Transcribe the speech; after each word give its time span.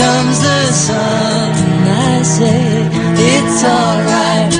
comes 0.00 0.40
the 0.40 0.62
sun, 0.72 1.52
and 1.72 1.88
I 2.08 2.22
say 2.36 2.62
it's 3.32 3.60
alright. 3.78 4.52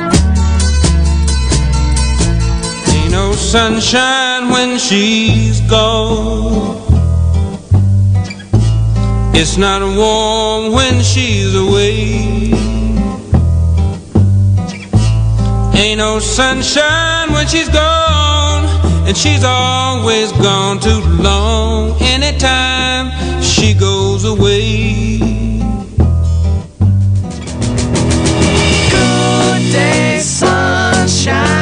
Ain't 2.94 3.12
no 3.12 3.32
sunshine 3.32 4.50
when 4.54 4.78
she's 4.78 5.60
gone. 5.62 6.76
It's 9.40 9.56
not 9.56 9.80
warm 10.00 10.72
when 10.72 11.00
she's 11.00 11.54
away. 11.54 12.52
Ain't 15.82 15.98
no 16.06 16.18
sunshine 16.18 17.32
when 17.32 17.46
she's 17.46 17.70
gone, 17.70 18.64
and 19.06 19.16
she's 19.16 19.42
always 19.42 20.32
gone 20.32 20.78
too 20.80 21.00
long. 21.28 21.96
Anytime 22.02 23.06
she 23.42 23.72
goes 23.72 24.24
away. 24.24 25.29
Day, 29.70 30.18
sunshine. 30.18 31.59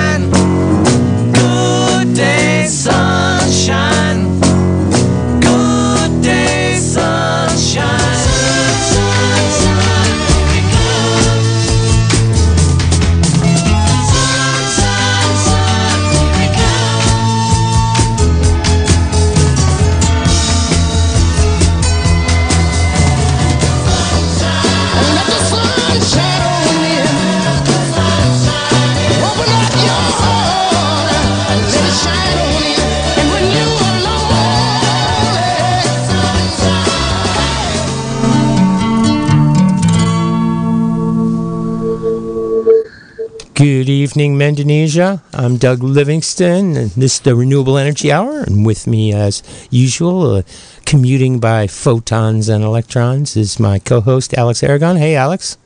Good 43.89 43.95
evening, 44.05 44.37
Mendonesia. 44.37 45.23
I'm 45.33 45.57
Doug 45.57 45.83
Livingston, 45.83 46.77
and 46.77 46.91
this 46.91 47.15
is 47.15 47.21
the 47.21 47.35
Renewable 47.35 47.79
Energy 47.79 48.13
Hour. 48.13 48.41
And 48.43 48.67
with 48.67 48.87
me, 48.87 49.15
as 49.15 49.43
usual, 49.71 50.37
uh, 50.37 50.43
commuting 50.85 51.41
by 51.41 51.69
photons 51.69 52.51
and 52.51 52.63
electrons, 52.63 53.35
is 53.35 53.59
my 53.59 53.79
co 53.79 54.03
host, 54.03 54.35
Alex 54.37 54.63
Aragon. 54.63 54.99
Hey, 54.99 55.17
Alex. 55.17 55.57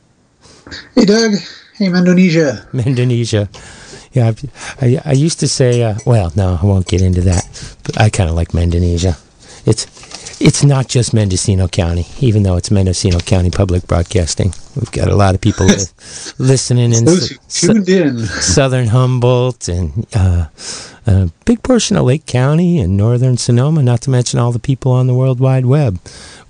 Hey, 0.94 1.04
Doug. 1.04 1.32
Hey, 1.74 1.88
Mendonesia. 1.88 2.64
Mendonesia. 2.72 3.48
Yeah, 4.12 4.28
I've- 4.28 4.48
I, 4.80 5.02
I 5.04 5.12
used 5.14 5.40
to 5.40 5.48
say, 5.48 5.82
uh, 5.82 5.96
well, 6.06 6.30
no, 6.36 6.60
I 6.62 6.64
won't 6.64 6.86
get 6.86 7.02
into 7.02 7.22
that. 7.22 7.42
But 7.82 8.00
I 8.00 8.08
kind 8.08 8.30
of 8.30 8.36
like 8.36 8.54
Mendonesia. 8.54 9.18
It's 9.66 9.86
it's 10.44 10.64
not 10.64 10.88
just 10.88 11.14
Mendocino 11.14 11.68
County, 11.68 12.06
even 12.20 12.42
though 12.42 12.56
it's 12.56 12.70
Mendocino 12.70 13.18
County 13.20 13.50
Public 13.50 13.86
Broadcasting. 13.86 14.52
We've 14.76 14.90
got 14.90 15.08
a 15.08 15.14
lot 15.14 15.34
of 15.34 15.40
people 15.40 15.66
li- 15.66 15.76
listening 16.38 16.92
in 16.92 17.06
su- 17.06 17.36
tuned 17.48 17.88
in. 17.88 18.18
southern 18.18 18.88
Humboldt 18.88 19.68
and 19.68 20.06
uh, 20.14 20.46
a 21.06 21.30
big 21.44 21.62
portion 21.62 21.96
of 21.96 22.04
Lake 22.04 22.26
County 22.26 22.78
and 22.78 22.96
northern 22.96 23.36
Sonoma, 23.36 23.82
not 23.82 24.00
to 24.02 24.10
mention 24.10 24.38
all 24.40 24.52
the 24.52 24.58
people 24.58 24.92
on 24.92 25.06
the 25.06 25.14
World 25.14 25.40
Wide 25.40 25.66
Web. 25.66 25.98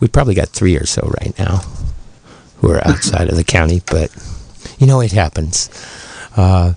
We've 0.01 0.13
probably 0.13 0.35
got 0.35 0.49
three 0.49 0.77
or 0.77 0.87
so 0.87 1.13
right 1.21 1.39
now 1.39 1.63
who 2.59 2.71
are 2.71 2.87
outside 2.87 3.29
of 3.29 3.37
the 3.37 3.45
county, 3.45 3.83
but 3.91 4.11
you 4.79 4.87
know, 4.87 5.01
it 5.01 5.13
happens. 5.13 5.69
Uh, 6.37 6.75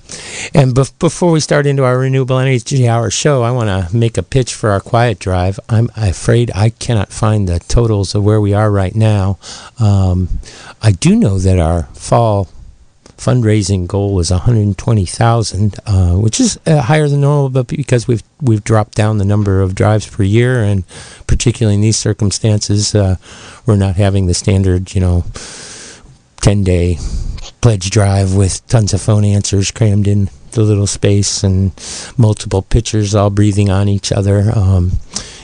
and 0.53 0.73
bef- 0.73 0.97
before 0.99 1.31
we 1.31 1.39
start 1.39 1.66
into 1.66 1.83
our 1.83 1.97
renewable 1.97 2.38
energy 2.38 2.88
hour 2.88 3.09
show, 3.09 3.43
I 3.43 3.51
want 3.51 3.69
to 3.69 3.95
make 3.95 4.17
a 4.17 4.23
pitch 4.23 4.53
for 4.53 4.69
our 4.71 4.79
quiet 4.79 5.19
drive. 5.19 5.59
I'm 5.69 5.89
afraid 5.95 6.51
I 6.53 6.69
cannot 6.69 7.09
find 7.09 7.47
the 7.47 7.59
totals 7.59 8.16
of 8.16 8.23
where 8.23 8.41
we 8.41 8.53
are 8.53 8.69
right 8.69 8.95
now. 8.95 9.38
Um, 9.79 10.39
I 10.81 10.91
do 10.91 11.16
know 11.16 11.39
that 11.39 11.59
our 11.59 11.83
fall 11.93 12.49
fundraising 13.17 13.88
goal 13.88 14.19
is 14.19 14.29
120,000, 14.29 15.75
uh, 15.85 16.13
which 16.16 16.39
is 16.39 16.59
uh, 16.66 16.81
higher 16.81 17.07
than 17.07 17.22
normal, 17.22 17.49
but 17.49 17.67
because 17.67 18.07
we've 18.07 18.23
we've 18.41 18.63
dropped 18.63 18.95
down 18.95 19.17
the 19.17 19.25
number 19.25 19.61
of 19.61 19.73
drives 19.73 20.07
per 20.07 20.23
year, 20.23 20.61
and 20.63 20.83
particularly 21.27 21.75
in 21.75 21.81
these 21.81 21.97
circumstances, 21.97 22.93
uh, 22.93 23.16
we're 23.66 23.77
not 23.77 23.95
having 23.95 24.27
the 24.27 24.33
standard, 24.33 24.93
you 24.93 25.01
know, 25.01 25.23
10 26.41 26.63
day 26.63 26.97
pledge 27.65 27.89
drive 27.89 28.35
with 28.35 28.63
tons 28.67 28.93
of 28.93 29.01
phone 29.01 29.25
answers 29.25 29.71
crammed 29.71 30.07
in 30.07 30.29
the 30.51 30.61
little 30.61 30.85
space 30.85 31.43
and 31.43 31.71
multiple 32.15 32.61
pitchers 32.61 33.15
all 33.15 33.31
breathing 33.31 33.71
on 33.71 33.89
each 33.89 34.11
other. 34.11 34.51
Um, 34.55 34.91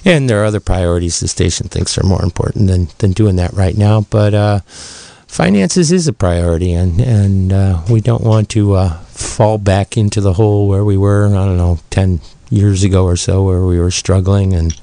and 0.05 0.29
there 0.29 0.39
are 0.39 0.45
other 0.45 0.59
priorities 0.59 1.19
the 1.19 1.27
station 1.27 1.67
thinks 1.67 1.97
are 1.97 2.05
more 2.05 2.21
important 2.21 2.67
than, 2.67 2.89
than 2.99 3.13
doing 3.13 3.37
that 3.37 3.53
right 3.53 3.75
now. 3.75 4.01
But 4.01 4.35
uh, 4.35 4.59
finances 4.59 5.91
is 5.91 6.07
a 6.07 6.13
priority, 6.13 6.73
and, 6.73 7.01
and 7.01 7.51
uh, 7.51 7.81
we 7.89 8.01
don't 8.01 8.23
want 8.23 8.49
to 8.49 8.75
uh, 8.75 8.99
fall 9.05 9.57
back 9.57 9.97
into 9.97 10.21
the 10.21 10.33
hole 10.33 10.67
where 10.67 10.85
we 10.85 10.97
were, 10.97 11.25
I 11.25 11.45
don't 11.47 11.57
know, 11.57 11.79
10 11.89 12.21
years 12.51 12.83
ago 12.83 13.03
or 13.03 13.15
so, 13.15 13.43
where 13.43 13.65
we 13.65 13.79
were 13.79 13.89
struggling 13.89 14.53
and 14.53 14.79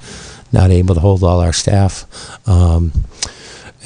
not 0.50 0.72
able 0.72 0.97
to 0.97 1.00
hold 1.00 1.22
all 1.22 1.38
our 1.38 1.53
staff. 1.53 2.04
Um, 2.48 2.91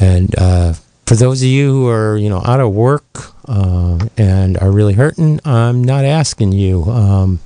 and 0.00 0.34
uh, 0.38 0.72
for 1.04 1.16
those 1.16 1.42
of 1.42 1.48
you 1.48 1.70
who 1.70 1.88
are, 1.90 2.16
you 2.16 2.30
know, 2.30 2.40
out 2.46 2.58
of 2.58 2.72
work 2.72 3.31
uh, 3.46 4.06
and 4.16 4.58
are 4.58 4.70
really 4.70 4.94
hurting, 4.94 5.40
I'm 5.44 5.82
not 5.82 6.04
asking 6.04 6.52
you. 6.52 6.84
Um, 6.84 7.40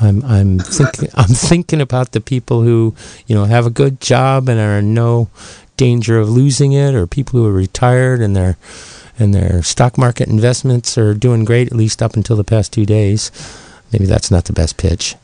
I'm 0.00 0.24
I'm 0.24 0.58
thinking 0.58 1.08
I'm 1.14 1.28
thinking 1.28 1.80
about 1.80 2.12
the 2.12 2.20
people 2.20 2.62
who, 2.62 2.94
you 3.26 3.34
know, 3.34 3.44
have 3.44 3.66
a 3.66 3.70
good 3.70 4.00
job 4.00 4.48
and 4.48 4.60
are 4.60 4.78
in 4.78 4.94
no 4.94 5.28
danger 5.76 6.18
of 6.18 6.28
losing 6.28 6.72
it, 6.72 6.94
or 6.94 7.06
people 7.06 7.40
who 7.40 7.46
are 7.46 7.52
retired 7.52 8.20
and 8.20 8.34
their 8.34 8.56
and 9.18 9.32
their 9.32 9.62
stock 9.62 9.96
market 9.96 10.28
investments 10.28 10.98
are 10.98 11.14
doing 11.14 11.44
great 11.44 11.68
at 11.68 11.76
least 11.76 12.02
up 12.02 12.14
until 12.14 12.36
the 12.36 12.44
past 12.44 12.72
two 12.72 12.84
days. 12.84 13.30
Maybe 13.92 14.06
that's 14.06 14.30
not 14.30 14.46
the 14.46 14.52
best 14.52 14.76
pitch. 14.76 15.14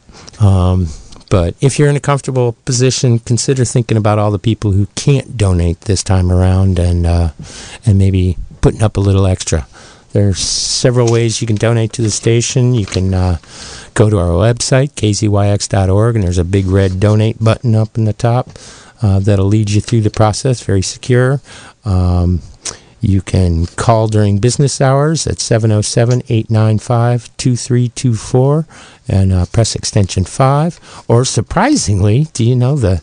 Um, 0.41 0.87
but 1.29 1.55
if 1.61 1.79
you're 1.79 1.89
in 1.89 1.97
a 1.97 2.01
comfortable 2.01 2.53
position, 2.65 3.21
consider 3.21 3.65
thinking 3.65 3.97
about 3.97 4.19
all 4.19 4.31
the 4.31 4.39
people 4.39 4.73
who 4.73 4.87
can't 4.97 5.37
donate 5.37 5.83
this 5.83 6.03
time 6.03 6.31
around, 6.31 6.79
and 6.79 7.07
uh, 7.07 7.31
and 7.87 7.99
maybe 7.99 8.37
putting 8.61 8.83
up 8.83 8.97
a 8.97 9.01
little 9.01 9.27
extra. 9.27 9.67
There's 10.13 10.39
several 10.39 11.11
ways 11.11 11.41
you 11.41 11.47
can 11.47 11.57
donate 11.57 11.93
to 11.95 12.03
the 12.03 12.11
station. 12.11 12.75
You 12.75 12.87
can 12.87 13.15
uh, 13.15 13.39
go 13.95 14.11
to 14.11 14.19
our 14.19 14.29
website, 14.29 14.93
kzyx.org, 14.93 16.15
and 16.17 16.25
there's 16.25 16.39
a 16.39 16.45
big 16.45 16.67
red 16.67 16.99
donate 16.99 17.43
button 17.43 17.75
up 17.75 17.97
in 17.97 18.07
the 18.07 18.13
top 18.13 18.51
uh, 19.03 19.21
that'll 19.21 19.47
lead 19.47 19.71
you 19.71 19.81
through 19.81 20.01
the 20.01 20.11
process, 20.11 20.63
very 20.63 20.83
secure. 20.83 21.41
Um, 21.85 22.41
you 23.01 23.23
can 23.23 23.67
call 23.67 24.09
during 24.09 24.39
business 24.39 24.81
hours 24.81 25.27
at 25.27 25.41
707 25.41 26.23
895 26.29 27.35
2324 27.37 28.67
and 29.09 29.33
uh, 29.33 29.47
press 29.47 29.75
extension 29.75 30.25
5. 30.25 31.05
Or 31.09 31.25
surprisingly, 31.25 32.27
do 32.35 32.45
you 32.45 32.55
know 32.55 32.77
the, 32.77 33.03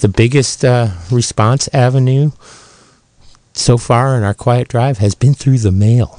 the 0.00 0.08
biggest 0.08 0.64
uh, 0.64 0.92
response 1.10 1.68
avenue 1.74 2.30
so 3.52 3.76
far 3.76 4.16
in 4.16 4.22
our 4.22 4.34
quiet 4.34 4.68
drive 4.68 4.98
has 4.98 5.14
been 5.14 5.34
through 5.34 5.58
the 5.58 5.72
mail? 5.72 6.18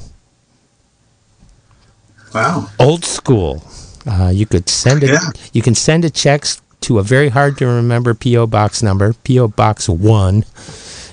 Wow. 2.34 2.70
old 2.80 3.06
school. 3.06 3.64
Uh, 4.06 4.32
you 4.34 4.46
could 4.46 4.70
send 4.70 5.04
it. 5.04 5.10
Yeah. 5.10 5.30
You 5.54 5.62
can 5.62 5.76
send 5.76 6.06
a 6.06 6.10
check 6.10 6.46
to 6.82 7.00
a 7.00 7.04
very 7.04 7.30
hard 7.30 7.58
to 7.58 7.68
remember 7.68 8.14
PO 8.14 8.48
box 8.48 8.82
number, 8.82 9.14
PO 9.14 9.50
Box 9.50 9.90
One, 9.90 10.46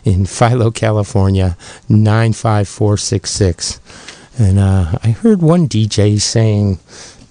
in 0.04 0.24
Philo, 0.24 0.70
California, 0.70 1.56
nine 1.88 2.32
five 2.32 2.68
four 2.68 2.96
six 2.96 3.30
six. 3.30 3.80
And 4.38 4.58
uh, 4.58 4.98
I 5.02 5.10
heard 5.10 5.42
one 5.42 5.68
DJ 5.68 6.20
saying 6.20 6.78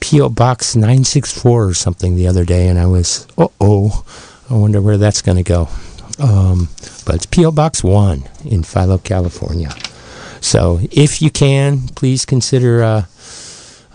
PO 0.01 0.29
Box 0.29 0.75
nine 0.75 1.03
six 1.03 1.31
four 1.31 1.65
or 1.65 1.73
something 1.73 2.15
the 2.15 2.27
other 2.27 2.45
day, 2.45 2.67
and 2.67 2.77
I 2.77 2.85
was, 2.87 3.27
uh 3.37 3.47
oh, 3.61 4.03
I 4.49 4.55
wonder 4.55 4.81
where 4.81 4.97
that's 4.97 5.21
going 5.21 5.37
to 5.37 5.43
go. 5.43 5.69
Um, 6.19 6.69
but 7.05 7.15
it's 7.15 7.25
PO 7.25 7.51
Box 7.51 7.83
One 7.83 8.23
in 8.43 8.63
Philo, 8.63 8.97
California. 8.97 9.69
So 10.41 10.79
if 10.91 11.21
you 11.21 11.31
can, 11.31 11.87
please 11.95 12.25
consider. 12.25 12.83
Uh, 12.83 13.03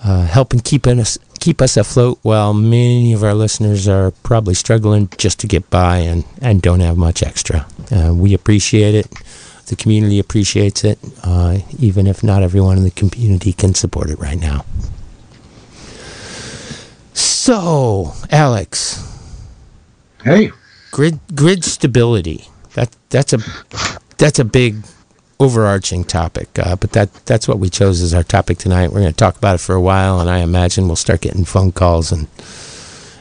uh, 0.04 0.26
helping 0.26 0.60
keeping 0.60 0.98
us 1.00 1.18
keep 1.40 1.60
us 1.62 1.76
afloat 1.76 2.18
while 2.22 2.52
many 2.54 3.12
of 3.12 3.22
our 3.24 3.34
listeners 3.34 3.88
are 3.88 4.10
probably 4.22 4.54
struggling 4.54 5.08
just 5.16 5.40
to 5.40 5.46
get 5.46 5.68
by 5.70 5.98
and, 5.98 6.24
and 6.42 6.60
don't 6.62 6.80
have 6.80 6.96
much 6.98 7.22
extra. 7.22 7.66
Uh, 7.90 8.12
we 8.14 8.34
appreciate 8.34 8.94
it. 8.94 9.06
The 9.66 9.76
community 9.76 10.18
appreciates 10.18 10.84
it, 10.84 10.98
uh, 11.22 11.58
even 11.78 12.06
if 12.06 12.22
not 12.22 12.42
everyone 12.42 12.76
in 12.76 12.84
the 12.84 12.90
community 12.90 13.52
can 13.52 13.74
support 13.74 14.10
it 14.10 14.18
right 14.18 14.38
now. 14.38 14.64
So, 17.14 18.12
Alex, 18.30 19.02
Hey. 20.24 20.50
grid 20.90 21.18
grid 21.34 21.64
stability. 21.64 22.48
That 22.74 22.90
that's 23.10 23.32
a 23.32 23.38
that's 24.18 24.38
a 24.38 24.44
big 24.44 24.76
overarching 25.40 26.04
topic, 26.04 26.48
uh, 26.58 26.76
but 26.76 26.92
that 26.92 27.12
that's 27.24 27.48
what 27.48 27.58
we 27.58 27.70
chose 27.70 28.02
as 28.02 28.14
our 28.14 28.22
topic 28.22 28.58
tonight. 28.58 28.88
We're 28.88 29.00
going 29.00 29.12
to 29.12 29.16
talk 29.16 29.36
about 29.36 29.56
it 29.56 29.60
for 29.60 29.74
a 29.74 29.80
while, 29.80 30.20
and 30.20 30.28
I 30.28 30.38
imagine 30.38 30.86
we'll 30.86 30.96
start 30.96 31.22
getting 31.22 31.44
phone 31.44 31.72
calls 31.72 32.12
and 32.12 32.28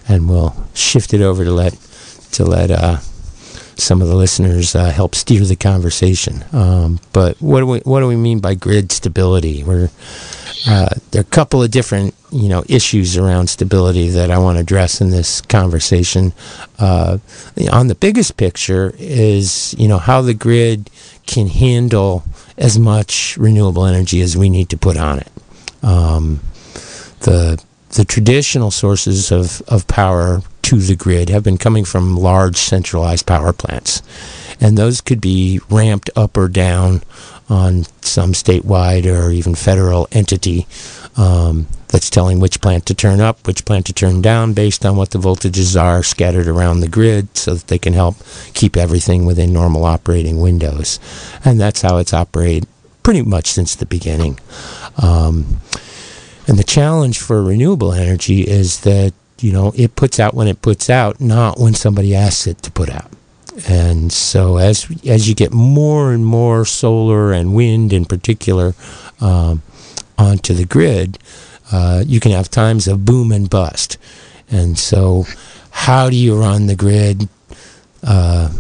and 0.07 0.30
we'll 0.30 0.56
shift 0.74 1.13
it 1.13 1.21
over 1.21 1.44
to 1.45 1.51
let 1.51 1.74
to 2.33 2.44
let 2.44 2.69
uh, 2.69 2.98
some 3.77 4.01
of 4.01 4.10
the 4.10 4.16
listeners 4.16 4.75
uh, 4.75 4.92
help 4.92 5.16
steer 5.16 5.44
the 5.45 5.56
conversation. 5.56 6.44
Um, 6.51 7.00
but 7.13 7.42
what 7.42 7.62
do 7.62 7.66
we 7.66 7.80
what 7.80 8.01
do 8.01 8.07
we 8.07 8.18
mean 8.18 8.39
by 8.39 8.54
grid 8.54 8.92
stability? 8.92 9.63
We're 9.63 9.89
uh, 10.67 10.89
there 11.11 11.21
are 11.21 11.21
a 11.21 11.25
couple 11.25 11.63
of 11.63 11.71
different 11.71 12.15
you 12.31 12.50
know 12.50 12.63
issues 12.67 13.17
around 13.17 13.47
stability 13.47 14.09
that 14.09 14.29
I 14.29 14.38
want 14.38 14.57
to 14.57 14.61
address 14.61 15.01
in 15.01 15.09
this 15.09 15.41
conversation. 15.41 16.33
Uh, 16.77 17.17
on 17.71 17.88
the 17.88 17.95
biggest 17.95 18.38
picture 18.38 18.94
is 18.97 19.73
you 19.77 19.88
know 19.88 19.97
how 19.97 20.21
the 20.21 20.33
grid 20.33 20.89
can 21.25 21.47
handle 21.47 22.23
as 22.57 22.77
much 22.77 23.38
renewable 23.38 23.85
energy 23.85 24.21
as 24.21 24.35
we 24.35 24.50
need 24.50 24.69
to 24.69 24.77
put 24.77 24.97
on 24.97 25.19
it. 25.19 25.31
Um, 25.83 26.41
the 27.21 27.63
the 27.91 28.06
traditional 28.06 28.71
sources 28.71 29.31
of, 29.31 29.61
of 29.67 29.88
power 29.88 30.41
to 30.61 30.77
the 30.77 30.95
grid 30.95 31.29
have 31.29 31.44
been 31.44 31.57
coming 31.57 31.83
from 31.83 32.15
large 32.15 32.57
centralized 32.57 33.25
power 33.25 33.51
plants. 33.51 34.03
And 34.61 34.77
those 34.77 35.01
could 35.01 35.21
be 35.21 35.59
ramped 35.69 36.09
up 36.15 36.38
or 36.38 36.47
down 36.47 37.01
on 37.50 37.86
some 38.01 38.34
statewide 38.34 39.06
or 39.06 39.31
even 39.31 39.56
federal 39.56 40.07
entity 40.12 40.68
um, 41.18 41.68
that's 41.88 42.10
telling 42.10 42.40
which 42.40 42.62
plant 42.62 42.86
to 42.86 42.94
turn 42.94 43.19
up, 43.19 43.46
which 43.48 43.66
plant 43.66 43.86
to 43.88 43.94
turn 43.94 44.22
down 44.22 44.54
based 44.54 44.86
on 44.86 44.96
what 44.96 45.12
the 45.12 45.19
voltages 45.19 45.80
are 45.80 46.04
scattered 46.04 46.48
around 46.48 46.80
the 46.80 46.88
grid 46.88 47.36
so 47.36 47.56
that 47.56 47.68
they 47.68 47.80
can 47.80 47.94
help 47.94 48.16
keep 48.54 48.78
everything 48.78 49.25
within 49.25 49.51
normal 49.51 49.86
operating 49.86 50.40
windows. 50.40 51.00
And 51.44 51.60
that's 51.60 51.81
how 51.81 51.98
it's 51.98 52.13
operated 52.13 52.68
pretty 53.04 53.24
much 53.24 53.48
since 53.48 53.75
the 53.75 53.86
beginning. 53.86 54.40
Um, 55.02 55.60
and 56.48 56.57
the 56.57 56.63
challenge 56.63 57.19
for 57.19 57.44
renewable 57.44 57.94
energy 57.94 58.42
is 58.42 58.81
that, 58.81 59.13
you 59.40 59.52
know, 59.52 59.74
it 59.75 59.95
puts 59.95 60.19
out 60.19 60.34
when 60.34 60.48
it 60.48 60.62
puts 60.62 60.90
out, 60.90 61.19
not 61.19 61.60
when 61.60 61.74
somebody 61.74 62.16
asks 62.16 62.48
it 62.48 62.62
to 62.63 62.72
put 62.72 62.90
out. 62.90 63.12
And 63.67 64.11
so 64.11 64.57
as 64.57 64.88
as 65.06 65.27
you 65.27 65.35
get 65.35 65.51
more 65.51 66.13
and 66.13 66.25
more 66.25 66.65
solar 66.65 67.31
and 67.31 67.53
wind 67.53 67.91
in 67.94 68.06
particular 68.06 68.73
um, 69.19 69.61
onto 70.17 70.53
the 70.53 70.65
grid, 70.65 71.17
uh, 71.71 72.03
you 72.06 72.19
can 72.19 72.31
have 72.31 72.50
times 72.50 72.88
of 72.88 73.06
boom 73.06 73.31
and 73.31 73.50
bust. 73.50 73.97
And 74.50 74.77
so 74.77 75.25
how 75.69 76.09
do 76.09 76.15
you 76.15 76.39
run 76.39 76.67
the 76.67 76.75
grid 76.75 77.27
uh, 78.03 78.51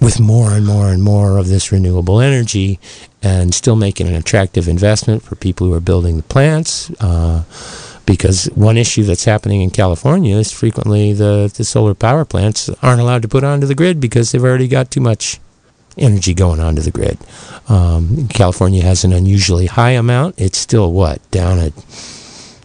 with 0.00 0.20
more 0.20 0.52
and 0.52 0.66
more 0.66 0.88
and 0.88 1.02
more 1.02 1.38
of 1.38 1.48
this 1.48 1.72
renewable 1.72 2.20
energy 2.20 2.78
and 3.22 3.54
still 3.54 3.76
making 3.76 4.08
an 4.08 4.14
attractive 4.14 4.68
investment 4.68 5.22
for 5.22 5.34
people 5.34 5.66
who 5.66 5.74
are 5.74 5.80
building 5.80 6.16
the 6.16 6.22
plants? 6.24 6.90
Uh, 7.00 7.44
because 8.08 8.46
one 8.54 8.78
issue 8.78 9.02
that's 9.02 9.26
happening 9.26 9.60
in 9.60 9.68
California 9.68 10.34
is 10.34 10.50
frequently 10.50 11.12
the, 11.12 11.52
the 11.54 11.62
solar 11.62 11.92
power 11.92 12.24
plants 12.24 12.70
aren't 12.82 13.02
allowed 13.02 13.20
to 13.20 13.28
put 13.28 13.44
onto 13.44 13.66
the 13.66 13.74
grid 13.74 14.00
because 14.00 14.32
they've 14.32 14.42
already 14.42 14.66
got 14.66 14.90
too 14.90 15.02
much 15.02 15.38
energy 15.98 16.32
going 16.32 16.58
onto 16.58 16.80
the 16.80 16.90
grid. 16.90 17.18
Um, 17.68 18.26
California 18.28 18.82
has 18.82 19.04
an 19.04 19.12
unusually 19.12 19.66
high 19.66 19.90
amount. 19.90 20.40
It's 20.40 20.56
still 20.56 20.90
what 20.90 21.20
down 21.30 21.58
at 21.58 21.78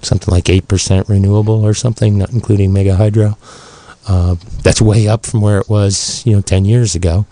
something 0.02 0.32
like 0.32 0.50
eight 0.50 0.70
percent 0.70 1.10
renewable 1.10 1.66
or 1.66 1.74
something, 1.74 2.18
not 2.18 2.32
including 2.32 2.72
mega 2.72 2.96
hydro. 2.96 3.38
Uh, 4.08 4.36
that's 4.64 4.82
way 4.82 5.10
up 5.10 5.26
from 5.26 5.42
where 5.42 5.60
it 5.60 5.68
was, 5.68 6.26
you 6.26 6.34
know, 6.34 6.42
ten 6.42 6.64
years 6.64 6.96
ago. 6.96 7.26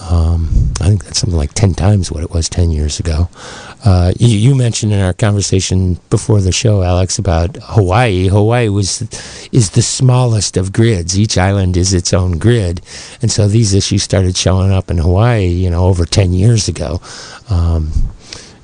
Um, 0.00 0.72
I 0.80 0.88
think 0.88 1.04
that's 1.04 1.18
something 1.18 1.36
like 1.36 1.54
10 1.54 1.74
times 1.74 2.12
what 2.12 2.22
it 2.22 2.30
was 2.30 2.48
10 2.48 2.70
years 2.70 3.00
ago. 3.00 3.28
Uh, 3.84 4.12
you, 4.18 4.36
you, 4.36 4.54
mentioned 4.54 4.92
in 4.92 5.00
our 5.00 5.12
conversation 5.12 5.98
before 6.10 6.40
the 6.40 6.50
show, 6.50 6.82
Alex, 6.82 7.18
about 7.18 7.56
Hawaii. 7.62 8.26
Hawaii 8.26 8.68
was 8.68 9.02
is 9.52 9.70
the 9.70 9.82
smallest 9.82 10.56
of 10.56 10.72
grids. 10.72 11.18
Each 11.18 11.38
island 11.38 11.76
is 11.76 11.94
its 11.94 12.12
own 12.12 12.38
grid. 12.38 12.80
And 13.22 13.30
so 13.30 13.46
these 13.46 13.74
issues 13.74 14.02
started 14.02 14.36
showing 14.36 14.72
up 14.72 14.90
in 14.90 14.98
Hawaii, 14.98 15.46
you 15.46 15.70
know, 15.70 15.84
over 15.84 16.04
10 16.04 16.32
years 16.32 16.68
ago. 16.68 17.00
Um, 17.48 17.92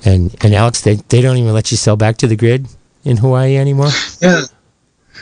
and, 0.03 0.35
and 0.43 0.53
Alex, 0.53 0.81
they, 0.81 0.95
they 0.95 1.21
don't 1.21 1.37
even 1.37 1.53
let 1.53 1.71
you 1.71 1.77
sell 1.77 1.95
back 1.95 2.17
to 2.17 2.27
the 2.27 2.35
grid 2.35 2.67
in 3.05 3.17
Hawaii 3.17 3.55
anymore? 3.57 3.89
Yeah, 4.21 4.41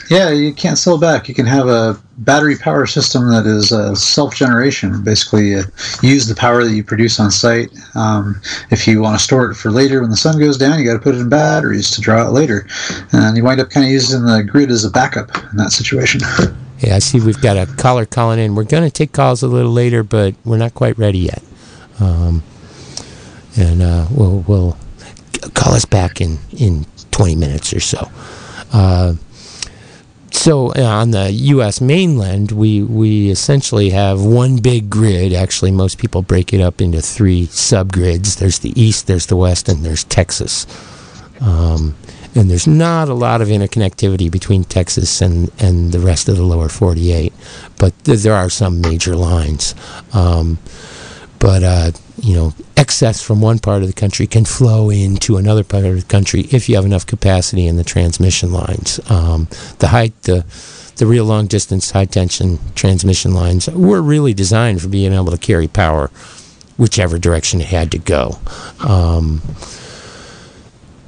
yeah, 0.09 0.29
you 0.31 0.53
can't 0.53 0.77
sell 0.77 0.97
back. 0.97 1.27
You 1.27 1.35
can 1.35 1.45
have 1.45 1.67
a 1.67 1.99
battery 2.17 2.57
power 2.57 2.85
system 2.85 3.29
that 3.29 3.45
is 3.45 3.71
uh, 3.71 3.95
self 3.95 4.35
generation. 4.35 5.03
Basically, 5.03 5.55
uh, 5.55 5.63
use 6.01 6.27
the 6.27 6.35
power 6.35 6.63
that 6.63 6.73
you 6.73 6.83
produce 6.83 7.19
on 7.19 7.31
site. 7.31 7.69
Um, 7.95 8.41
if 8.69 8.87
you 8.87 9.01
want 9.01 9.17
to 9.17 9.23
store 9.23 9.49
it 9.51 9.55
for 9.55 9.71
later 9.71 10.01
when 10.01 10.09
the 10.09 10.17
sun 10.17 10.39
goes 10.39 10.57
down, 10.57 10.79
you 10.79 10.85
got 10.85 10.93
to 10.93 10.99
put 10.99 11.15
it 11.15 11.19
in 11.19 11.29
batteries 11.29 11.91
to 11.91 12.01
draw 12.01 12.27
it 12.27 12.31
later. 12.31 12.67
And 13.11 13.35
you 13.37 13.43
wind 13.43 13.61
up 13.61 13.69
kind 13.69 13.85
of 13.85 13.91
using 13.91 14.25
the 14.25 14.43
grid 14.43 14.71
as 14.71 14.83
a 14.85 14.91
backup 14.91 15.35
in 15.51 15.57
that 15.57 15.71
situation. 15.71 16.21
Yeah, 16.79 16.97
I 16.97 16.99
see 16.99 17.21
we've 17.21 17.39
got 17.39 17.55
a 17.55 17.65
caller 17.77 18.05
calling 18.05 18.39
in. 18.39 18.55
We're 18.55 18.65
going 18.65 18.83
to 18.83 18.89
take 18.89 19.13
calls 19.13 19.41
a 19.41 19.47
little 19.47 19.71
later, 19.71 20.03
but 20.03 20.35
we're 20.43 20.57
not 20.57 20.73
quite 20.73 20.97
ready 20.97 21.19
yet. 21.19 21.41
Um, 22.01 22.43
and 23.55 23.81
uh, 23.81 24.07
we'll, 24.11 24.39
we'll 24.39 24.77
call 25.53 25.75
us 25.75 25.85
back 25.85 26.19
in, 26.19 26.39
in 26.57 26.85
20 27.11 27.35
minutes 27.37 27.71
or 27.71 27.79
so. 27.79 28.09
So 30.33 30.73
uh, 30.73 30.81
on 30.81 31.11
the 31.11 31.31
U.S. 31.31 31.79
mainland, 31.79 32.51
we 32.51 32.81
we 32.81 33.29
essentially 33.29 33.91
have 33.91 34.21
one 34.21 34.57
big 34.57 34.89
grid. 34.89 35.31
Actually, 35.31 35.71
most 35.71 35.99
people 35.99 36.21
break 36.23 36.51
it 36.53 36.59
up 36.59 36.81
into 36.81 37.01
three 37.01 37.45
subgrids. 37.47 38.39
There's 38.39 38.59
the 38.59 38.73
east, 38.79 39.05
there's 39.07 39.27
the 39.27 39.37
west, 39.37 39.69
and 39.69 39.85
there's 39.85 40.03
Texas. 40.03 40.65
Um, 41.39 41.95
and 42.35 42.49
there's 42.49 42.67
not 42.67 43.09
a 43.09 43.13
lot 43.13 43.41
of 43.41 43.49
interconnectivity 43.49 44.29
between 44.29 44.63
Texas 44.63 45.21
and, 45.21 45.51
and 45.59 45.91
the 45.91 45.99
rest 45.99 46.27
of 46.27 46.35
the 46.35 46.43
lower 46.43 46.67
48, 46.67 47.31
but 47.77 47.93
th- 48.03 48.19
there 48.19 48.33
are 48.33 48.49
some 48.49 48.81
major 48.81 49.15
lines. 49.15 49.75
Um, 50.13 50.57
but 51.37 51.63
uh, 51.63 51.91
you 52.17 52.35
know, 52.35 52.53
excess 52.77 53.21
from 53.21 53.41
one 53.41 53.59
part 53.59 53.81
of 53.81 53.87
the 53.87 53.93
country 53.93 54.27
can 54.27 54.45
flow 54.45 54.89
into 54.89 55.37
another 55.37 55.63
part 55.63 55.85
of 55.85 55.95
the 55.95 56.05
country 56.07 56.41
if 56.51 56.69
you 56.69 56.75
have 56.75 56.85
enough 56.85 57.05
capacity 57.05 57.67
in 57.67 57.75
the 57.77 57.83
transmission 57.83 58.51
lines. 58.51 58.99
Um, 59.09 59.47
the 59.79 59.87
high, 59.87 60.11
the 60.23 60.45
the 60.97 61.07
real 61.07 61.25
long 61.25 61.47
distance 61.47 61.91
high 61.91 62.05
tension 62.05 62.59
transmission 62.75 63.33
lines 63.33 63.67
were 63.69 64.01
really 64.01 64.33
designed 64.33 64.81
for 64.81 64.89
being 64.89 65.11
able 65.11 65.31
to 65.31 65.37
carry 65.37 65.67
power 65.67 66.11
whichever 66.77 67.17
direction 67.17 67.61
it 67.61 67.67
had 67.67 67.91
to 67.91 67.99
go. 67.99 68.37
Um, 68.79 69.41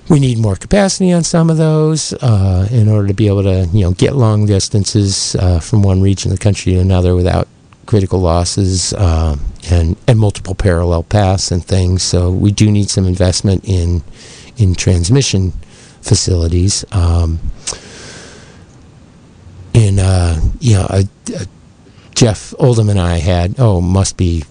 we 0.10 0.20
need 0.20 0.38
more 0.38 0.56
capacity 0.56 1.12
on 1.12 1.24
some 1.24 1.50
of 1.50 1.58
those 1.58 2.14
uh, 2.14 2.68
in 2.72 2.88
order 2.88 3.08
to 3.08 3.14
be 3.14 3.28
able 3.28 3.44
to, 3.44 3.68
you 3.74 3.82
know, 3.82 3.92
get 3.92 4.16
long 4.16 4.46
distances 4.46 5.36
uh, 5.36 5.60
from 5.60 5.82
one 5.82 6.02
region 6.02 6.32
of 6.32 6.38
the 6.38 6.44
country 6.44 6.74
to 6.74 6.80
another 6.80 7.16
without 7.16 7.48
critical 7.86 8.20
losses 8.20 8.94
uh, 8.94 9.36
and 9.70 9.96
and 10.08 10.20
multiple 10.20 10.56
parallel 10.56 11.04
paths 11.04 11.52
and 11.52 11.64
things. 11.64 12.04
So 12.04 12.32
we 12.32 12.52
do 12.52 12.72
need 12.72 12.90
some 12.90 13.06
investment 13.06 13.64
in 13.66 14.04
in 14.58 14.76
transmission 14.76 15.52
facilities. 16.02 16.86
Um, 16.92 17.40
in 19.74 20.00
uh, 20.00 20.40
you 20.60 20.76
know, 20.76 21.02
Jeff 22.16 22.54
Oldham 22.60 22.90
and 22.90 23.00
I 23.00 23.18
had 23.18 23.56
oh 23.60 23.82
must 23.82 24.18
be 24.18 24.44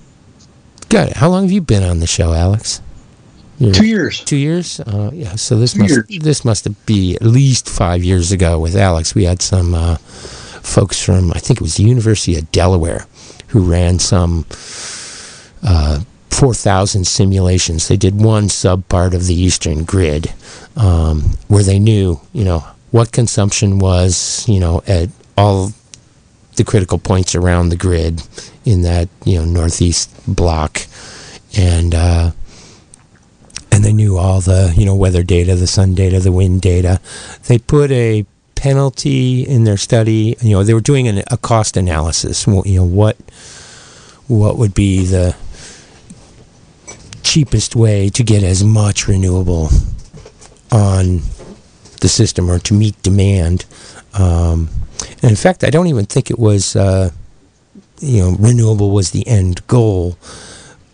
good. 0.88 1.12
How 1.12 1.28
long 1.28 1.44
have 1.44 1.52
you 1.52 1.60
been 1.60 1.82
on 1.82 2.00
the 2.00 2.06
show, 2.06 2.32
Alex? 2.32 2.80
You're, 3.58 3.72
two 3.72 3.86
years. 3.86 4.20
Two 4.20 4.36
years. 4.36 4.80
Uh, 4.80 5.10
yeah. 5.14 5.36
So 5.36 5.56
this 5.56 5.74
two 5.74 5.80
must 5.80 6.10
years. 6.10 6.22
this 6.22 6.44
must 6.44 6.86
be 6.86 7.14
at 7.14 7.22
least 7.22 7.68
five 7.68 8.02
years 8.02 8.32
ago 8.32 8.58
with 8.58 8.76
Alex. 8.76 9.14
We 9.14 9.24
had 9.24 9.40
some 9.40 9.74
uh, 9.74 9.96
folks 9.96 11.02
from 11.02 11.30
I 11.32 11.38
think 11.38 11.60
it 11.60 11.62
was 11.62 11.76
the 11.76 11.84
University 11.84 12.36
of 12.36 12.50
Delaware 12.50 13.06
who 13.54 13.62
ran 13.62 14.00
some 14.00 14.44
uh, 15.62 16.00
4,000 16.30 17.06
simulations. 17.06 17.86
They 17.86 17.96
did 17.96 18.20
one 18.20 18.48
sub 18.48 18.88
part 18.88 19.14
of 19.14 19.28
the 19.28 19.34
Eastern 19.34 19.84
grid 19.84 20.34
um, 20.76 21.36
where 21.46 21.62
they 21.62 21.78
knew, 21.78 22.20
you 22.32 22.44
know, 22.44 22.64
what 22.90 23.12
consumption 23.12 23.78
was, 23.78 24.44
you 24.48 24.58
know, 24.58 24.82
at 24.88 25.08
all 25.38 25.72
the 26.56 26.64
critical 26.64 26.98
points 26.98 27.36
around 27.36 27.68
the 27.68 27.76
grid 27.76 28.22
in 28.64 28.82
that, 28.82 29.08
you 29.24 29.38
know, 29.38 29.44
northeast 29.44 30.10
block. 30.26 30.82
And, 31.56 31.94
uh, 31.94 32.32
and 33.70 33.84
they 33.84 33.92
knew 33.92 34.18
all 34.18 34.40
the, 34.40 34.74
you 34.76 34.84
know, 34.84 34.96
weather 34.96 35.22
data, 35.22 35.54
the 35.54 35.68
sun 35.68 35.94
data, 35.94 36.18
the 36.18 36.32
wind 36.32 36.60
data. 36.60 37.00
They 37.46 37.58
put 37.58 37.92
a 37.92 38.26
penalty 38.64 39.42
in 39.42 39.64
their 39.64 39.76
study. 39.76 40.34
You 40.40 40.52
know, 40.52 40.64
they 40.64 40.72
were 40.72 40.80
doing 40.80 41.06
an, 41.06 41.22
a 41.30 41.36
cost 41.36 41.76
analysis. 41.76 42.46
You 42.46 42.62
know, 42.64 42.84
what 42.84 43.18
what 44.26 44.56
would 44.56 44.72
be 44.72 45.04
the 45.04 45.36
cheapest 47.22 47.76
way 47.76 48.08
to 48.08 48.22
get 48.22 48.42
as 48.42 48.64
much 48.64 49.06
renewable 49.06 49.68
on 50.72 51.20
the 52.00 52.08
system 52.08 52.50
or 52.50 52.58
to 52.60 52.72
meet 52.72 53.00
demand. 53.02 53.66
Um, 54.14 54.70
and 55.20 55.30
in 55.30 55.36
fact, 55.36 55.62
I 55.62 55.68
don't 55.68 55.88
even 55.88 56.06
think 56.06 56.30
it 56.30 56.38
was, 56.38 56.74
uh, 56.74 57.10
you 58.00 58.22
know, 58.22 58.36
renewable 58.38 58.92
was 58.92 59.10
the 59.10 59.26
end 59.28 59.66
goal, 59.66 60.16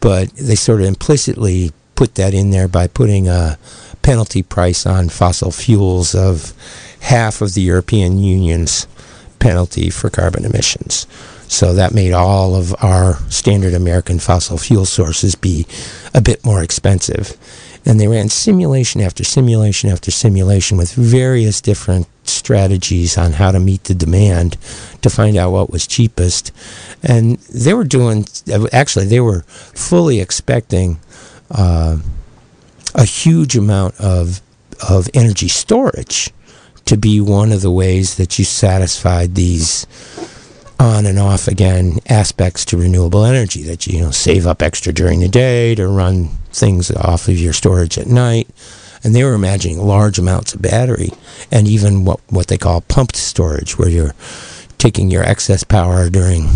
but 0.00 0.28
they 0.30 0.56
sort 0.56 0.80
of 0.80 0.86
implicitly 0.86 1.70
put 1.94 2.16
that 2.16 2.34
in 2.34 2.50
there 2.50 2.66
by 2.66 2.88
putting 2.88 3.28
a 3.28 3.58
penalty 4.10 4.42
price 4.42 4.86
on 4.86 5.08
fossil 5.08 5.52
fuels 5.52 6.16
of 6.16 6.52
half 6.98 7.40
of 7.40 7.54
the 7.54 7.60
European 7.60 8.18
Union's 8.18 8.88
penalty 9.38 9.88
for 9.88 10.10
carbon 10.10 10.44
emissions. 10.44 11.06
So 11.46 11.74
that 11.74 11.94
made 11.94 12.12
all 12.12 12.56
of 12.56 12.74
our 12.82 13.18
standard 13.30 13.72
American 13.72 14.18
fossil 14.18 14.58
fuel 14.58 14.84
sources 14.84 15.36
be 15.36 15.64
a 16.12 16.20
bit 16.20 16.44
more 16.44 16.60
expensive. 16.60 17.36
And 17.86 18.00
they 18.00 18.08
ran 18.08 18.30
simulation 18.30 19.00
after 19.00 19.22
simulation 19.22 19.88
after 19.88 20.10
simulation 20.10 20.76
with 20.76 20.92
various 20.92 21.60
different 21.60 22.08
strategies 22.24 23.16
on 23.16 23.34
how 23.34 23.52
to 23.52 23.60
meet 23.60 23.84
the 23.84 23.94
demand 23.94 24.56
to 25.02 25.08
find 25.08 25.36
out 25.36 25.52
what 25.52 25.70
was 25.70 25.86
cheapest. 25.86 26.50
And 27.00 27.38
they 27.38 27.74
were 27.74 27.84
doing, 27.84 28.26
actually, 28.72 29.04
they 29.04 29.20
were 29.20 29.42
fully 29.42 30.18
expecting 30.18 30.98
uh, 31.48 31.98
a 32.94 33.04
huge 33.04 33.56
amount 33.56 33.98
of, 34.00 34.40
of 34.88 35.08
energy 35.14 35.48
storage 35.48 36.30
to 36.86 36.96
be 36.96 37.20
one 37.20 37.52
of 37.52 37.62
the 37.62 37.70
ways 37.70 38.16
that 38.16 38.38
you 38.38 38.44
satisfied 38.44 39.34
these 39.34 39.86
on 40.80 41.04
and 41.04 41.18
off 41.18 41.46
again 41.46 41.98
aspects 42.08 42.64
to 42.64 42.76
renewable 42.76 43.24
energy 43.24 43.62
that 43.62 43.86
you, 43.86 44.00
know 44.00 44.10
save 44.10 44.46
up 44.46 44.62
extra 44.62 44.92
during 44.92 45.20
the 45.20 45.28
day 45.28 45.74
to 45.74 45.86
run 45.86 46.28
things 46.52 46.90
off 46.90 47.28
of 47.28 47.38
your 47.38 47.52
storage 47.52 47.98
at 47.98 48.06
night. 48.06 48.48
And 49.02 49.14
they 49.14 49.24
were 49.24 49.34
imagining 49.34 49.78
large 49.78 50.18
amounts 50.18 50.52
of 50.54 50.62
battery 50.62 51.10
and 51.50 51.68
even 51.68 52.04
what 52.04 52.20
what 52.28 52.48
they 52.48 52.58
call 52.58 52.80
pumped 52.82 53.16
storage 53.16 53.78
where 53.78 53.88
you're 53.88 54.14
taking 54.78 55.10
your 55.10 55.22
excess 55.22 55.62
power 55.64 56.08
during 56.08 56.48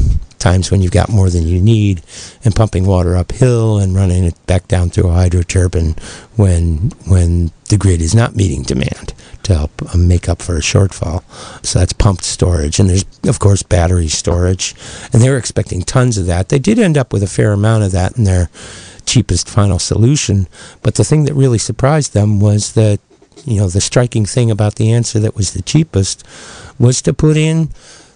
times 0.45 0.71
when 0.71 0.83
you've 0.83 0.93
got 0.93 1.09
more 1.09 1.31
than 1.31 1.47
you 1.47 1.59
need 1.59 2.03
and 2.45 2.55
pumping 2.55 2.85
water 2.85 3.17
uphill 3.17 3.79
and 3.79 3.97
running 3.97 4.25
it 4.25 4.47
back 4.47 4.69
down 4.69 4.91
through 4.91 5.09
a 5.09 5.15
hydroturbine 5.15 5.97
when 6.37 6.93
when 7.09 7.51
the 7.71 7.79
grid 7.79 8.03
is 8.03 8.15
not 8.15 8.37
meeting 8.37 8.63
demand 8.63 9.15
to 9.43 9.55
help 9.55 9.71
uh, 9.83 9.97
make 9.97 10.29
up 10.29 10.43
for 10.43 10.57
a 10.57 10.61
shortfall. 10.61 11.23
So 11.65 11.79
that's 11.79 11.95
pumped 11.95 12.25
storage. 12.25 12.79
And 12.79 12.91
there's, 12.91 13.05
of 13.27 13.39
course, 13.39 13.63
battery 13.63 14.09
storage. 14.09 14.75
And 15.13 15.23
they 15.23 15.31
were 15.31 15.39
expecting 15.39 15.83
tons 15.83 16.19
of 16.19 16.27
that. 16.27 16.51
They 16.51 16.59
did 16.59 16.79
end 16.79 16.99
up 16.99 17.13
with 17.13 17.23
a 17.23 17.27
fair 17.27 17.53
amount 17.53 17.85
of 17.85 17.93
that 17.93 18.19
in 18.19 18.25
their 18.25 18.51
cheapest 19.07 19.49
final 19.49 19.79
solution. 19.79 20.47
But 20.83 20.97
the 20.97 21.05
thing 21.05 21.25
that 21.25 21.35
really 21.35 21.59
surprised 21.59 22.13
them 22.13 22.41
was 22.41 22.75
that, 22.75 23.01
you 23.45 23.61
know, 23.61 23.69
the 23.69 23.81
striking 23.81 24.27
thing 24.27 24.51
about 24.51 24.77
the 24.77 24.93
answer 24.93 25.19
that 25.21 25.37
was 25.37 25.53
the 25.53 25.63
cheapest 25.63 26.23
was 26.79 27.01
to 27.03 27.13
put 27.15 27.37
in 27.37 27.71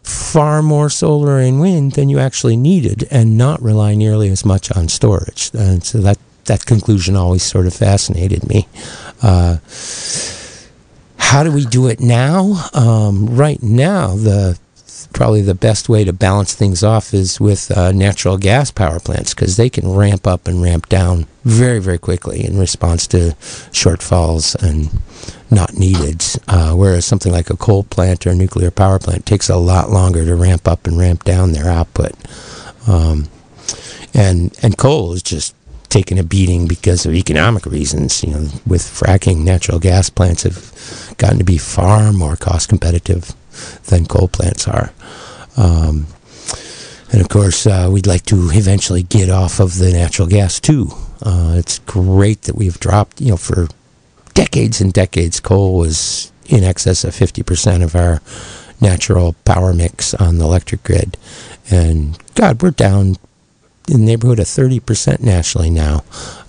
far 0.09 0.63
more 0.63 0.89
solar 0.89 1.39
and 1.39 1.61
wind 1.61 1.93
than 1.93 2.09
you 2.09 2.19
actually 2.19 2.57
needed 2.57 3.07
and 3.11 3.37
not 3.37 3.61
rely 3.61 3.95
nearly 3.95 4.31
as 4.31 4.45
much 4.45 4.73
on 4.73 4.89
storage. 4.89 5.51
And 5.53 5.85
so 5.85 5.99
that, 5.99 6.19
that 6.47 6.65
conclusion 6.65 7.15
always 7.15 7.43
sort 7.43 7.67
of 7.67 7.75
fascinated 7.75 8.49
me. 8.49 8.67
Uh, 9.23 9.59
how 11.19 11.43
do 11.43 11.53
we 11.53 11.67
do 11.67 11.89
it 11.89 12.01
now? 12.01 12.71
Um, 12.73 13.27
right 13.27 13.63
now, 13.63 14.17
the 14.17 14.59
probably 15.07 15.43
the 15.43 15.55
best 15.55 15.89
way 15.89 16.05
to 16.05 16.13
balance 16.13 16.55
things 16.55 16.83
off 16.83 17.15
is 17.15 17.41
with 17.41 17.71
uh, 17.71 17.93
natural 17.93 18.37
gas 18.37 18.71
power 18.71 19.01
plants 19.01 19.35
because 19.35 19.57
they 19.57 19.71
can 19.71 19.95
ramp 19.95 20.27
up 20.27 20.47
and 20.47 20.63
ramp 20.63 20.89
down 20.89 21.27
very, 21.45 21.79
very 21.79 21.99
quickly 21.99 22.45
in 22.45 22.59
response 22.59 23.07
to 23.09 23.35
shortfalls 23.73 24.55
and 24.63 24.91
not 25.51 25.75
needed. 25.75 26.23
Uh, 26.47 26.75
whereas 26.75 27.05
something 27.05 27.33
like 27.33 27.51
a 27.51 27.57
coal 27.57 27.85
plant 27.85 28.27
or 28.27 28.31
a 28.31 28.35
nuclear 28.35 28.71
power 28.71 28.99
plant 28.99 29.25
takes 29.25 29.49
a 29.49 29.57
lot 29.57 29.91
longer 29.91 30.25
to 30.25 30.35
ramp 30.35 30.67
up 30.69 30.87
and 30.87 30.99
ramp 30.99 31.25
down 31.25 31.53
their 31.53 31.69
output. 31.69 32.13
Um, 32.87 33.29
and 34.15 34.57
and 34.63 34.77
coal 34.77 35.13
is 35.13 35.23
just 35.23 35.55
taking 35.89 36.19
a 36.19 36.23
beating 36.23 36.67
because 36.67 37.07
of 37.07 37.15
economic 37.15 37.67
reasons. 37.67 38.23
You 38.23 38.31
know, 38.31 38.49
with 38.67 38.83
fracking, 38.83 39.45
natural 39.45 39.79
gas 39.79 40.11
plants 40.11 40.43
have 40.43 41.15
gotten 41.19 41.39
to 41.39 41.45
be 41.45 41.59
far 41.59 42.13
more 42.13 42.37
cost 42.37 42.69
competitive 42.69 43.35
than 43.85 44.07
coal 44.07 44.29
plants 44.29 44.67
are. 44.69 44.93
Um, 45.57 46.07
and 47.11 47.21
of 47.21 47.29
course, 47.29 47.67
uh, 47.67 47.89
we'd 47.91 48.07
like 48.07 48.25
to 48.27 48.51
eventually 48.53 49.03
get 49.03 49.31
off 49.31 49.61
of 49.61 49.79
the 49.79 49.93
natural 49.93 50.29
gas 50.29 50.61
too. 50.61 50.89
Uh, 51.23 51.55
it's 51.57 51.79
great 51.81 52.43
that 52.43 52.55
we've 52.55 52.79
dropped, 52.79 53.21
you 53.21 53.31
know, 53.31 53.37
for 53.37 53.69
decades 54.35 54.81
and 54.81 54.93
decades, 54.93 55.41
coal 55.41 55.79
was 55.79 56.31
in 56.47 56.65
excess 56.65 57.05
of 57.05 57.15
50% 57.15 57.83
of 57.83 57.97
our 57.97 58.21
natural 58.81 59.35
power 59.45 59.75
mix 59.75 60.15
on 60.15 60.39
the 60.39 60.45
electric 60.45 60.83
grid. 60.85 61.17
And 61.71 62.17
God, 62.35 62.63
we're 62.63 62.71
down 62.71 63.17
in 63.89 64.01
the 64.01 64.07
neighborhood 64.07 64.39
of 64.39 64.47
30% 64.47 65.21
nationally 65.21 65.71
now. 65.71 66.05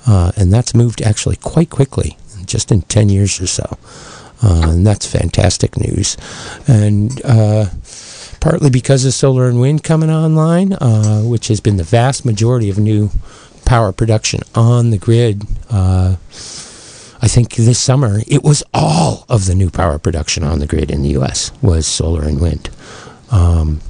Uh, 0.05 0.31
and 0.37 0.53
that's 0.53 0.75
moved 0.75 1.01
actually 1.01 1.37
quite 1.37 1.69
quickly, 1.69 2.17
just 2.45 2.71
in 2.71 2.81
10 2.83 3.09
years 3.09 3.41
or 3.41 3.47
so. 3.47 3.77
Uh, 4.41 4.69
and 4.69 4.87
that's 4.87 5.05
fantastic 5.05 5.77
news. 5.77 6.17
And 6.67 7.21
uh, 7.25 7.65
partly 8.39 8.69
because 8.69 9.05
of 9.05 9.13
solar 9.13 9.47
and 9.47 9.59
wind 9.59 9.83
coming 9.83 10.09
online, 10.09 10.73
uh, 10.73 11.21
which 11.21 11.47
has 11.47 11.59
been 11.59 11.77
the 11.77 11.83
vast 11.83 12.25
majority 12.25 12.69
of 12.69 12.77
new 12.77 13.09
power 13.65 13.91
production 13.91 14.41
on 14.55 14.89
the 14.89 14.97
grid. 14.97 15.43
Uh, 15.69 16.15
I 17.21 17.27
think 17.27 17.55
this 17.55 17.79
summer 17.79 18.21
it 18.27 18.43
was 18.43 18.63
all 18.73 19.25
of 19.27 19.45
the 19.45 19.55
new 19.55 19.69
power 19.69 19.99
production 19.99 20.43
on 20.43 20.59
the 20.59 20.67
grid 20.67 20.89
in 20.89 21.03
the 21.03 21.09
U.S. 21.09 21.51
was 21.61 21.85
solar 21.85 22.23
and 22.23 22.39
wind. 22.39 22.69
Um, 23.29 23.81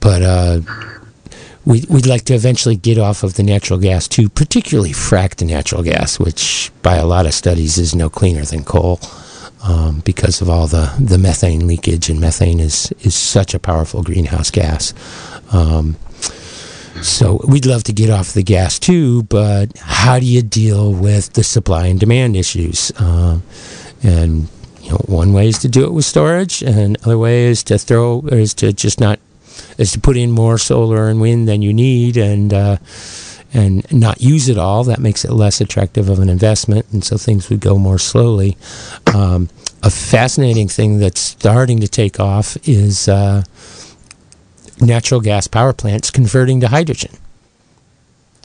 but 0.00 0.22
uh, 0.22 0.60
we, 1.66 1.84
would 1.88 2.06
like 2.06 2.22
to 2.26 2.34
eventually 2.34 2.76
get 2.76 2.96
off 2.96 3.24
of 3.24 3.34
the 3.34 3.42
natural 3.42 3.78
gas 3.78 4.06
too, 4.08 4.28
particularly 4.28 4.92
fracked 4.92 5.44
natural 5.44 5.82
gas, 5.82 6.18
which 6.18 6.70
by 6.80 6.94
a 6.94 7.04
lot 7.04 7.26
of 7.26 7.34
studies 7.34 7.76
is 7.76 7.94
no 7.94 8.08
cleaner 8.08 8.44
than 8.44 8.64
coal 8.64 9.00
um, 9.64 10.00
because 10.04 10.40
of 10.40 10.48
all 10.48 10.68
the, 10.68 10.94
the 11.00 11.18
methane 11.18 11.66
leakage, 11.66 12.08
and 12.08 12.20
methane 12.20 12.60
is, 12.60 12.92
is 13.00 13.16
such 13.16 13.52
a 13.52 13.58
powerful 13.58 14.02
greenhouse 14.04 14.50
gas. 14.50 14.94
Um, 15.52 15.96
so 17.02 17.40
we'd 17.46 17.66
love 17.66 17.82
to 17.84 17.92
get 17.92 18.10
off 18.10 18.32
the 18.32 18.44
gas 18.44 18.78
too, 18.78 19.24
but 19.24 19.76
how 19.78 20.20
do 20.20 20.24
you 20.24 20.42
deal 20.42 20.92
with 20.92 21.32
the 21.32 21.42
supply 21.42 21.88
and 21.88 21.98
demand 21.98 22.36
issues? 22.36 22.92
Um, 22.98 23.42
and 24.04 24.48
you 24.82 24.90
know, 24.90 24.98
one 25.06 25.32
way 25.32 25.48
is 25.48 25.58
to 25.58 25.68
do 25.68 25.84
it 25.84 25.92
with 25.92 26.04
storage, 26.04 26.62
and 26.62 26.96
other 27.02 27.18
way 27.18 27.46
is 27.46 27.64
to 27.64 27.76
throw 27.76 28.20
is 28.28 28.54
to 28.54 28.72
just 28.72 29.00
not 29.00 29.18
is 29.78 29.92
to 29.92 30.00
put 30.00 30.16
in 30.16 30.30
more 30.30 30.58
solar 30.58 31.08
and 31.08 31.20
wind 31.20 31.48
than 31.48 31.62
you 31.62 31.72
need 31.72 32.16
and 32.16 32.52
uh, 32.52 32.76
and 33.52 33.90
not 33.92 34.20
use 34.20 34.48
it 34.48 34.58
all. 34.58 34.84
That 34.84 34.98
makes 34.98 35.24
it 35.24 35.32
less 35.32 35.60
attractive 35.60 36.08
of 36.08 36.18
an 36.18 36.28
investment, 36.28 36.86
and 36.92 37.02
so 37.04 37.16
things 37.16 37.48
would 37.50 37.60
go 37.60 37.78
more 37.78 37.98
slowly. 37.98 38.56
Um, 39.14 39.48
a 39.82 39.90
fascinating 39.90 40.68
thing 40.68 40.98
that's 40.98 41.20
starting 41.20 41.80
to 41.80 41.88
take 41.88 42.18
off 42.18 42.56
is 42.68 43.08
uh, 43.08 43.44
natural 44.80 45.20
gas 45.20 45.46
power 45.46 45.72
plants 45.72 46.10
converting 46.10 46.60
to 46.60 46.68
hydrogen. 46.68 47.16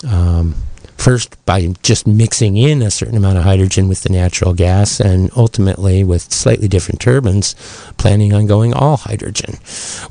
Um, 0.08 0.56
first 1.02 1.44
by 1.46 1.68
just 1.82 2.06
mixing 2.06 2.58
in 2.58 2.82
a 2.82 2.92
certain 2.92 3.18
amount 3.18 3.38
of 3.38 3.44
hydrogen 3.44 3.88
with 3.88 4.04
the 4.04 4.10
natural 4.10 4.54
gas, 4.54 5.00
and 5.00 5.32
ultimately 5.36 6.04
with 6.04 6.32
slightly 6.32 6.68
different 6.68 7.02
turbines, 7.02 7.56
planning 7.98 8.34
on 8.34 8.46
going 8.46 8.74
all 8.74 8.98
hydrogen. 8.98 9.56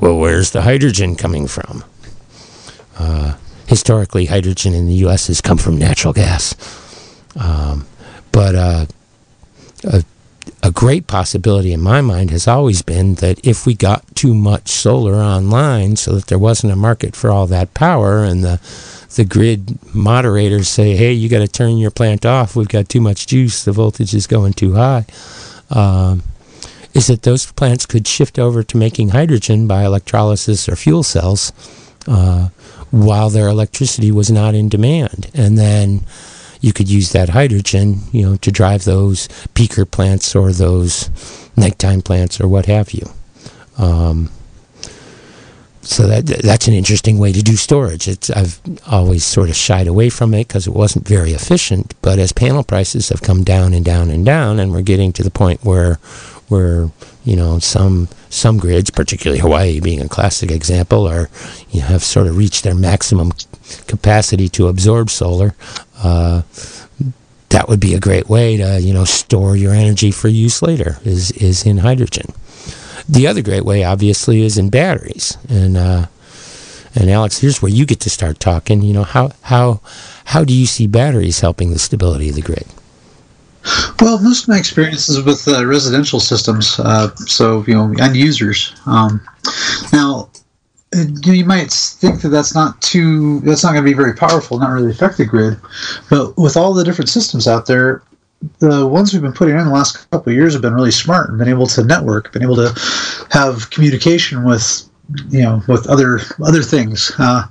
Well, 0.00 0.18
where's 0.18 0.50
the 0.50 0.62
hydrogen 0.62 1.14
coming 1.16 1.46
from? 1.46 1.84
Uh, 2.98 3.36
historically, 3.66 4.26
hydrogen 4.26 4.74
in 4.74 4.86
the 4.86 4.94
U.S. 4.94 5.28
has 5.28 5.40
come 5.40 5.58
from 5.58 5.78
natural 5.78 6.12
gas. 6.12 6.54
Um, 7.36 7.86
but 8.32 8.54
uh, 8.54 8.86
a, 9.84 10.04
a 10.62 10.72
great 10.72 11.06
possibility 11.06 11.72
in 11.72 11.80
my 11.80 12.00
mind 12.00 12.30
has 12.30 12.48
always 12.48 12.82
been 12.82 13.14
that 13.16 13.44
if 13.46 13.64
we 13.64 13.74
got 13.74 14.04
too 14.16 14.34
much 14.34 14.68
solar 14.68 15.14
online 15.14 15.96
so 15.96 16.12
that 16.12 16.26
there 16.26 16.38
wasn't 16.38 16.72
a 16.72 16.76
market 16.76 17.14
for 17.14 17.30
all 17.30 17.46
that 17.46 17.72
power 17.74 18.24
and 18.24 18.42
the 18.42 18.60
the 19.16 19.24
grid 19.24 19.78
moderators 19.94 20.68
say, 20.68 20.94
hey, 20.94 21.12
you 21.12 21.28
got 21.28 21.40
to 21.40 21.48
turn 21.48 21.78
your 21.78 21.90
plant 21.90 22.24
off. 22.24 22.54
We've 22.54 22.68
got 22.68 22.88
too 22.88 23.00
much 23.00 23.26
juice. 23.26 23.64
The 23.64 23.72
voltage 23.72 24.14
is 24.14 24.26
going 24.26 24.52
too 24.52 24.74
high. 24.74 25.04
Um, 25.70 26.22
is 26.94 27.06
that 27.06 27.22
those 27.22 27.50
plants 27.52 27.86
could 27.86 28.06
shift 28.06 28.38
over 28.38 28.62
to 28.62 28.76
making 28.76 29.10
hydrogen 29.10 29.66
by 29.66 29.84
electrolysis 29.84 30.68
or 30.68 30.76
fuel 30.76 31.02
cells 31.02 31.52
uh, 32.08 32.48
while 32.90 33.30
their 33.30 33.48
electricity 33.48 34.10
was 34.10 34.30
not 34.30 34.54
in 34.54 34.68
demand. 34.68 35.30
And 35.34 35.56
then 35.56 36.04
you 36.60 36.72
could 36.72 36.88
use 36.88 37.12
that 37.12 37.30
hydrogen, 37.30 38.00
you 38.12 38.22
know, 38.22 38.36
to 38.36 38.50
drive 38.50 38.84
those 38.84 39.28
peaker 39.54 39.88
plants 39.88 40.34
or 40.34 40.52
those 40.52 41.08
nighttime 41.56 42.02
plants 42.02 42.40
or 42.40 42.48
what 42.48 42.66
have 42.66 42.92
you. 42.92 43.08
Um, 43.78 44.30
so 45.82 46.06
that 46.06 46.26
that's 46.26 46.68
an 46.68 46.74
interesting 46.74 47.18
way 47.18 47.32
to 47.32 47.42
do 47.42 47.56
storage. 47.56 48.06
It's 48.06 48.28
I've 48.30 48.60
always 48.86 49.24
sort 49.24 49.48
of 49.48 49.56
shied 49.56 49.86
away 49.86 50.10
from 50.10 50.34
it 50.34 50.46
because 50.48 50.66
it 50.66 50.74
wasn't 50.74 51.08
very 51.08 51.32
efficient. 51.32 51.94
But 52.02 52.18
as 52.18 52.32
panel 52.32 52.62
prices 52.62 53.08
have 53.08 53.22
come 53.22 53.44
down 53.44 53.72
and 53.72 53.84
down 53.84 54.10
and 54.10 54.24
down, 54.24 54.60
and 54.60 54.72
we're 54.72 54.82
getting 54.82 55.12
to 55.14 55.22
the 55.22 55.30
point 55.30 55.64
where 55.64 55.98
where 56.48 56.90
you 57.24 57.34
know 57.34 57.58
some 57.58 58.08
some 58.28 58.58
grids, 58.58 58.90
particularly 58.90 59.40
Hawaii 59.40 59.80
being 59.80 60.00
a 60.00 60.08
classic 60.08 60.50
example, 60.50 61.06
are 61.06 61.30
you 61.70 61.80
know, 61.80 61.86
have 61.86 62.04
sort 62.04 62.26
of 62.26 62.36
reached 62.36 62.62
their 62.62 62.74
maximum 62.74 63.32
capacity 63.86 64.48
to 64.50 64.68
absorb 64.68 65.08
solar. 65.08 65.54
Uh, 66.02 66.42
that 67.48 67.68
would 67.68 67.80
be 67.80 67.94
a 67.94 68.00
great 68.00 68.28
way 68.28 68.56
to 68.56 68.80
you 68.80 68.92
know 68.92 69.04
store 69.04 69.56
your 69.56 69.72
energy 69.72 70.10
for 70.10 70.28
use 70.28 70.62
later 70.62 70.98
is 71.04 71.30
is 71.32 71.64
in 71.64 71.78
hydrogen. 71.78 72.32
The 73.10 73.26
other 73.26 73.42
great 73.42 73.64
way, 73.64 73.82
obviously, 73.82 74.42
is 74.42 74.56
in 74.56 74.70
batteries. 74.70 75.36
And 75.48 75.76
uh, 75.76 76.06
and 76.94 77.10
Alex, 77.10 77.38
here's 77.38 77.60
where 77.60 77.70
you 77.70 77.84
get 77.84 77.98
to 78.00 78.10
start 78.10 78.38
talking. 78.38 78.82
You 78.82 78.92
know 78.92 79.02
how 79.02 79.32
how 79.42 79.80
how 80.26 80.44
do 80.44 80.54
you 80.54 80.66
see 80.66 80.86
batteries 80.86 81.40
helping 81.40 81.72
the 81.72 81.80
stability 81.80 82.28
of 82.28 82.36
the 82.36 82.42
grid? 82.42 82.66
Well, 84.00 84.20
most 84.20 84.44
of 84.44 84.48
my 84.48 84.58
experiences 84.58 85.22
with 85.22 85.46
uh, 85.48 85.66
residential 85.66 86.20
systems, 86.20 86.78
uh, 86.78 87.14
so 87.16 87.64
you 87.66 87.74
know, 87.74 87.92
end 88.00 88.16
users. 88.16 88.74
Um, 88.86 89.20
now, 89.92 90.30
uh, 90.94 91.04
you 91.24 91.44
might 91.44 91.72
think 91.72 92.22
that 92.22 92.28
that's 92.28 92.54
not 92.54 92.80
too, 92.80 93.40
that's 93.40 93.64
not 93.64 93.72
going 93.72 93.84
to 93.84 93.90
be 93.90 93.96
very 93.96 94.14
powerful, 94.14 94.58
not 94.58 94.70
really 94.70 94.92
affect 94.92 95.18
the 95.18 95.26
grid, 95.26 95.58
but 96.08 96.38
with 96.38 96.56
all 96.56 96.72
the 96.72 96.84
different 96.84 97.08
systems 97.08 97.46
out 97.46 97.66
there, 97.66 98.02
the 98.58 98.86
ones 98.86 99.12
we've 99.12 99.22
been 99.22 99.32
putting 99.32 99.58
in 99.58 99.66
the 99.66 99.72
last 99.72 100.10
couple 100.10 100.30
of 100.30 100.36
years 100.36 100.52
have 100.54 100.62
been 100.62 100.74
really 100.74 100.90
smart 100.90 101.28
and 101.28 101.38
been 101.38 101.48
able 101.48 101.66
to 101.66 101.84
network, 101.84 102.32
been 102.32 102.42
able 102.42 102.56
to 102.56 103.26
have 103.30 103.70
communication 103.70 104.44
with 104.44 104.88
you 105.28 105.42
know 105.42 105.62
with 105.68 105.86
other 105.88 106.20
other 106.42 106.62
things. 106.62 107.12
Uh, 107.18 107.44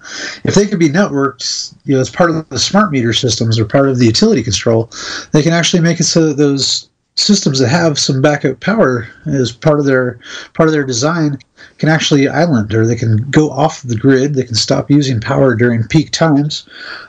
if 0.43 0.55
they 0.55 0.65
could 0.65 0.79
be 0.79 0.89
networked 0.89 1.75
you 1.85 1.95
know 1.95 2.01
as 2.01 2.09
part 2.09 2.31
of 2.31 2.47
the 2.49 2.59
smart 2.59 2.91
meter 2.91 3.13
systems 3.13 3.59
or 3.59 3.65
part 3.65 3.87
of 3.87 3.99
the 3.99 4.05
utility 4.05 4.41
control 4.41 4.89
they 5.31 5.43
can 5.43 5.53
actually 5.53 5.81
make 5.81 5.99
it 5.99 6.05
so 6.05 6.27
that 6.27 6.37
those 6.37 6.88
systems 7.19 7.59
that 7.59 7.67
have 7.67 7.99
some 7.99 8.21
backup 8.21 8.59
power 8.61 9.07
as 9.25 9.51
part 9.51 9.79
of 9.79 9.85
their 9.85 10.19
part 10.53 10.69
of 10.69 10.73
their 10.73 10.85
design 10.85 11.37
can 11.77 11.89
actually 11.89 12.27
island 12.27 12.73
or 12.73 12.85
they 12.85 12.95
can 12.95 13.17
go 13.29 13.49
off 13.51 13.81
the 13.81 13.95
grid. 13.95 14.35
They 14.35 14.43
can 14.43 14.55
stop 14.55 14.89
using 14.89 15.19
power 15.19 15.55
during 15.55 15.83
peak 15.87 16.11
times. 16.11 16.67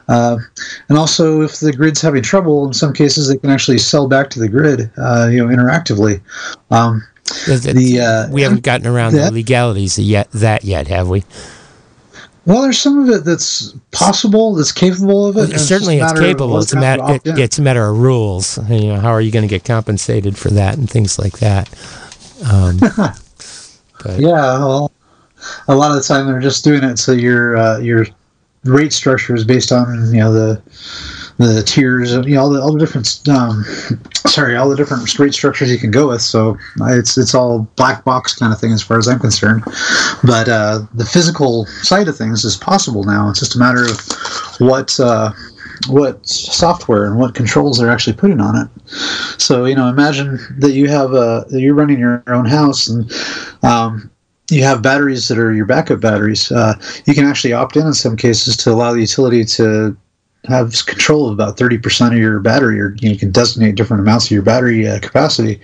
Uh, 0.09 0.39
and 0.89 0.99
also 0.99 1.43
if 1.43 1.61
the 1.61 1.73
grid's 1.73 2.01
having 2.01 2.23
trouble 2.23 2.67
in 2.67 2.73
some 2.73 2.93
cases 2.93 3.29
they 3.29 3.37
can 3.37 3.51
actually 3.51 3.79
sell 3.79 4.09
back 4.09 4.31
to 4.31 4.41
the 4.41 4.49
grid 4.49 4.91
uh, 4.99 5.29
you 5.31 5.45
know 5.45 5.55
interactively. 5.55 6.21
Um, 6.71 7.07
the, 7.47 8.01
uh, 8.01 8.33
we 8.33 8.43
haven't 8.43 8.65
gotten 8.65 8.89
around 8.89 9.13
that, 9.13 9.27
the 9.27 9.33
legalities 9.33 9.99
yet 9.99 10.31
that 10.33 10.65
yet 10.65 10.89
have 10.89 11.09
we 11.09 11.23
well, 12.51 12.63
there's 12.63 12.81
some 12.81 12.99
of 12.99 13.09
it 13.09 13.25
that's 13.25 13.75
possible, 13.93 14.57
that's 14.57 14.73
capable 14.73 15.25
of 15.25 15.37
it. 15.37 15.57
Certainly, 15.57 15.99
it's, 15.99 16.11
it's 16.11 16.21
capable. 16.21 16.59
It's 16.59 16.73
a 16.73 16.81
matter. 16.81 17.05
It, 17.07 17.39
it's 17.39 17.59
a 17.61 17.63
matter 17.63 17.89
of 17.89 17.99
rules. 18.01 18.59
You 18.69 18.89
know, 18.89 19.01
how 19.01 19.11
are 19.11 19.21
you 19.21 19.31
going 19.31 19.45
to 19.45 19.49
get 19.49 19.65
compensated 19.65 20.37
for 20.37 20.49
that 20.51 20.77
and 20.77 20.91
things 20.91 21.17
like 21.17 21.39
that. 21.39 21.69
Um, 22.51 22.79
but, 24.03 24.19
yeah, 24.19 24.59
well, 24.59 24.91
a 25.69 25.77
lot 25.77 25.93
of 25.93 25.97
the 25.97 26.03
time 26.03 26.27
they're 26.27 26.41
just 26.41 26.65
doing 26.65 26.83
it 26.83 26.99
so 26.99 27.13
your 27.13 27.57
uh, 27.57 27.79
your 27.79 28.09
rate 28.65 28.93
structure 28.93 29.33
is 29.33 29.45
based 29.45 29.71
on 29.71 30.13
you 30.13 30.19
know 30.19 30.33
the 30.33 30.61
the 31.41 31.63
tiers 31.63 32.13
you 32.13 32.35
know 32.35 32.43
all 32.43 32.51
the 32.51 32.61
all 32.61 32.73
the 32.73 32.79
different 32.79 33.27
um, 33.29 33.65
sorry 34.27 34.57
all 34.57 34.69
the 34.69 34.77
different 34.77 35.19
rate 35.19 35.33
structures 35.33 35.71
you 35.71 35.79
can 35.79 35.91
go 35.91 36.09
with. 36.09 36.21
So 36.21 36.59
it's 36.83 37.17
it's 37.17 37.35
all 37.35 37.61
black 37.77 38.05
box 38.05 38.35
kind 38.37 38.53
of 38.53 38.61
thing 38.61 38.73
as 38.73 38.83
far 38.83 38.99
as 38.99 39.09
I'm 39.09 39.19
concerned. 39.19 39.65
But 40.23 40.49
uh, 40.49 40.81
the 40.95 41.07
physical 41.07 41.65
side 41.83 42.09
of 42.09 42.17
things 42.17 42.45
is 42.45 42.57
possible 42.57 43.05
now. 43.05 43.31
It's 43.31 43.41
just 43.41 43.57
a 43.57 43.59
matter 43.59 43.85
of 43.85 44.01
what. 44.61 44.99
Uh, 45.01 45.33
what 45.89 46.29
software 46.29 47.07
and 47.07 47.19
what 47.19 47.35
controls 47.35 47.79
they're 47.79 47.89
actually 47.89 48.13
putting 48.13 48.39
on 48.39 48.55
it. 48.55 48.69
So 49.41 49.65
you 49.65 49.75
know, 49.75 49.89
imagine 49.89 50.39
that 50.59 50.73
you 50.73 50.91
have 50.91 51.15
a 51.15 51.47
you're 51.49 51.75
running 51.75 51.99
your 51.99 52.23
own 52.27 52.45
house 52.45 52.87
and 52.87 53.11
um, 53.63 54.11
you 54.51 54.63
have 54.63 54.83
batteries 54.83 55.29
that 55.29 55.39
are 55.39 55.55
your 55.55 55.65
backup 55.65 56.01
batteries. 56.01 56.53
Uh, 56.53 56.75
you 57.07 57.15
can 57.15 57.25
actually 57.25 57.55
opt 57.55 57.77
in 57.77 57.87
in 57.87 57.95
some 57.95 58.15
cases 58.15 58.59
to 58.59 58.71
allow 58.71 58.93
the 58.93 59.01
utility 59.01 59.43
to 59.43 59.97
have 60.45 60.87
control 60.87 61.27
of 61.27 61.35
about 61.35 61.57
30% 61.57 62.09
of 62.09 62.19
your 62.19 62.41
battery, 62.41 62.81
or 62.81 62.95
you, 63.01 63.17
can 63.17 63.31
designate 63.31 63.75
different 63.75 64.01
amounts 64.01 64.27
of 64.27 64.31
your 64.31 64.43
battery 64.43 64.89
uh, 64.89 64.99
capacity. 65.01 65.61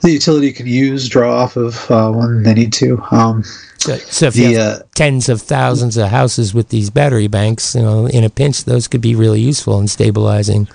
The 0.00 0.10
utility 0.10 0.52
can 0.52 0.66
use, 0.66 1.08
draw 1.08 1.42
off 1.42 1.56
of 1.56 1.90
uh, 1.90 2.10
when 2.10 2.42
they 2.42 2.54
need 2.54 2.72
to. 2.74 3.02
Um, 3.10 3.44
so, 3.78 3.96
so 3.96 4.26
if 4.26 4.34
the, 4.34 4.42
you 4.42 4.58
have 4.58 4.80
uh, 4.80 4.82
tens 4.94 5.28
of 5.28 5.40
thousands 5.40 5.96
of 5.96 6.08
houses 6.08 6.52
with 6.52 6.68
these 6.70 6.90
battery 6.90 7.28
banks, 7.28 7.74
you 7.74 7.82
know, 7.82 8.06
in 8.06 8.24
a 8.24 8.30
pinch, 8.30 8.64
those 8.64 8.88
could 8.88 9.00
be 9.00 9.14
really 9.14 9.40
useful 9.40 9.78
in 9.80 9.88
stabilizing 9.88 10.68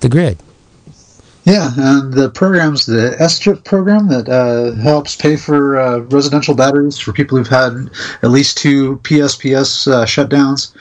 the 0.00 0.08
grid. 0.08 0.38
Yeah, 1.44 1.72
and 1.76 2.14
the 2.14 2.30
programs, 2.30 2.86
the 2.86 3.16
SGIP 3.20 3.64
program 3.64 4.08
that 4.08 4.28
uh, 4.30 4.80
helps 4.80 5.14
pay 5.14 5.36
for 5.36 5.78
uh, 5.78 5.98
residential 5.98 6.54
batteries 6.54 6.98
for 6.98 7.12
people 7.12 7.36
who've 7.36 7.46
had 7.46 7.90
at 8.22 8.30
least 8.30 8.56
two 8.56 8.96
PSPS 8.98 9.92
uh, 9.92 10.06
shutdowns, 10.06 10.74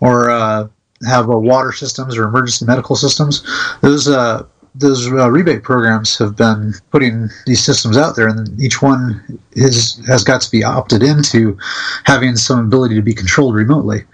or 0.00 0.28
uh, 0.28 0.66
have 1.06 1.30
uh, 1.30 1.38
water 1.38 1.72
systems 1.72 2.16
or 2.16 2.24
emergency 2.24 2.64
medical 2.64 2.96
systems. 2.96 3.42
Those 3.82 4.08
uh, 4.08 4.44
those 4.74 5.10
uh, 5.10 5.30
rebate 5.30 5.62
programs 5.62 6.16
have 6.18 6.36
been 6.36 6.74
putting 6.90 7.28
these 7.46 7.64
systems 7.64 7.96
out 7.96 8.16
there, 8.16 8.28
and 8.28 8.60
each 8.60 8.82
one 8.82 9.40
is 9.52 10.04
has 10.06 10.24
got 10.24 10.40
to 10.42 10.50
be 10.50 10.62
opted 10.64 11.02
into 11.02 11.58
having 12.04 12.36
some 12.36 12.60
ability 12.60 12.94
to 12.94 13.02
be 13.02 13.14
controlled 13.14 13.54
remotely. 13.54 14.04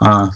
Uh, 0.00 0.30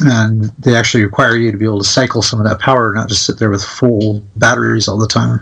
and 0.00 0.44
they 0.58 0.74
actually 0.74 1.04
require 1.04 1.36
you 1.36 1.52
to 1.52 1.58
be 1.58 1.64
able 1.64 1.78
to 1.78 1.88
cycle 1.88 2.20
some 2.20 2.40
of 2.40 2.46
that 2.46 2.58
power, 2.58 2.92
not 2.92 3.08
just 3.08 3.24
sit 3.26 3.38
there 3.38 3.50
with 3.50 3.62
full 3.62 4.24
batteries 4.36 4.88
all 4.88 4.98
the 4.98 5.06
time. 5.06 5.40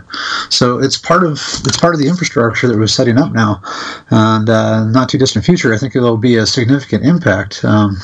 So 0.49 0.77
it's 0.77 0.97
part 0.97 1.23
of 1.23 1.33
it's 1.65 1.77
part 1.77 1.95
of 1.95 1.99
the 1.99 2.07
infrastructure 2.07 2.67
that 2.67 2.77
we're 2.77 2.87
setting 2.87 3.17
up 3.17 3.31
now, 3.31 3.61
and 4.11 4.49
uh, 4.49 4.85
not 4.85 5.09
too 5.09 5.17
distant 5.17 5.45
future, 5.45 5.73
I 5.73 5.77
think 5.77 5.95
it'll 5.95 6.17
be 6.17 6.37
a 6.37 6.45
significant 6.45 7.03
impact. 7.03 7.65
Um, 7.65 7.97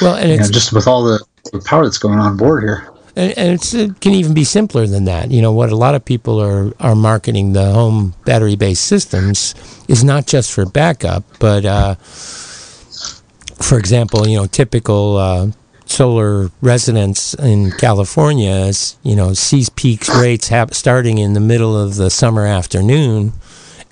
well, 0.00 0.16
and 0.16 0.30
it's, 0.30 0.48
know, 0.48 0.52
just 0.52 0.72
with 0.72 0.86
all 0.86 1.04
the 1.04 1.24
the 1.52 1.60
power 1.60 1.84
that's 1.84 1.98
going 1.98 2.18
on 2.18 2.36
board 2.36 2.62
here. 2.62 2.88
And, 3.16 3.60
it 3.74 4.00
can 4.00 4.12
even 4.12 4.32
be 4.32 4.44
simpler 4.44 4.86
than 4.86 5.06
that. 5.06 5.32
You 5.32 5.42
know, 5.42 5.50
what 5.52 5.72
a 5.72 5.76
lot 5.76 5.96
of 5.96 6.04
people 6.04 6.40
are, 6.40 6.72
are 6.78 6.94
marketing 6.94 7.52
the 7.52 7.72
home 7.72 8.14
battery 8.24 8.54
based 8.54 8.84
systems 8.84 9.56
is 9.88 10.04
not 10.04 10.26
just 10.26 10.52
for 10.52 10.64
backup, 10.64 11.24
but 11.40 11.64
uh, 11.64 11.96
for 11.96 13.76
example, 13.76 14.28
you 14.28 14.36
know, 14.36 14.46
typical 14.46 15.16
uh, 15.16 15.50
solar 15.86 16.50
residents 16.60 17.34
in 17.34 17.72
California, 17.72 18.50
is, 18.50 18.96
you 19.02 19.16
know, 19.16 19.32
sees 19.32 19.68
peak 19.68 20.06
rates 20.08 20.52
starting 20.72 21.18
in 21.18 21.32
the 21.32 21.40
middle 21.40 21.76
of 21.76 21.96
the 21.96 22.10
summer 22.10 22.46
afternoon 22.46 23.32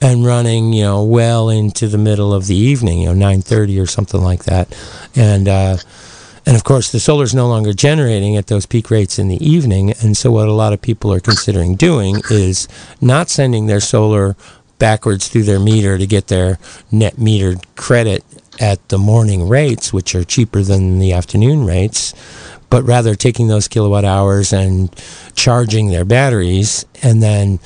and 0.00 0.24
running, 0.24 0.72
you 0.72 0.82
know, 0.82 1.02
well 1.02 1.48
into 1.48 1.88
the 1.88 1.98
middle 1.98 2.32
of 2.32 2.46
the 2.46 2.54
evening, 2.54 3.00
you 3.00 3.12
know, 3.12 3.26
9.30 3.26 3.82
or 3.82 3.86
something 3.86 4.22
like 4.22 4.44
that. 4.44 4.76
And, 5.16 5.48
uh, 5.48 5.78
and 6.46 6.54
of 6.56 6.62
course, 6.62 6.92
the 6.92 7.00
solar 7.00 7.24
is 7.24 7.34
no 7.34 7.48
longer 7.48 7.72
generating 7.72 8.36
at 8.36 8.46
those 8.46 8.66
peak 8.66 8.88
rates 8.88 9.18
in 9.18 9.26
the 9.26 9.44
evening. 9.44 9.92
And 10.00 10.16
so, 10.16 10.30
what 10.30 10.46
a 10.46 10.52
lot 10.52 10.72
of 10.72 10.80
people 10.80 11.12
are 11.12 11.18
considering 11.18 11.74
doing 11.74 12.22
is 12.30 12.68
not 13.00 13.28
sending 13.28 13.66
their 13.66 13.80
solar 13.80 14.36
backwards 14.78 15.26
through 15.26 15.42
their 15.42 15.58
meter 15.58 15.98
to 15.98 16.06
get 16.06 16.28
their 16.28 16.58
net 16.92 17.16
metered 17.16 17.64
credit 17.74 18.24
at 18.60 18.88
the 18.90 18.98
morning 18.98 19.48
rates, 19.48 19.92
which 19.92 20.14
are 20.14 20.22
cheaper 20.22 20.62
than 20.62 21.00
the 21.00 21.12
afternoon 21.12 21.66
rates, 21.66 22.14
but 22.70 22.84
rather 22.84 23.16
taking 23.16 23.48
those 23.48 23.66
kilowatt 23.66 24.04
hours 24.04 24.52
and 24.52 24.94
charging 25.34 25.88
their 25.88 26.04
batteries. 26.04 26.86
And 27.02 27.22
then 27.22 27.58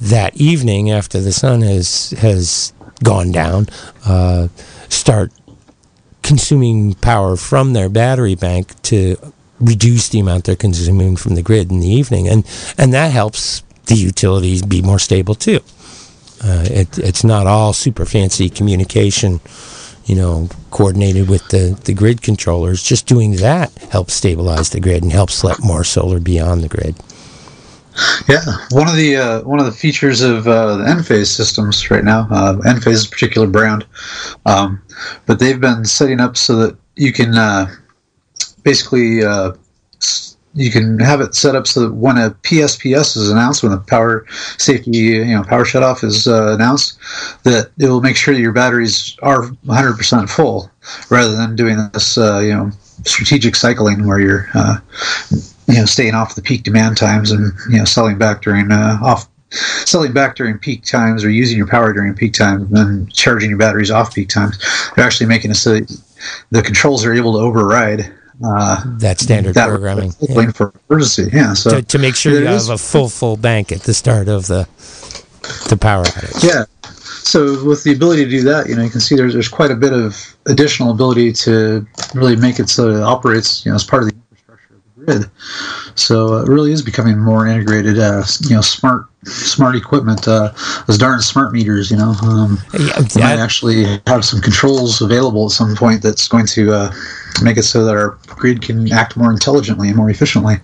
that 0.00 0.36
evening, 0.36 0.90
after 0.90 1.20
the 1.20 1.32
sun 1.32 1.62
has, 1.62 2.10
has 2.18 2.74
gone 3.02 3.32
down, 3.32 3.68
uh, 4.04 4.48
start 4.88 5.32
consuming 6.26 6.94
power 6.94 7.36
from 7.36 7.72
their 7.72 7.88
battery 7.88 8.34
bank 8.34 8.80
to 8.82 9.16
reduce 9.60 10.08
the 10.08 10.18
amount 10.18 10.44
they're 10.44 10.56
consuming 10.56 11.16
from 11.16 11.34
the 11.34 11.42
grid 11.42 11.70
in 11.70 11.80
the 11.80 11.88
evening, 11.88 12.28
and 12.28 12.44
and 12.76 12.92
that 12.92 13.12
helps 13.12 13.62
the 13.86 13.94
utilities 13.94 14.62
be 14.62 14.82
more 14.82 14.98
stable 14.98 15.34
too. 15.34 15.60
Uh, 16.44 16.66
it, 16.68 16.98
it's 16.98 17.24
not 17.24 17.46
all 17.46 17.72
super 17.72 18.04
fancy 18.04 18.50
communication, 18.50 19.40
you 20.04 20.14
know, 20.14 20.48
coordinated 20.70 21.28
with 21.28 21.48
the, 21.48 21.78
the 21.84 21.94
grid 21.94 22.20
controllers. 22.20 22.82
Just 22.82 23.06
doing 23.06 23.36
that 23.36 23.72
helps 23.90 24.14
stabilize 24.14 24.70
the 24.70 24.80
grid 24.80 25.02
and 25.02 25.12
helps 25.12 25.42
let 25.42 25.62
more 25.62 25.84
solar 25.84 26.20
be 26.20 26.38
on 26.38 26.60
the 26.60 26.68
grid. 26.68 26.94
Yeah, 28.28 28.42
one 28.70 28.88
of 28.88 28.96
the 28.96 29.16
uh, 29.16 29.42
one 29.42 29.58
of 29.58 29.66
the 29.66 29.72
features 29.72 30.20
of 30.20 30.46
uh, 30.46 30.76
the 30.76 30.84
Enphase 30.84 31.28
systems 31.28 31.90
right 31.90 32.04
now, 32.04 32.28
uh, 32.30 32.56
Enphase 32.64 32.92
is 32.92 33.06
a 33.06 33.10
particular 33.10 33.46
brand, 33.46 33.86
um, 34.44 34.82
but 35.24 35.38
they've 35.38 35.60
been 35.60 35.84
setting 35.84 36.20
up 36.20 36.36
so 36.36 36.56
that 36.56 36.76
you 36.96 37.12
can 37.12 37.34
uh, 37.34 37.72
basically 38.62 39.24
uh, 39.24 39.52
you 40.54 40.70
can 40.70 40.98
have 40.98 41.20
it 41.20 41.34
set 41.34 41.54
up 41.54 41.66
so 41.66 41.80
that 41.80 41.94
when 41.94 42.18
a 42.18 42.30
PSPS 42.42 43.16
is 43.16 43.30
announced, 43.30 43.62
when 43.62 43.72
the 43.72 43.78
power 43.78 44.26
safety 44.58 44.90
you 44.90 45.24
know 45.24 45.42
power 45.44 45.64
shutoff 45.64 46.04
is 46.04 46.26
uh, 46.26 46.52
announced, 46.52 46.98
that 47.44 47.70
it 47.78 47.88
will 47.88 48.02
make 48.02 48.16
sure 48.16 48.34
that 48.34 48.40
your 48.40 48.52
batteries 48.52 49.16
are 49.22 49.44
100% 49.66 50.28
full, 50.28 50.70
rather 51.08 51.34
than 51.34 51.56
doing 51.56 51.78
this 51.94 52.18
you 52.18 52.52
know 52.52 52.70
strategic 53.04 53.56
cycling 53.56 54.06
where 54.06 54.20
you're 54.20 54.50
you 55.66 55.74
know 55.74 55.84
staying 55.84 56.14
off 56.14 56.34
the 56.34 56.42
peak 56.42 56.62
demand 56.62 56.96
times 56.96 57.30
and 57.30 57.52
you 57.70 57.78
know 57.78 57.84
selling 57.84 58.18
back 58.18 58.42
during 58.42 58.70
uh, 58.70 58.98
off 59.02 59.28
selling 59.50 60.12
back 60.12 60.36
during 60.36 60.58
peak 60.58 60.84
times 60.84 61.24
or 61.24 61.30
using 61.30 61.56
your 61.56 61.66
power 61.66 61.92
during 61.92 62.14
peak 62.14 62.32
times 62.32 62.62
and 62.64 62.76
then 62.76 63.08
charging 63.12 63.50
your 63.50 63.58
batteries 63.58 63.90
off 63.90 64.14
peak 64.14 64.28
times 64.28 64.58
they're 64.94 65.04
actually 65.04 65.26
making 65.26 65.50
it 65.50 65.54
so 65.54 65.80
the 66.50 66.62
controls 66.62 67.04
are 67.04 67.14
able 67.14 67.32
to 67.32 67.38
override 67.38 68.12
uh, 68.44 68.82
that 68.98 69.18
standard 69.18 69.54
that 69.54 69.68
programming 69.68 70.12
waiting 70.28 70.52
for 70.52 70.72
emergency. 70.90 71.28
Yeah, 71.32 71.54
so 71.54 71.80
to, 71.80 71.82
to 71.82 71.98
make 71.98 72.14
sure 72.14 72.32
you 72.32 72.46
is- 72.46 72.68
have 72.68 72.74
a 72.74 72.78
full 72.78 73.08
full 73.08 73.36
bank 73.36 73.72
at 73.72 73.82
the 73.82 73.94
start 73.94 74.28
of 74.28 74.46
the 74.46 74.68
the 75.68 75.76
power 75.76 76.04
outage. 76.04 76.44
Yeah. 76.44 76.64
So 77.26 77.64
with 77.64 77.82
the 77.82 77.92
ability 77.92 78.24
to 78.24 78.30
do 78.30 78.42
that, 78.42 78.68
you 78.68 78.76
know, 78.76 78.82
you 78.82 78.90
can 78.90 79.00
see 79.00 79.16
there's 79.16 79.32
there's 79.32 79.48
quite 79.48 79.70
a 79.70 79.74
bit 79.74 79.92
of 79.92 80.36
additional 80.46 80.90
ability 80.90 81.32
to 81.32 81.86
really 82.14 82.36
make 82.36 82.58
it 82.58 82.68
so 82.68 82.90
it 82.90 83.02
operates, 83.02 83.64
you 83.64 83.72
know, 83.72 83.76
as 83.76 83.84
part 83.84 84.02
of 84.02 84.10
the 84.10 84.14
infrastructure 84.14 84.25
of 84.25 84.25
the 84.25 84.25
grid. 85.06 85.30
So 85.94 86.36
it 86.36 86.48
really 86.48 86.72
is 86.72 86.82
becoming 86.82 87.18
more 87.18 87.46
integrated, 87.46 87.98
uh, 87.98 88.24
you 88.42 88.54
know, 88.54 88.60
smart 88.60 89.06
smart 89.24 89.74
equipment. 89.74 90.28
Uh, 90.28 90.52
those 90.86 90.98
darn 90.98 91.20
smart 91.20 91.52
meters, 91.52 91.90
you 91.90 91.96
know, 91.96 92.14
um, 92.22 92.58
Yeah, 92.72 93.00
we 93.00 93.22
might 93.22 93.38
actually 93.38 93.84
have 94.06 94.24
some 94.24 94.40
controls 94.40 95.00
available 95.00 95.46
at 95.46 95.52
some 95.52 95.74
point 95.74 96.02
that's 96.02 96.28
going 96.28 96.46
to 96.46 96.72
uh, 96.72 96.94
make 97.42 97.56
it 97.56 97.64
so 97.64 97.84
that 97.84 97.96
our 97.96 98.18
grid 98.26 98.62
can 98.62 98.92
act 98.92 99.16
more 99.16 99.32
intelligently 99.32 99.88
and 99.88 99.96
more 99.96 100.10
efficiently. 100.10 100.56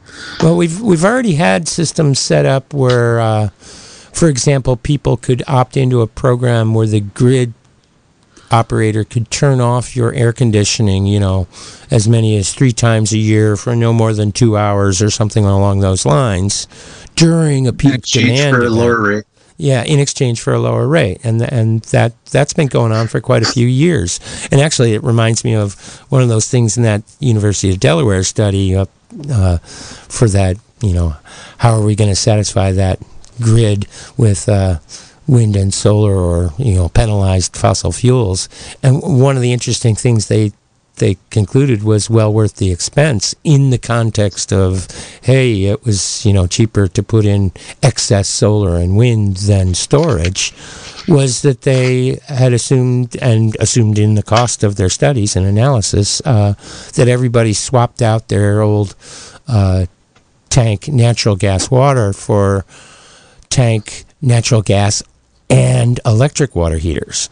Well, 0.42 0.56
we've 0.56 0.80
we've 0.80 1.04
already 1.04 1.34
had 1.34 1.68
systems 1.68 2.18
set 2.18 2.46
up 2.46 2.72
where, 2.72 3.20
uh, 3.20 3.48
for 3.48 4.28
example, 4.28 4.76
people 4.76 5.16
could 5.16 5.42
opt 5.48 5.76
into 5.76 6.00
a 6.02 6.06
program 6.06 6.74
where 6.74 6.86
the 6.86 7.00
grid 7.00 7.54
operator 8.52 9.04
could 9.04 9.30
turn 9.30 9.60
off 9.60 9.96
your 9.96 10.12
air 10.14 10.32
conditioning, 10.32 11.06
you 11.06 11.18
know, 11.18 11.46
as 11.90 12.08
many 12.08 12.36
as 12.36 12.52
three 12.52 12.72
times 12.72 13.12
a 13.12 13.18
year 13.18 13.56
for 13.56 13.74
no 13.74 13.92
more 13.92 14.12
than 14.12 14.32
two 14.32 14.56
hours 14.56 15.00
or 15.00 15.10
something 15.10 15.44
along 15.44 15.80
those 15.80 16.04
lines 16.04 16.66
during 17.16 17.66
a 17.66 17.72
peak 17.72 17.94
exchange 17.94 18.38
demand. 18.38 18.56
for 18.56 18.62
a 18.64 18.70
lower 18.70 19.00
rate. 19.00 19.24
Yeah, 19.58 19.84
in 19.84 20.00
exchange 20.00 20.40
for 20.40 20.52
a 20.54 20.58
lower 20.58 20.88
rate, 20.88 21.20
and 21.24 21.40
and 21.40 21.82
that 21.84 22.12
that's 22.26 22.52
been 22.52 22.66
going 22.66 22.90
on 22.90 23.06
for 23.06 23.20
quite 23.20 23.42
a 23.42 23.46
few 23.46 23.66
years. 23.66 24.18
And 24.50 24.60
actually, 24.60 24.94
it 24.94 25.04
reminds 25.04 25.44
me 25.44 25.54
of 25.54 25.74
one 26.10 26.22
of 26.22 26.28
those 26.28 26.48
things 26.48 26.76
in 26.76 26.82
that 26.82 27.02
University 27.20 27.70
of 27.70 27.78
Delaware 27.78 28.24
study 28.24 28.74
uh, 28.74 28.86
uh, 29.30 29.58
for 29.58 30.28
that. 30.30 30.56
You 30.80 30.94
know, 30.94 31.16
how 31.58 31.74
are 31.74 31.84
we 31.84 31.94
going 31.94 32.10
to 32.10 32.16
satisfy 32.16 32.72
that 32.72 32.98
grid 33.40 33.86
with 34.16 34.48
uh, 34.48 34.78
wind 35.26 35.56
and 35.56 35.72
solar, 35.72 36.14
or 36.14 36.52
you 36.58 36.74
know, 36.74 36.88
penalized 36.88 37.56
fossil 37.56 37.92
fuels? 37.92 38.48
And 38.82 39.00
one 39.02 39.36
of 39.36 39.42
the 39.42 39.52
interesting 39.52 39.94
things 39.94 40.28
they 40.28 40.52
they 40.96 41.16
concluded 41.30 41.82
was 41.82 42.10
well 42.10 42.32
worth 42.32 42.56
the 42.56 42.70
expense 42.70 43.34
in 43.44 43.70
the 43.70 43.78
context 43.78 44.52
of 44.52 44.86
hey 45.22 45.64
it 45.64 45.84
was 45.84 46.24
you 46.26 46.32
know 46.32 46.46
cheaper 46.46 46.86
to 46.86 47.02
put 47.02 47.24
in 47.24 47.50
excess 47.82 48.28
solar 48.28 48.76
and 48.76 48.96
wind 48.96 49.36
than 49.38 49.74
storage 49.74 50.52
was 51.08 51.42
that 51.42 51.62
they 51.62 52.20
had 52.28 52.52
assumed 52.52 53.16
and 53.16 53.56
assumed 53.58 53.98
in 53.98 54.14
the 54.14 54.22
cost 54.22 54.62
of 54.62 54.76
their 54.76 54.88
studies 54.88 55.34
and 55.34 55.46
analysis 55.46 56.20
uh, 56.24 56.54
that 56.94 57.08
everybody 57.08 57.52
swapped 57.52 58.02
out 58.02 58.28
their 58.28 58.60
old 58.60 58.94
uh, 59.48 59.86
tank 60.50 60.86
natural 60.88 61.34
gas 61.34 61.70
water 61.70 62.12
for 62.12 62.64
tank 63.48 64.04
natural 64.20 64.62
gas 64.62 65.02
and 65.52 66.00
electric 66.04 66.54
water 66.54 66.78
heaters. 66.78 67.28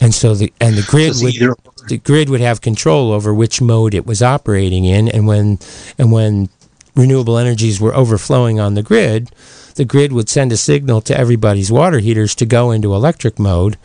And 0.00 0.14
so 0.14 0.34
the 0.34 0.52
and 0.60 0.76
the 0.76 0.86
grid 0.88 1.14
would 1.20 1.56
the 1.88 1.98
grid 1.98 2.30
would 2.30 2.40
have 2.40 2.60
control 2.60 3.12
over 3.12 3.34
which 3.34 3.60
mode 3.60 3.94
it 3.94 4.06
was 4.06 4.22
operating 4.22 4.84
in 4.84 5.08
and 5.08 5.26
when 5.26 5.58
and 5.98 6.10
when 6.10 6.48
renewable 6.96 7.36
energies 7.36 7.80
were 7.80 7.94
overflowing 7.94 8.58
on 8.58 8.74
the 8.74 8.82
grid 8.82 9.30
the 9.74 9.84
grid 9.84 10.12
would 10.12 10.28
send 10.28 10.52
a 10.52 10.56
signal 10.56 11.00
to 11.02 11.16
everybody's 11.16 11.70
water 11.70 11.98
heaters 11.98 12.34
to 12.34 12.46
go 12.46 12.70
into 12.70 12.94
electric 12.94 13.38
mode 13.38 13.76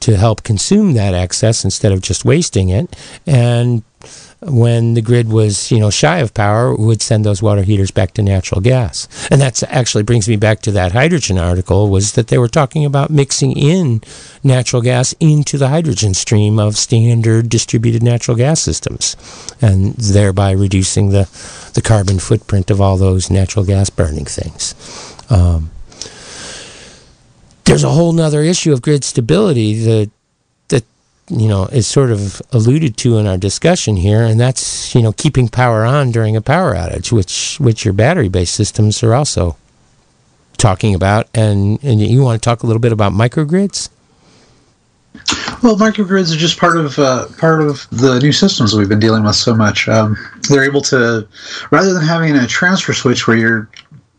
to 0.00 0.16
help 0.16 0.42
consume 0.42 0.94
that 0.94 1.14
excess 1.14 1.64
instead 1.64 1.92
of 1.92 2.00
just 2.00 2.24
wasting 2.24 2.68
it. 2.68 2.94
And 3.26 3.82
when 4.40 4.94
the 4.94 5.02
grid 5.02 5.30
was 5.30 5.70
you 5.70 5.78
know 5.78 5.90
shy 5.90 6.18
of 6.18 6.34
power 6.34 6.74
would 6.74 7.00
send 7.00 7.24
those 7.24 7.42
water 7.42 7.62
heaters 7.62 7.90
back 7.90 8.12
to 8.14 8.22
natural 8.22 8.60
gas. 8.60 9.08
And 9.30 9.40
that's 9.40 9.62
actually 9.64 10.02
brings 10.02 10.28
me 10.28 10.36
back 10.36 10.60
to 10.62 10.70
that 10.72 10.92
hydrogen 10.92 11.38
article 11.38 11.88
was 11.88 12.12
that 12.12 12.28
they 12.28 12.38
were 12.38 12.48
talking 12.48 12.84
about 12.84 13.10
mixing 13.10 13.52
in 13.52 14.02
natural 14.44 14.82
gas 14.82 15.14
into 15.20 15.58
the 15.58 15.68
hydrogen 15.68 16.14
stream 16.14 16.58
of 16.58 16.76
standard 16.76 17.48
distributed 17.48 18.02
natural 18.02 18.36
gas 18.36 18.60
systems 18.60 19.16
and 19.60 19.94
thereby 19.94 20.50
reducing 20.50 21.10
the 21.10 21.28
the 21.74 21.82
carbon 21.82 22.18
footprint 22.18 22.70
of 22.70 22.80
all 22.80 22.96
those 22.96 23.30
natural 23.30 23.64
gas 23.64 23.90
burning 23.90 24.24
things. 24.24 24.74
Um, 25.30 25.70
there's 27.64 27.84
a 27.84 27.90
whole 27.90 28.12
nother 28.12 28.42
issue 28.42 28.72
of 28.72 28.80
grid 28.80 29.02
stability 29.02 29.82
that 29.84 30.10
that 30.10 30.10
you 31.28 31.48
know 31.48 31.66
is 31.66 31.86
sort 31.86 32.10
of 32.10 32.40
alluded 32.52 32.96
to 32.98 33.18
in 33.18 33.26
our 33.26 33.36
discussion 33.36 33.96
here, 33.96 34.22
and 34.22 34.38
that's 34.38 34.94
you 34.94 35.02
know 35.02 35.12
keeping 35.12 35.48
power 35.48 35.84
on 35.84 36.10
during 36.10 36.36
a 36.36 36.40
power 36.40 36.74
outage, 36.74 37.12
which 37.12 37.58
which 37.58 37.84
your 37.84 37.94
battery 37.94 38.28
based 38.28 38.54
systems 38.54 39.02
are 39.02 39.14
also 39.14 39.56
talking 40.56 40.94
about. 40.94 41.28
And 41.34 41.82
and 41.82 42.00
you 42.00 42.22
want 42.22 42.40
to 42.42 42.44
talk 42.44 42.62
a 42.62 42.66
little 42.66 42.80
bit 42.80 42.92
about 42.92 43.12
microgrids? 43.12 43.90
Well, 45.62 45.76
microgrids 45.76 46.32
are 46.34 46.38
just 46.38 46.58
part 46.58 46.76
of 46.76 46.98
uh, 46.98 47.26
part 47.38 47.62
of 47.62 47.88
the 47.90 48.18
new 48.20 48.32
systems 48.32 48.74
we've 48.74 48.88
been 48.88 49.00
dealing 49.00 49.24
with 49.24 49.36
so 49.36 49.54
much. 49.54 49.88
Um, 49.88 50.16
they're 50.48 50.64
able 50.64 50.82
to, 50.82 51.26
rather 51.70 51.94
than 51.94 52.04
having 52.04 52.36
a 52.36 52.46
transfer 52.46 52.92
switch 52.92 53.26
where 53.26 53.36
you're 53.36 53.68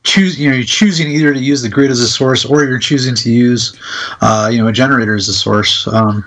choose, 0.08 0.39
you 0.39 0.50
know, 0.50 0.56
you're 0.56 0.65
choosing 0.65 1.12
either 1.12 1.34
to 1.34 1.39
use 1.39 1.62
the 1.62 1.70
grid 1.70 1.91
as 1.91 2.00
a 2.00 2.08
source 2.08 2.46
or 2.46 2.63
you're 2.63 2.80
choosing 2.80 3.13
to 3.15 3.32
use, 3.32 3.78
uh, 4.22 4.50
you 4.52 4.58
know, 4.58 4.67
a 4.67 4.72
generator 4.72 5.15
as 5.15 5.28
a 5.28 5.34
source. 5.34 5.88
Um, 5.88 6.26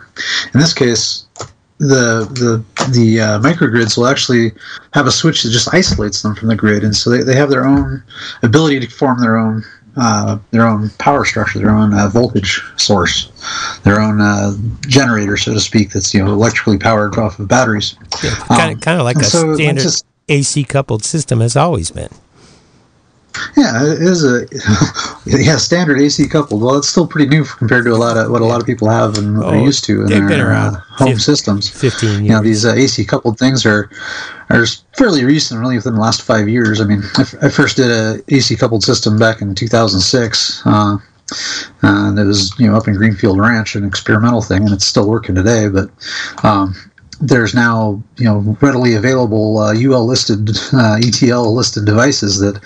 in 0.53 0.61
this 0.61 0.75
case, 0.75 1.27
the 1.79 2.29
the 2.35 2.62
the 2.90 3.21
uh, 3.21 3.38
microgrids 3.40 3.97
will 3.97 4.07
actually 4.07 4.53
have 4.93 5.07
a 5.07 5.11
switch 5.11 5.43
that 5.43 5.51
just 5.51 5.73
isolates 5.73 6.21
them 6.21 6.35
from 6.35 6.49
the 6.49 6.57
grid, 6.57 6.85
and 6.85 6.95
so 6.95 7.09
they, 7.09 7.23
they 7.23 7.35
have 7.35 7.49
their 7.49 7.64
own 7.64 8.03
ability 8.43 8.81
to 8.81 8.87
form 8.87 9.19
their 9.19 9.38
own 9.38 9.64
uh, 9.97 10.38
their 10.51 10.66
own 10.66 10.90
power 10.99 11.25
structure, 11.25 11.59
their 11.59 11.71
own 11.71 11.95
uh, 11.95 12.09
voltage 12.09 12.62
source, 12.77 13.33
their 13.83 13.99
own 13.99 14.21
uh, 14.21 14.53
generator, 14.88 15.38
so 15.38 15.55
to 15.55 15.61
speak, 15.61 15.93
that's 15.93 16.12
you 16.12 16.23
know 16.23 16.31
electrically 16.31 16.79
powered 16.79 17.16
off 17.19 17.38
of 17.38 17.49
batteries. 17.49 17.97
Kind 18.49 18.75
of 18.75 18.81
kind 18.83 19.01
of 19.01 19.05
like 19.05 19.16
a 19.16 19.25
so 19.25 19.55
standard 19.55 19.83
just- 19.83 20.05
AC 20.29 20.64
coupled 20.64 21.03
system 21.03 21.40
has 21.40 21.57
always 21.57 21.90
been. 21.90 22.11
Yeah, 23.57 23.85
it 23.85 24.03
is 24.03 24.25
a 24.25 24.47
yeah 25.27 25.57
standard 25.57 26.01
AC 26.01 26.27
coupled. 26.29 26.62
Well, 26.62 26.77
it's 26.77 26.88
still 26.88 27.07
pretty 27.07 27.29
new 27.29 27.45
compared 27.45 27.85
to 27.85 27.93
a 27.93 27.97
lot 27.97 28.16
of 28.16 28.31
what 28.31 28.43
a 28.43 28.45
lot 28.45 28.61
of 28.61 28.66
people 28.66 28.88
have 28.88 29.16
and 29.19 29.38
what 29.38 29.47
Oh, 29.47 29.51
they're 29.53 29.61
used 29.61 29.85
to 29.85 30.03
in 30.03 30.27
their 30.27 30.53
uh, 30.53 30.73
home 30.81 31.12
fif- 31.12 31.23
systems. 31.23 31.69
15 31.69 32.09
years. 32.11 32.21
You 32.23 32.29
know, 32.31 32.43
these 32.43 32.64
uh, 32.64 32.73
AC 32.73 33.05
coupled 33.05 33.38
things 33.38 33.64
are 33.66 33.88
are 34.51 34.66
fairly 34.97 35.25
recent, 35.25 35.61
really 35.61 35.77
within 35.77 35.95
the 35.95 36.01
last 36.01 36.23
five 36.23 36.49
years. 36.49 36.81
I 36.81 36.85
mean, 36.85 37.03
I, 37.16 37.23
f- 37.23 37.35
I 37.43 37.49
first 37.49 37.77
did 37.77 37.90
a 37.90 38.21
AC 38.29 38.57
coupled 38.57 38.83
system 38.83 39.19
back 39.19 39.40
in 39.40 39.55
2006. 39.55 40.62
Uh, 40.64 40.97
and 41.83 42.19
it 42.19 42.25
was 42.25 42.53
you 42.59 42.69
know 42.69 42.77
up 42.77 42.88
in 42.88 42.95
Greenfield 42.95 43.38
Ranch, 43.38 43.77
an 43.77 43.85
experimental 43.85 44.43
thing, 44.43 44.64
and 44.64 44.73
it's 44.73 44.85
still 44.85 45.09
working 45.09 45.37
today. 45.37 45.69
But 45.69 45.88
um, 46.43 46.75
there's 47.20 47.54
now 47.54 48.02
you 48.16 48.24
know 48.24 48.56
readily 48.61 48.94
available 48.94 49.59
uh, 49.59 49.74
UL 49.74 50.06
listed 50.06 50.50
uh, 50.72 50.98
ETL 50.98 51.54
listed 51.54 51.85
devices 51.85 52.40
that 52.40 52.61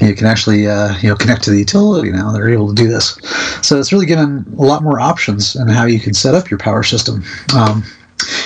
you 0.00 0.14
can 0.14 0.26
actually 0.26 0.66
uh, 0.66 0.96
you 0.98 1.08
know 1.08 1.16
connect 1.16 1.42
to 1.44 1.50
the 1.50 1.58
utility 1.58 2.10
now. 2.10 2.32
They're 2.32 2.50
able 2.50 2.68
to 2.68 2.74
do 2.74 2.88
this, 2.88 3.18
so 3.62 3.78
it's 3.78 3.92
really 3.92 4.06
given 4.06 4.44
a 4.58 4.62
lot 4.62 4.82
more 4.82 5.00
options 5.00 5.56
in 5.56 5.68
how 5.68 5.84
you 5.84 6.00
can 6.00 6.14
set 6.14 6.34
up 6.34 6.50
your 6.50 6.58
power 6.58 6.82
system. 6.82 7.22
Um, 7.56 7.84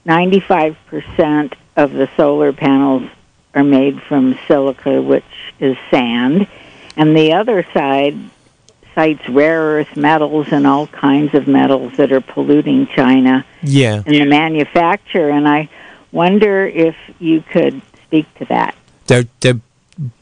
95% 0.08 1.54
of 1.76 1.92
the 1.92 2.10
solar 2.16 2.54
panels 2.54 3.04
are 3.54 3.64
made 3.64 4.02
from 4.02 4.38
silica, 4.48 5.02
which 5.02 5.26
is 5.60 5.78
sand, 5.92 6.48
and 6.96 7.16
the 7.18 7.34
other 7.34 7.66
side 7.74 8.16
cites 8.96 9.28
rare 9.28 9.62
earth 9.62 9.96
metals 9.98 10.48
and 10.52 10.66
all 10.66 10.88
kinds 10.88 11.34
of 11.36 11.48
metals 11.48 11.94
that 11.98 12.12
are 12.14 12.22
polluting 12.22 12.88
China 12.88 13.46
Yeah. 13.62 14.04
in 14.06 14.14
the 14.14 14.26
manufacture. 14.26 15.30
And 15.30 15.48
I 15.48 15.68
wonder 16.14 16.66
if 16.66 16.96
you 17.20 17.42
could 17.42 17.82
speak 18.06 18.26
to 18.36 18.46
that. 18.46 18.74
they're 19.08 19.26
they're 19.42 19.60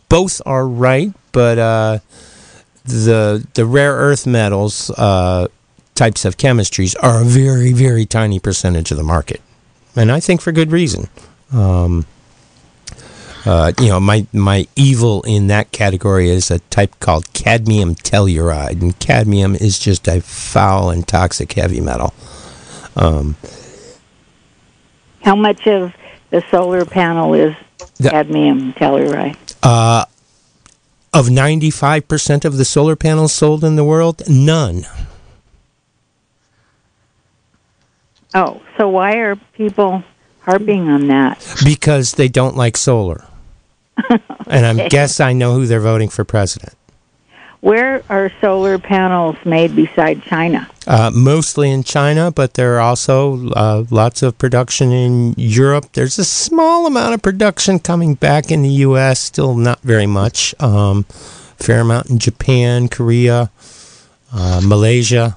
both 0.09 0.41
are 0.45 0.65
right, 0.67 1.11
but 1.33 1.57
uh, 1.59 1.99
the 2.87 3.45
the 3.53 3.65
rare 3.65 3.93
earth 3.93 4.25
metals 4.25 4.89
uh, 4.91 5.47
types 5.95 6.25
of 6.25 6.37
chemistries 6.37 6.95
are 7.01 7.21
a 7.21 7.25
very 7.25 7.73
very 7.73 8.05
tiny 8.05 8.39
percentage 8.39 8.91
of 8.91 8.97
the 8.97 9.03
market, 9.03 9.41
and 9.95 10.11
I 10.11 10.19
think 10.19 10.41
for 10.41 10.51
good 10.51 10.71
reason. 10.71 11.09
Um, 11.51 12.05
uh, 13.45 13.71
you 13.79 13.87
know, 13.87 13.99
my 13.99 14.27
my 14.33 14.67
evil 14.75 15.21
in 15.23 15.47
that 15.47 15.71
category 15.71 16.29
is 16.29 16.51
a 16.51 16.59
type 16.59 16.99
called 16.99 17.31
cadmium 17.33 17.95
telluride, 17.95 18.81
and 18.81 18.97
cadmium 18.99 19.55
is 19.55 19.79
just 19.79 20.07
a 20.07 20.19
foul 20.21 20.89
and 20.89 21.07
toxic 21.07 21.53
heavy 21.53 21.79
metal. 21.79 22.13
Um, 22.95 23.35
How 25.23 25.35
much 25.35 25.65
of 25.67 25.93
the 26.29 26.43
solar 26.51 26.83
panel 26.83 27.33
is 27.35 27.55
cadmium 28.01 28.73
telluride? 28.73 29.37
uh, 29.63 30.05
of 31.17 31.31
ninety 31.31 31.71
five 31.71 32.07
percent 32.07 32.45
of 32.45 32.57
the 32.57 32.65
solar 32.65 32.95
panels 32.95 33.33
sold 33.33 33.63
in 33.63 33.75
the 33.75 33.83
world, 33.83 34.21
none. 34.29 34.85
Oh, 38.35 38.61
so 38.77 38.87
why 38.87 39.15
are 39.15 39.35
people 39.53 40.03
harping 40.41 40.87
on 40.87 41.07
that? 41.07 41.43
because 41.63 42.13
they 42.13 42.27
don't 42.27 42.55
like 42.55 42.77
solar. 42.77 43.25
and 44.47 44.65
I 44.65 44.87
guess 44.89 45.19
I 45.19 45.33
know 45.33 45.55
who 45.55 45.65
they're 45.65 45.79
voting 45.79 46.09
for 46.09 46.23
president. 46.23 46.75
Where 47.61 48.03
are 48.09 48.31
solar 48.39 48.77
panels 48.77 49.35
made 49.43 49.75
beside 49.75 50.21
China? 50.23 50.69
Uh, 50.85 51.11
mostly 51.13 51.71
in 51.71 51.83
China, 51.83 52.31
but 52.31 52.53
there 52.53 52.75
are 52.75 52.79
also 52.79 53.49
uh, 53.51 53.83
lots 53.89 54.21
of 54.21 54.37
production 54.37 54.91
in 54.91 55.33
Europe. 55.37 55.87
There's 55.93 56.19
a 56.19 56.23
small 56.23 56.85
amount 56.85 57.15
of 57.15 57.21
production 57.21 57.79
coming 57.79 58.13
back 58.13 58.51
in 58.51 58.61
the 58.61 58.69
U.S., 58.69 59.19
still 59.19 59.55
not 59.55 59.81
very 59.81 60.05
much. 60.05 60.53
Um, 60.61 61.03
fair 61.57 61.81
amount 61.81 62.09
in 62.09 62.19
Japan, 62.19 62.87
Korea, 62.89 63.49
uh, 64.31 64.61
Malaysia. 64.63 65.35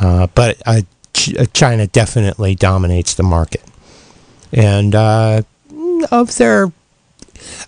Uh, 0.00 0.28
but 0.34 0.62
uh, 0.66 0.82
Ch- 1.12 1.34
uh, 1.36 1.46
China 1.52 1.86
definitely 1.88 2.54
dominates 2.54 3.14
the 3.14 3.22
market. 3.22 3.62
And 4.52 4.94
of 4.94 6.36
their 6.36 6.72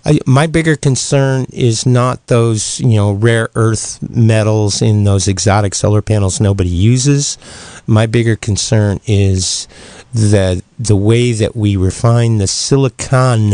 I, 0.04 0.20
my 0.26 0.46
bigger 0.46 0.76
concern 0.76 1.46
is 1.52 1.86
not 1.86 2.26
those 2.28 2.80
you 2.80 2.96
know 2.96 3.12
rare 3.12 3.48
earth 3.54 3.98
metals 4.08 4.82
in 4.82 5.04
those 5.04 5.28
exotic 5.28 5.74
solar 5.74 6.02
panels 6.02 6.40
nobody 6.40 6.70
uses. 6.70 7.38
My 7.86 8.06
bigger 8.06 8.36
concern 8.36 9.00
is 9.06 9.68
that 10.14 10.62
the 10.78 10.96
way 10.96 11.32
that 11.32 11.56
we 11.56 11.76
refine 11.76 12.38
the 12.38 12.46
silicon 12.46 13.52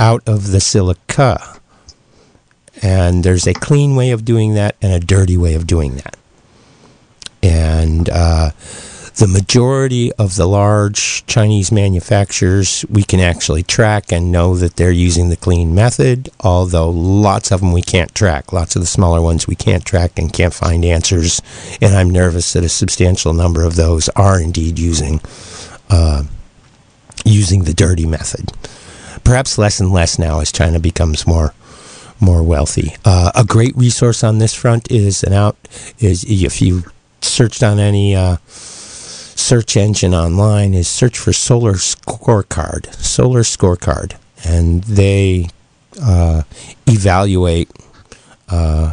out 0.00 0.22
of 0.26 0.50
the 0.50 0.60
silica. 0.60 1.60
And 2.82 3.24
there's 3.24 3.46
a 3.46 3.54
clean 3.54 3.96
way 3.96 4.10
of 4.10 4.24
doing 4.24 4.54
that 4.54 4.76
and 4.82 4.92
a 4.92 5.00
dirty 5.00 5.36
way 5.36 5.54
of 5.54 5.66
doing 5.66 5.96
that. 5.96 6.16
And 7.42 8.10
uh, 8.10 8.50
the 9.16 9.26
majority 9.26 10.12
of 10.14 10.36
the 10.36 10.46
large 10.46 11.24
Chinese 11.26 11.72
manufacturers 11.72 12.84
we 12.90 13.02
can 13.02 13.18
actually 13.18 13.62
track 13.62 14.12
and 14.12 14.30
know 14.30 14.54
that 14.56 14.76
they're 14.76 14.90
using 14.90 15.30
the 15.30 15.36
clean 15.36 15.74
method, 15.74 16.28
although 16.40 16.90
lots 16.90 17.50
of 17.50 17.60
them 17.60 17.72
we 17.72 17.80
can't 17.80 18.14
track. 18.14 18.52
Lots 18.52 18.76
of 18.76 18.82
the 18.82 18.86
smaller 18.86 19.22
ones 19.22 19.46
we 19.46 19.54
can't 19.54 19.86
track 19.86 20.18
and 20.18 20.32
can't 20.32 20.52
find 20.52 20.84
answers. 20.84 21.40
And 21.80 21.96
I'm 21.96 22.10
nervous 22.10 22.52
that 22.52 22.64
a 22.64 22.68
substantial 22.68 23.32
number 23.32 23.64
of 23.64 23.74
those 23.74 24.10
are 24.10 24.38
indeed 24.38 24.78
using 24.78 25.20
uh, 25.88 26.24
using 27.24 27.64
the 27.64 27.74
dirty 27.74 28.06
method. 28.06 28.52
Perhaps 29.24 29.56
less 29.56 29.80
and 29.80 29.92
less 29.92 30.18
now 30.18 30.40
as 30.40 30.52
China 30.52 30.78
becomes 30.78 31.26
more 31.26 31.54
more 32.20 32.42
wealthy. 32.42 32.94
Uh, 33.04 33.30
a 33.34 33.44
great 33.44 33.74
resource 33.76 34.22
on 34.22 34.38
this 34.38 34.54
front 34.54 34.90
is 34.90 35.22
an 35.24 35.32
out 35.32 35.56
is 35.98 36.24
if 36.24 36.60
you 36.60 36.84
searched 37.22 37.62
on 37.62 37.78
any 37.78 38.14
uh, 38.14 38.36
search 39.46 39.76
engine 39.76 40.12
online 40.12 40.74
is 40.74 40.88
search 40.88 41.16
for 41.16 41.32
solar 41.32 41.74
scorecard 41.74 42.92
solar 42.96 43.42
scorecard 43.42 44.16
and 44.44 44.82
they 44.84 45.46
uh, 46.02 46.42
evaluate 46.88 47.70
uh, 48.48 48.92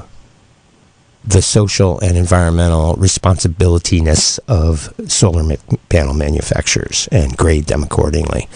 the 1.25 1.41
social 1.41 1.99
and 2.01 2.15
environmental 2.15 2.95
responsibilityness 2.97 4.37
of 4.47 4.93
solar 5.09 5.41
ma- 5.41 5.55
panel 5.89 6.13
manufacturers 6.13 7.09
and 7.11 7.35
grade 7.35 7.65
them 7.65 7.81
accordingly 7.81 8.47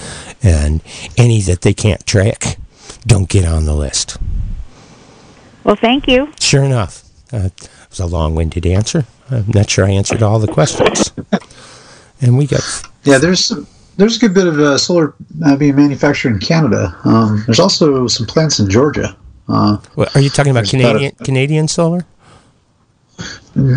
and 0.43 0.83
any 1.17 1.41
that 1.41 1.61
they 1.61 1.73
can't 1.73 2.05
track 2.05 2.57
don't 3.07 3.27
get 3.27 3.43
on 3.43 3.65
the 3.65 3.73
list 3.73 4.17
Well, 5.63 5.75
thank 5.75 6.07
you. 6.07 6.31
Sure 6.39 6.63
enough. 6.63 7.03
Uh, 7.33 7.49
it 7.55 7.69
was 7.89 7.99
a 7.99 8.05
long 8.05 8.35
winded 8.35 8.67
answer. 8.67 9.05
I'm 9.31 9.47
not 9.47 9.67
sure 9.69 9.83
I 9.85 9.89
answered 9.89 10.21
all 10.21 10.37
the 10.39 10.47
questions. 10.47 11.11
And 12.21 12.37
we 12.37 12.47
got. 12.47 12.61
Yeah, 13.03 13.17
there's 13.19 13.43
some, 13.45 13.67
there's 13.97 14.17
a 14.17 14.19
good 14.19 14.33
bit 14.33 14.47
of 14.47 14.59
uh, 14.59 14.77
solar 14.77 15.13
uh, 15.45 15.55
being 15.55 15.75
manufactured 15.75 16.33
in 16.33 16.39
Canada. 16.39 16.95
Um, 17.03 17.43
there's 17.45 17.59
also 17.59 18.07
some 18.07 18.25
plants 18.25 18.59
in 18.59 18.69
Georgia. 18.69 19.15
Uh, 19.47 19.77
What, 19.95 20.15
are 20.15 20.21
you 20.21 20.29
talking 20.29 20.51
about 20.51 20.65
There's 20.65 20.73
about 20.73 20.95
a- 20.95 20.99
Canadian 20.99 21.15
Canadian 21.25 21.67
solar? 21.67 22.05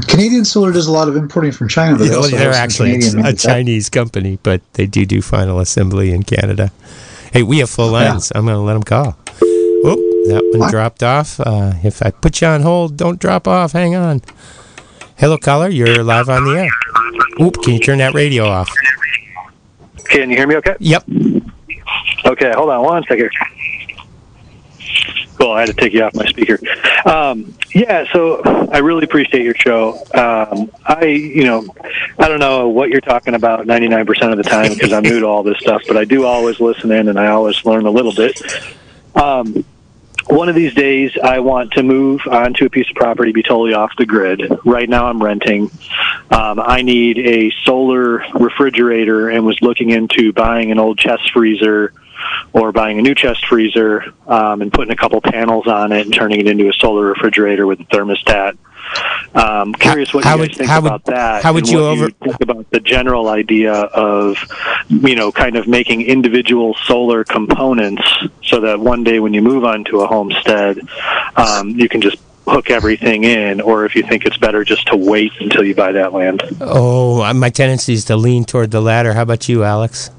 Canadian 0.07 0.45
Solar 0.45 0.71
does 0.73 0.87
a 0.87 0.93
lot 0.93 1.09
of 1.09 1.17
importing 1.17 1.53
from 1.53 1.67
China, 1.69 1.97
but 1.97 2.05
they 2.05 2.11
Yeah, 2.11 2.21
well, 2.21 2.31
they're 2.31 2.53
actually 2.53 2.93
Canadian 2.99 3.25
a 3.25 3.33
Chinese 3.33 3.89
company, 3.89 4.39
but 4.43 4.61
they 4.75 4.87
do 4.87 5.07
do 5.07 5.23
final 5.23 5.61
assembly 5.61 6.11
in 6.13 6.25
Canada. 6.25 6.71
Hey, 7.33 7.43
we 7.43 7.61
have 7.61 7.71
full 7.71 7.89
lines. 7.91 8.31
I'm 8.35 8.45
going 8.45 8.57
to 8.57 8.61
let 8.61 8.75
them 8.75 8.83
call. 8.83 9.17
Oop, 9.43 9.99
that 10.29 10.43
one 10.51 10.61
What? 10.61 10.71
dropped 10.71 11.03
off. 11.03 11.41
Uh, 11.41 11.73
if 11.83 12.03
I 12.03 12.11
put 12.11 12.43
you 12.43 12.49
on 12.49 12.61
hold, 12.61 12.99
don't 12.99 13.19
drop 13.19 13.49
off. 13.49 13.73
Hang 13.73 13.95
on. 13.95 14.21
Hello, 15.21 15.37
caller. 15.37 15.69
You're 15.69 16.03
live 16.03 16.31
on 16.31 16.45
the 16.47 16.59
air. 16.59 16.71
Oop, 17.43 17.63
can 17.63 17.75
you 17.75 17.79
turn 17.79 17.99
that 17.99 18.15
radio 18.15 18.47
off? 18.47 18.71
Can 20.05 20.31
you 20.31 20.37
hear 20.39 20.47
me 20.47 20.57
okay? 20.57 20.77
Yep. 20.79 21.05
Okay, 22.25 22.53
hold 22.55 22.71
on 22.71 22.83
one 22.83 23.05
second. 23.05 23.29
Cool, 25.37 25.53
I 25.53 25.61
had 25.61 25.67
to 25.67 25.75
take 25.75 25.93
you 25.93 26.05
off 26.05 26.15
my 26.15 26.25
speaker. 26.25 26.59
Um, 27.05 27.55
yeah, 27.75 28.11
so 28.15 28.41
I 28.73 28.79
really 28.79 29.05
appreciate 29.05 29.45
your 29.45 29.55
show. 29.57 29.99
Um, 30.15 30.71
I, 30.87 31.05
you 31.05 31.45
know, 31.45 31.67
I 32.19 32.27
don't 32.27 32.41
know 32.41 32.69
what 32.69 32.89
you're 32.89 33.03
talking 33.03 33.35
about 33.35 33.67
99% 33.67 34.31
of 34.31 34.39
the 34.39 34.43
time 34.43 34.73
because 34.73 34.91
I'm 34.91 35.03
new 35.03 35.21
to 35.21 35.27
all 35.27 35.43
this 35.43 35.59
stuff, 35.59 35.83
but 35.87 35.99
I 35.99 36.07
do 36.07 36.25
always 36.25 36.61
listen 36.61 36.91
in 36.93 37.09
and 37.09 37.21
I 37.21 37.27
always 37.27 37.63
learn 37.67 37.85
a 37.85 37.91
little 37.91 38.15
bit. 38.15 38.41
Um, 39.15 39.67
one 40.31 40.49
of 40.49 40.55
these 40.55 40.75
days, 40.75 41.13
I 41.23 41.41
want 41.41 41.73
to 41.73 41.83
move 41.83 42.23
onto 42.27 42.65
a 42.65 42.71
piece 42.71 42.89
of 42.89 42.97
property, 42.97 43.33
be 43.33 43.43
totally 43.43 43.75
off 43.75 43.93
the 43.99 44.07
grid. 44.07 44.43
Right 44.65 44.89
now, 44.89 45.07
I'm 45.07 45.23
renting. 45.23 45.71
Um, 46.31 46.61
I 46.61 46.83
need 46.83 47.19
a 47.19 47.53
solar 47.65 48.25
refrigerator 48.35 49.29
and 49.29 49.45
was 49.45 49.61
looking 49.61 49.91
into 49.91 50.33
buying 50.33 50.71
an 50.71 50.79
old 50.79 50.99
chest 50.99 51.33
freezer 51.33 51.93
or 52.53 52.73
buying 52.73 52.99
a 52.99 53.03
new 53.03 53.15
chest 53.15 53.47
freezer 53.47 54.05
um, 54.27 54.63
and 54.63 54.73
putting 54.73 54.93
a 54.93 54.97
couple 54.97 55.21
panels 55.21 55.67
on 55.67 55.93
it 55.93 56.03
and 56.03 56.15
turning 56.15 56.41
it 56.41 56.47
into 56.47 56.69
a 56.69 56.73
solar 56.75 57.07
refrigerator 57.07 57.67
with 57.67 57.81
a 57.81 57.85
thermostat 57.85 58.57
Um, 59.35 59.73
curious 59.75 60.13
what 60.13 60.25
how 60.25 60.37
you 60.37 60.39
guys 60.43 60.49
would- 60.49 60.57
think 60.57 60.71
how 60.71 60.81
would- 60.81 60.87
about 60.89 61.05
that. 61.07 61.43
how 61.43 61.53
would 61.53 61.69
you 61.69 61.85
over- 61.85 62.11
think 62.11 62.37
about 62.41 62.69
the 62.71 62.81
general 62.81 63.29
idea 63.29 63.73
of 63.73 64.37
you 64.89 65.15
know 65.15 65.31
kind 65.31 65.57
of 65.57 65.69
making 65.69 66.03
individual 66.03 66.75
solar 66.87 67.23
components 67.25 68.03
so 68.43 68.61
that 68.61 68.81
one 68.81 69.05
day 69.05 69.21
when 69.21 69.33
you 69.35 69.43
move 69.43 69.65
onto 69.65 70.01
a 70.01 70.07
homestead, 70.07 70.81
um, 71.37 71.71
you 71.71 71.89
can 71.89 72.01
just 72.01 72.17
hook 72.49 72.71
everything 72.71 73.23
in, 73.23 73.61
or 73.61 73.85
if 73.85 73.95
you 73.95 74.03
think 74.03 74.25
it's 74.25 74.37
better 74.37 74.65
just 74.65 74.85
to 74.89 74.97
wait 74.97 75.31
until 75.39 75.63
you 75.63 75.75
buy 75.75 75.93
that 75.93 76.13
land. 76.13 76.43
Oh, 76.61 77.23
uh, 77.23 77.33
my 77.33 77.49
tendency 77.51 77.93
is 77.93 78.05
to 78.07 78.17
lean 78.17 78.45
toward 78.45 78.73
the 78.73 78.81
latter. 78.81 79.13
How 79.15 79.23
about 79.23 79.49
you, 79.49 79.63
Alex? 79.63 80.11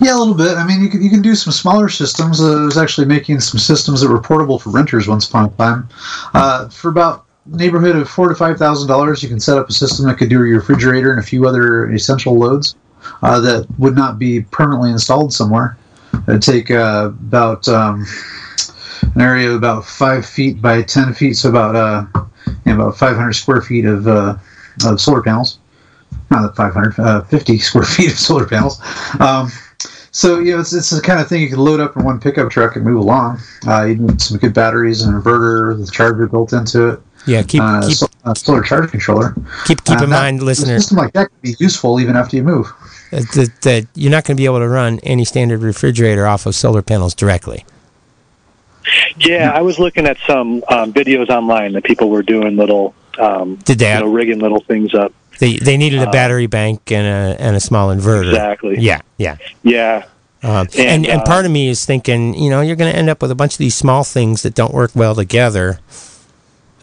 Yeah, 0.00 0.16
a 0.16 0.18
little 0.18 0.34
bit. 0.34 0.56
I 0.56 0.66
mean, 0.66 0.82
you 0.82 0.88
can, 0.88 1.02
you 1.02 1.10
can 1.10 1.22
do 1.22 1.34
some 1.34 1.52
smaller 1.52 1.88
systems. 1.88 2.40
Uh, 2.40 2.62
I 2.62 2.64
was 2.64 2.78
actually 2.78 3.06
making 3.06 3.40
some 3.40 3.58
systems 3.58 4.00
that 4.00 4.08
were 4.08 4.20
portable 4.20 4.58
for 4.58 4.70
renters 4.70 5.06
once 5.06 5.28
upon 5.28 5.46
a 5.46 5.50
time. 5.50 5.88
Uh, 6.32 6.68
for 6.68 6.88
about 6.88 7.26
neighborhood 7.46 7.96
of 7.96 8.08
four 8.08 8.28
to 8.28 8.34
five 8.34 8.56
thousand 8.58 8.88
dollars, 8.88 9.22
you 9.22 9.28
can 9.28 9.40
set 9.40 9.58
up 9.58 9.68
a 9.68 9.72
system 9.72 10.06
that 10.06 10.16
could 10.16 10.30
do 10.30 10.44
your 10.44 10.58
refrigerator 10.58 11.10
and 11.10 11.20
a 11.20 11.22
few 11.22 11.46
other 11.46 11.90
essential 11.92 12.38
loads 12.38 12.74
uh, 13.22 13.40
that 13.40 13.66
would 13.78 13.94
not 13.94 14.18
be 14.18 14.42
permanently 14.42 14.90
installed 14.90 15.32
somewhere. 15.32 15.76
It'd 16.26 16.42
take 16.42 16.70
uh, 16.70 17.06
about 17.06 17.68
um, 17.68 18.06
an 19.14 19.20
area 19.20 19.50
of 19.50 19.56
about 19.56 19.84
five 19.84 20.26
feet 20.26 20.60
by 20.60 20.82
ten 20.82 21.12
feet, 21.14 21.34
so 21.34 21.50
about 21.50 21.76
uh, 21.76 22.06
about 22.66 22.96
five 22.96 23.16
hundred 23.16 23.34
square 23.34 23.62
feet 23.62 23.84
of, 23.84 24.08
uh, 24.08 24.36
of 24.86 25.00
solar 25.00 25.22
panels 25.22 25.59
not 26.30 26.54
550 26.56 27.54
uh, 27.54 27.58
square 27.60 27.84
feet 27.84 28.12
of 28.12 28.18
solar 28.18 28.46
panels. 28.46 28.80
Um, 29.20 29.50
so 30.12 30.38
you 30.40 30.52
know, 30.54 30.60
it's, 30.60 30.72
it's 30.72 30.90
the 30.90 31.00
kind 31.00 31.20
of 31.20 31.28
thing 31.28 31.40
you 31.42 31.48
can 31.48 31.58
load 31.58 31.80
up 31.80 31.96
in 31.96 32.04
one 32.04 32.18
pickup 32.20 32.50
truck 32.50 32.76
and 32.76 32.84
move 32.84 32.98
along. 33.00 33.40
Uh, 33.66 33.84
you 33.84 33.96
need 33.96 34.20
some 34.20 34.38
good 34.38 34.52
batteries, 34.54 35.02
an 35.02 35.14
inverter, 35.14 35.76
with 35.78 35.88
a 35.88 35.90
charger 35.92 36.26
built 36.26 36.52
into 36.52 36.88
it, 36.88 37.00
Yeah, 37.26 37.42
keep 37.42 37.62
uh, 37.62 37.86
keep 37.86 37.96
so, 37.96 38.06
a 38.24 38.34
solar 38.34 38.62
charge 38.62 38.90
controller. 38.90 39.34
keep 39.66 39.84
keep 39.84 40.00
Uh, 40.00 40.04
in 40.04 40.10
that- 40.10 40.20
mind, 40.20 40.40
A 40.40 40.44
listeners, 40.44 40.82
system 40.82 40.98
like 40.98 41.12
that 41.12 41.28
can 41.28 41.38
be 41.42 41.54
useful 41.60 42.00
even 42.00 42.16
after 42.16 42.36
you 42.36 42.42
move. 42.42 42.72
that, 43.12 43.50
that 43.62 43.86
you're 43.94 44.10
not 44.10 44.24
going 44.24 44.36
to 44.36 44.40
be 44.40 44.44
able 44.46 44.58
to 44.60 44.68
run 44.68 44.98
any 45.04 45.24
standard 45.24 45.62
refrigerator 45.62 46.26
off 46.26 46.44
of 46.46 46.54
solar 46.54 46.82
panels 46.82 47.14
directly. 47.14 47.64
Yeah, 49.18 49.52
I 49.54 49.60
was 49.62 49.78
looking 49.78 50.06
at 50.06 50.16
some 50.26 50.64
um, 50.68 50.92
videos 50.92 51.28
online 51.28 51.72
that 51.74 51.84
people 51.84 52.10
were 52.10 52.22
doing 52.22 52.56
little, 52.56 52.94
um, 53.18 53.56
Did 53.56 53.78
they 53.78 53.92
you 53.94 54.00
know, 54.00 54.10
rigging 54.10 54.38
little 54.40 54.60
things 54.60 54.94
up. 54.94 55.12
They 55.40 55.56
they 55.56 55.76
needed 55.78 56.02
a 56.02 56.10
battery 56.10 56.46
bank 56.46 56.92
and 56.92 57.06
a 57.06 57.42
and 57.42 57.56
a 57.56 57.60
small 57.60 57.88
inverter. 57.88 58.28
Exactly. 58.28 58.78
Yeah, 58.78 59.00
yeah. 59.16 59.38
Yeah, 59.62 60.04
Um, 60.42 60.68
and 60.76 60.78
And, 60.78 61.06
and 61.06 61.20
uh, 61.22 61.24
part 61.24 61.46
of 61.46 61.50
me 61.50 61.68
is 61.68 61.84
thinking, 61.86 62.34
you 62.34 62.50
know, 62.50 62.60
you're 62.60 62.76
going 62.76 62.92
to 62.92 62.98
end 62.98 63.08
up 63.08 63.22
with 63.22 63.30
a 63.30 63.34
bunch 63.34 63.54
of 63.54 63.58
these 63.58 63.74
small 63.74 64.04
things 64.04 64.42
that 64.42 64.54
don't 64.54 64.74
work 64.74 64.90
well 64.94 65.14
together. 65.14 65.80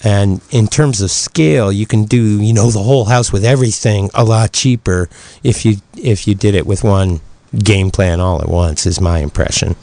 And 0.03 0.41
in 0.51 0.67
terms 0.67 1.01
of 1.01 1.09
scale, 1.11 1.71
you 1.71 1.85
can 1.85 2.05
do, 2.05 2.41
you 2.41 2.53
know, 2.53 2.69
the 2.71 2.83
whole 2.83 3.05
house 3.05 3.31
with 3.31 3.45
everything 3.45 4.09
a 4.13 4.23
lot 4.23 4.53
cheaper 4.53 5.07
if 5.43 5.63
you 5.65 5.77
if 5.95 6.27
you 6.27 6.35
did 6.35 6.55
it 6.55 6.65
with 6.65 6.83
one 6.83 7.19
game 7.63 7.89
plan 7.91 8.19
all 8.19 8.41
at 8.41 8.49
once. 8.49 8.85
Is 8.85 8.99
my 8.99 9.19
impression. 9.19 9.75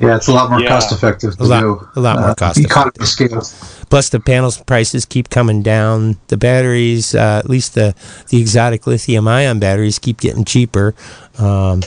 Yeah, 0.00 0.16
it's 0.16 0.26
a 0.28 0.32
lot 0.32 0.50
more 0.50 0.60
Yeah. 0.60 0.68
cost 0.68 0.90
effective 0.92 1.36
to 1.36 1.42
A 1.42 1.44
lot- 1.44 1.60
do. 1.60 1.88
a 1.94 2.00
lot 2.00 2.18
more 2.18 2.30
uh, 2.30 2.34
cost 2.34 2.58
economy 2.58 2.92
of 3.00 3.06
scale. 3.06 3.42
Plus, 3.90 4.08
the 4.08 4.18
panels 4.18 4.58
prices 4.62 5.04
keep 5.04 5.30
coming 5.30 5.62
down. 5.62 6.16
The 6.28 6.36
batteries, 6.36 7.14
uh, 7.14 7.38
at 7.44 7.48
least 7.48 7.74
the 7.74 7.94
the 8.30 8.40
exotic 8.40 8.86
lithium 8.88 9.28
ion 9.28 9.60
batteries, 9.60 9.98
keep 10.00 10.20
getting 10.20 10.44
cheaper. 10.44 10.94
Um, 11.38 11.82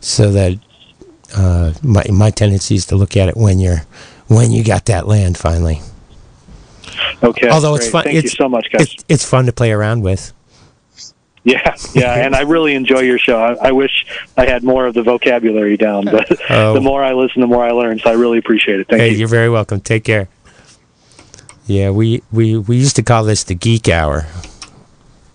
so 0.00 0.32
that 0.32 0.58
uh, 1.36 1.72
my 1.82 2.02
my 2.10 2.30
tendency 2.30 2.74
is 2.74 2.86
to 2.86 2.96
look 2.96 3.16
at 3.16 3.28
it 3.28 3.36
when 3.36 3.60
you're 3.60 3.84
when 4.26 4.50
you 4.50 4.64
got 4.64 4.86
that 4.86 5.06
land 5.06 5.38
finally. 5.38 5.80
okay. 7.22 7.48
Although 7.48 7.76
it's 7.76 7.88
fun, 7.88 8.04
Thank 8.04 8.16
it's 8.16 8.24
you 8.24 8.30
so 8.30 8.48
much, 8.48 8.66
guys. 8.72 8.82
It's, 8.92 9.04
it's 9.08 9.24
fun 9.24 9.46
to 9.46 9.52
play 9.52 9.70
around 9.70 10.02
with. 10.02 10.32
Yeah, 11.42 11.74
yeah, 11.94 12.14
and 12.24 12.36
I 12.36 12.42
really 12.42 12.74
enjoy 12.74 13.00
your 13.00 13.18
show. 13.18 13.38
I, 13.38 13.68
I 13.68 13.72
wish 13.72 14.04
I 14.36 14.44
had 14.44 14.62
more 14.62 14.86
of 14.86 14.92
the 14.94 15.02
vocabulary 15.02 15.76
down, 15.78 16.04
but 16.04 16.30
Oh. 16.50 16.74
the 16.74 16.80
more 16.82 17.02
I 17.02 17.14
listen, 17.14 17.40
the 17.40 17.46
more 17.46 17.64
I 17.64 17.70
learn. 17.70 17.98
So 17.98 18.10
I 18.10 18.12
really 18.12 18.36
appreciate 18.38 18.78
it. 18.80 18.88
Thank 18.88 19.00
hey, 19.00 19.10
you. 19.12 19.18
you're 19.18 19.28
very 19.28 19.48
welcome. 19.48 19.80
Take 19.80 20.04
care. 20.04 20.28
Yeah, 21.66 21.90
we, 21.90 22.22
we, 22.30 22.58
we 22.58 22.76
used 22.76 22.96
to 22.96 23.02
call 23.02 23.24
this 23.24 23.44
the 23.44 23.54
geek 23.54 23.88
hour. 23.88 24.26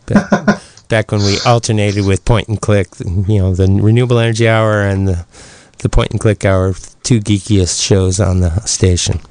Back, 0.05 0.29
back 0.89 1.11
when 1.11 1.21
we 1.21 1.37
alternated 1.45 2.05
with 2.05 2.23
point 2.23 2.49
and 2.49 2.61
click, 2.61 2.87
you 3.03 3.39
know, 3.39 3.55
the 3.55 3.65
renewable 3.81 4.19
energy 4.19 4.47
hour 4.47 4.81
and 4.81 5.07
the, 5.07 5.25
the 5.79 5.89
point 5.89 6.11
and 6.11 6.19
click 6.19 6.45
hour, 6.45 6.73
two 7.03 7.19
geekiest 7.19 7.83
shows 7.83 8.19
on 8.19 8.41
the 8.41 8.59
station. 8.61 9.21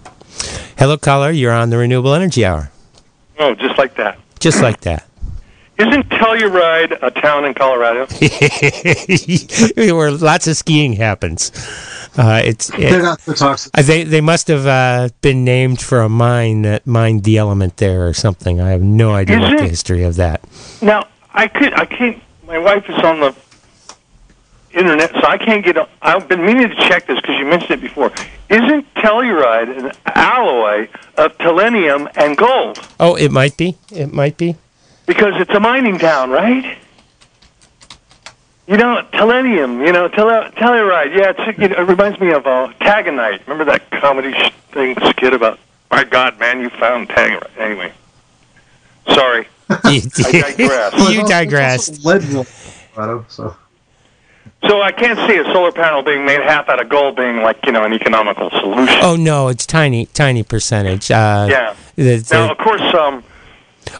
Hello, 0.77 0.97
caller. 0.97 1.31
You're 1.31 1.53
on 1.53 1.71
the 1.71 1.77
renewable 1.79 2.15
energy 2.15 2.45
hour. 2.45 2.71
Oh, 3.39 3.55
just 3.55 3.79
like 3.79 3.95
that. 3.97 4.19
Just 4.41 4.61
like 4.61 4.81
that. 4.81 5.07
Isn't 5.77 6.09
Telluride 6.09 6.99
a 7.03 7.11
town 7.11 7.45
in 7.45 7.55
Colorado? 7.55 8.07
Where 9.97 10.11
lots 10.13 10.47
of 10.47 10.57
skiing 10.57 10.93
happens. 10.93 11.51
Uh, 12.17 12.41
it's 12.45 12.71
it, 12.71 12.79
They're 12.79 13.03
not 13.03 13.21
so 13.21 13.33
toxic. 13.33 13.73
Uh, 13.77 13.83
They 13.83 14.05
they 14.05 14.21
must 14.21 14.47
have 14.49 14.67
uh, 14.69 15.09
been 15.21 15.45
named 15.45 15.81
for 15.81 16.01
a 16.03 16.09
mine 16.09 16.63
that 16.63 16.87
mined 16.87 17.25
the 17.25 17.39
element 17.39 17.79
there 17.79 18.07
or 18.07 18.13
something. 18.15 18.61
I 18.61 18.71
have 18.71 18.83
no 18.83 19.15
idea 19.15 19.39
Is 19.39 19.43
what 19.43 19.59
the 19.59 19.67
history 19.69 20.05
of 20.05 20.15
that. 20.17 20.43
Now, 20.81 21.09
I 21.33 21.49
could, 21.49 21.75
I 21.75 21.87
can't. 21.87 22.23
My 22.47 22.59
wife 22.59 22.89
is 22.89 22.99
on 22.99 23.19
the 23.19 23.35
internet, 24.75 25.11
so 25.11 25.25
I 25.27 25.39
can't 25.39 25.65
get. 25.65 25.77
I've 26.03 26.29
been 26.29 26.47
meaning 26.47 26.69
to 26.69 26.77
check 26.77 27.07
this 27.09 27.21
because 27.21 27.37
you 27.37 27.47
mentioned 27.47 27.73
it 27.73 27.81
before. 27.81 28.13
Isn't 28.49 28.95
Telluride 28.95 29.77
an 29.77 29.93
alloy 30.07 30.89
of 31.17 31.37
tellurium 31.39 32.09
and 32.17 32.37
gold? 32.37 32.79
Oh, 33.01 33.17
it 33.17 33.33
might 33.33 33.57
be. 33.57 33.77
It 33.91 34.13
might 34.13 34.37
be. 34.37 34.55
Because 35.07 35.35
it's 35.41 35.51
a 35.51 35.61
mining 35.61 35.99
town, 35.99 36.31
right? 36.31 36.79
You 38.67 38.77
know, 38.79 39.07
tellurium. 39.13 39.85
You 39.87 39.93
know, 39.93 40.09
tell- 40.09 40.27
Telluride. 40.53 41.15
Yeah, 41.15 41.35
it's, 41.37 41.59
it, 41.59 41.73
it 41.73 41.79
reminds 41.87 42.19
me 42.19 42.33
of 42.33 42.47
uh, 42.47 42.73
Tagonite. 42.81 43.41
Remember 43.47 43.65
that 43.67 43.91
comedy 43.91 44.33
sh- 44.33 44.51
thing 44.73 44.97
skit 45.11 45.35
about? 45.35 45.59
My 45.91 46.05
God, 46.05 46.39
man, 46.41 46.61
you 46.61 46.71
found 46.71 47.09
Tagonite. 47.11 47.51
Anyway, 47.59 47.93
sorry. 49.13 49.47
you 49.91 50.01
digress. 50.01 50.93
Well, 50.95 51.21
it's 51.21 51.29
digressed. 51.29 52.05
Leadville, 52.05 52.47
Colorado, 52.95 53.27
so. 53.29 53.57
So 54.67 54.81
I 54.81 54.93
can't 54.93 55.19
see 55.29 55.37
a 55.37 55.45
solar 55.53 55.73
panel 55.73 56.03
being 56.03 56.25
made 56.25 56.41
half 56.41 56.71
out 56.71 56.81
of 56.81 56.89
gold 56.89 57.17
being 57.17 57.37
like 57.43 57.59
you 57.67 57.73
know 57.73 57.85
an 57.85 57.93
economical 57.93 58.49
solution. 58.51 58.99
Oh 59.03 59.15
no, 59.17 59.49
it's 59.49 59.67
tiny, 59.67 60.07
tiny 60.07 60.43
percentage. 60.43 61.11
Uh, 61.11 61.47
Yeah. 61.51 61.75
the- 61.97 62.17
the- 62.17 62.35
Now, 62.35 62.51
of 62.53 62.59
course, 62.59 62.81
um, 62.95 63.23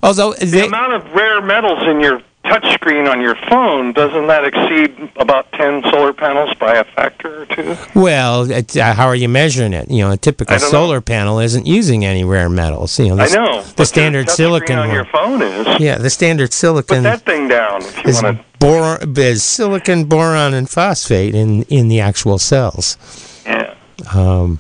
although 0.03 0.33
the 0.35 0.47
they, 0.47 0.67
amount 0.67 0.93
of 0.95 1.13
rare 1.13 1.41
metals 1.41 1.83
in 1.87 2.01
your 2.01 2.21
touchscreen 2.45 3.11
on 3.11 3.23
your 3.23 3.35
phone 3.49 3.91
doesn't 3.95 4.27
that 4.27 4.45
exceed 4.45 5.11
about 5.17 5.51
ten 5.53 5.83
solar 5.91 6.13
panels 6.13 6.53
by 6.61 6.75
a 6.75 6.85
factor 6.85 7.43
or 7.43 7.47
two? 7.47 7.77
well, 7.95 8.43
uh, 8.53 8.93
how 8.93 9.07
are 9.07 9.15
you 9.15 9.29
measuring 9.31 9.73
it? 9.73 9.91
You 9.91 10.01
know, 10.05 10.11
a 10.13 10.17
typical 10.19 10.57
don't 10.59 10.63
know. 10.67 10.71
solar 10.71 11.01
panel 11.01 11.39
isn't 11.39 11.67
using 11.67 12.05
any 12.05 12.23
rare 12.23 12.51
metals. 12.51 12.99
You 12.99 13.09
know, 13.09 13.17
the, 13.17 13.23
I 13.23 13.29
know. 13.29 13.63
the 13.77 13.87
standard 13.87 14.29
silicon. 14.29 14.79
on 14.79 14.89
one. 14.89 14.95
your 14.95 15.07
phone 15.07 15.41
is. 15.41 15.81
Yeah, 15.81 15.97
the 15.97 16.11
standard 16.11 16.53
silicon 16.53 16.99
Put 16.99 17.03
that 17.05 17.23
thing 17.23 17.49
down 17.49 17.81
if 17.83 17.97
you 18.05 18.11
is 18.11 18.23
want 18.23 18.39
to. 18.39 18.45
bor- 18.59 18.99
is 19.23 19.43
silicon, 19.43 20.05
boron, 20.05 20.53
and 20.53 20.69
phosphate 20.69 21.35
in 21.35 21.63
in 21.65 21.89
the 21.89 22.01
actual 22.01 22.39
cells. 22.39 22.99
Yeah. 23.47 23.75
Um, 24.15 24.59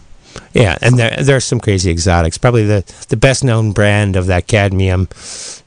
yeah, 0.55 0.79
and 0.81 0.99
there 0.99 1.17
there 1.21 1.37
are 1.37 1.41
some 1.41 1.61
crazy 1.61 1.91
exotics. 1.91 2.39
Probably 2.39 2.65
the 2.65 2.85
the 3.11 3.17
best 3.17 3.45
known 3.45 3.73
brand 3.73 4.17
of 4.17 4.27
that 4.27 4.47
cadmium 4.47 5.09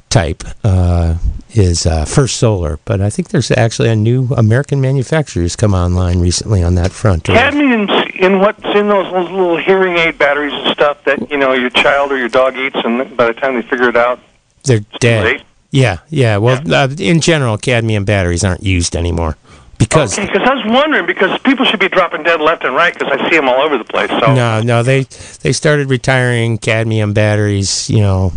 type 0.10 0.44
uh, 0.64 1.18
is 1.54 1.86
uh, 1.86 2.06
First 2.06 2.38
Solar, 2.38 2.80
but 2.86 3.02
I 3.02 3.10
think 3.10 3.30
there's 3.30 3.52
actually 3.52 3.90
a 3.90 3.96
new 3.96 4.30
American 4.38 4.80
manufacturer's 4.80 5.56
come 5.58 5.74
online 5.74 6.20
recently 6.22 6.64
on 6.64 6.76
that 6.76 6.92
front. 6.92 7.26
Cadmium's 7.26 7.92
in 8.16 8.40
what's 8.40 8.64
in 8.64 8.88
those 8.88 9.12
little- 9.12 9.24
little 9.38 9.58
hearing 9.58 9.98
aid 9.98 10.18
batteries 10.18 10.54
and 10.54 10.74
stuff 10.74 11.04
that 11.04 11.30
you 11.30 11.38
know 11.38 11.52
your 11.54 11.70
child 11.70 12.12
or 12.12 12.18
your 12.18 12.30
dog 12.30 12.56
eats, 12.58 12.78
and 12.84 13.16
by 13.18 13.28
the 13.28 13.34
time 13.34 13.56
they 13.56 13.62
figure 13.62 13.90
it 13.90 13.98
out, 13.98 14.20
They're 14.64 14.82
dead. 15.00 15.24
late. 15.26 15.42
Yeah, 15.72 15.98
yeah. 16.10 16.38
Well, 16.38 16.62
Uh, 16.74 16.88
in 16.98 17.20
general, 17.20 17.58
cadmium 17.58 18.06
batteries 18.06 18.44
aren't 18.46 18.64
used 18.64 18.96
anymore 18.96 19.36
because 19.78 20.18
Okay, 20.18 20.26
because 20.32 20.48
I 20.48 20.54
was 20.54 20.64
wondering 20.66 21.06
because 21.06 21.38
people 21.42 21.66
should 21.66 21.80
be 21.80 21.90
dropping 21.90 22.24
dead 22.24 22.42
left 22.42 22.64
and 22.64 22.76
right 22.76 22.94
because 22.94 23.12
I 23.12 23.30
see 23.30 23.36
them 23.36 23.48
all 23.48 23.62
over 23.62 23.78
the 23.78 23.84
place. 23.86 24.10
So 24.10 24.34
no, 24.34 24.62
no, 24.62 24.84
they 24.84 25.04
they 25.42 25.52
started 25.54 25.90
retiring 25.90 26.58
cadmium 26.58 27.14
batteries. 27.14 27.90
You 27.90 28.00
know, 28.02 28.34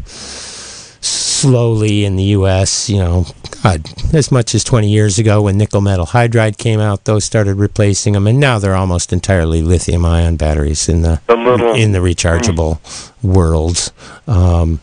slowly 1.01 2.05
in 2.05 2.17
the 2.17 2.25
U.S. 2.25 2.89
You 2.91 2.99
know, 2.99 3.27
God, 3.63 3.83
as 4.15 4.31
much 4.31 4.55
as 4.55 4.65
20 4.65 4.89
years 4.89 5.19
ago 5.19 5.43
when 5.43 5.57
nickel 5.57 5.81
metal 5.81 6.07
hydride 6.07 6.59
came 6.59 6.81
out, 6.81 7.05
those 7.05 7.25
started 7.25 7.55
replacing 7.55 8.13
them, 8.15 8.27
and 8.27 8.39
now 8.41 8.59
they're 8.59 8.75
almost 8.77 9.13
entirely 9.13 9.63
lithium 9.63 10.05
ion 10.05 10.37
batteries 10.37 10.89
in 10.89 11.03
the 11.03 11.21
The 11.27 11.37
little- 11.37 11.75
in 11.75 11.93
the 11.93 11.99
rechargeable 12.01 12.79
worlds. 13.23 13.93
Um, 14.27 14.81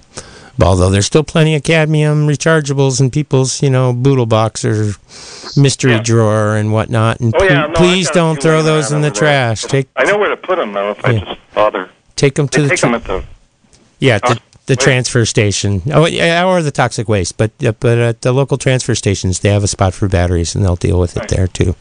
although 0.62 0.90
there's 0.90 1.06
still 1.06 1.24
plenty 1.24 1.56
of 1.56 1.64
cadmium 1.64 2.28
rechargeables 2.28 3.00
in 3.00 3.10
people's, 3.12 3.62
you 3.62 3.70
know, 3.70 3.94
boodle 3.94 4.26
box 4.26 4.64
or 4.66 4.94
mystery 5.56 5.92
Yeah. 5.94 6.02
drawer 6.04 6.56
and 6.56 6.72
whatnot. 6.74 7.20
And 7.20 7.34
Oh, 7.38 7.44
yeah, 7.44 7.68
no, 7.68 7.74
please 7.74 8.10
don't 8.12 8.42
throw 8.42 8.62
those 8.64 8.92
in 8.92 9.02
the 9.02 9.10
there. 9.10 9.12
trash. 9.20 9.64
Take 9.64 9.88
I 9.96 10.04
know 10.06 10.18
where 10.18 10.30
to 10.30 10.38
put 10.38 10.58
them 10.58 10.74
though 10.74 10.92
if 10.92 11.06
I 11.06 11.12
Yeah. 11.12 11.20
just 11.26 11.40
bother. 11.54 11.90
take 12.16 12.36
them 12.36 12.48
to 12.50 12.58
They 12.62 12.64
the 12.64 12.70
take 12.72 12.80
tra- 12.80 12.90
them 12.90 12.96
at 12.96 13.04
the 13.06 13.24
yeah. 14.00 14.18
To, 14.20 14.38
the 14.68 14.76
transfer 14.76 15.26
station. 15.26 15.82
Oh, 15.94 16.06
yeah, 16.06 16.44
or 16.46 16.62
the 16.62 16.72
toxic 16.72 17.08
waste. 17.08 17.38
But 17.38 17.52
uh, 17.66 17.72
but 17.80 17.98
at 17.98 18.22
the 18.24 18.34
local 18.34 18.58
transfer 18.58 18.96
stations, 18.96 19.40
they 19.40 19.48
have 19.50 19.64
a 19.64 19.68
spot 19.68 19.94
for 19.94 20.10
batteries, 20.10 20.56
and 20.56 20.66
they'll 20.66 20.76
deal 20.76 21.00
with 21.00 21.16
it 21.16 21.30
there 21.30 21.48
too. 21.48 21.74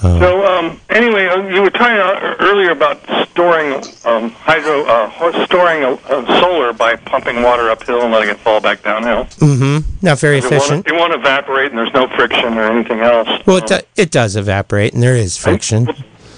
So 0.00 0.46
um, 0.46 0.80
anyway, 0.88 1.26
uh, 1.26 1.46
you 1.48 1.60
were 1.62 1.70
talking 1.70 1.96
uh, 1.98 2.36
earlier 2.40 2.70
about 2.70 3.00
storing 3.28 3.82
um, 4.06 4.30
hydro, 4.30 4.84
uh, 4.84 5.08
ho- 5.10 5.44
storing 5.44 5.84
uh, 5.84 5.98
uh, 6.08 6.40
solar 6.40 6.72
by 6.72 6.96
pumping 6.96 7.42
water 7.42 7.70
uphill 7.70 8.00
and 8.02 8.10
letting 8.12 8.30
it 8.30 8.38
fall 8.38 8.60
back 8.62 8.82
downhill. 8.82 9.24
Mm-hmm. 9.36 9.88
Not 10.00 10.18
very 10.18 10.38
It 10.38 10.44
won't, 10.44 10.54
efficient. 10.54 10.86
it 10.86 10.92
won't 10.94 11.12
evaporate, 11.12 11.70
and 11.70 11.78
there's 11.78 11.92
no 11.92 12.08
friction 12.08 12.56
or 12.56 12.62
anything 12.70 13.00
else. 13.00 13.28
Well, 13.46 13.58
it, 13.58 13.66
do, 13.66 13.78
it 13.96 14.10
does 14.10 14.36
evaporate, 14.36 14.94
and 14.94 15.02
there 15.02 15.16
is 15.16 15.36
friction. 15.36 15.86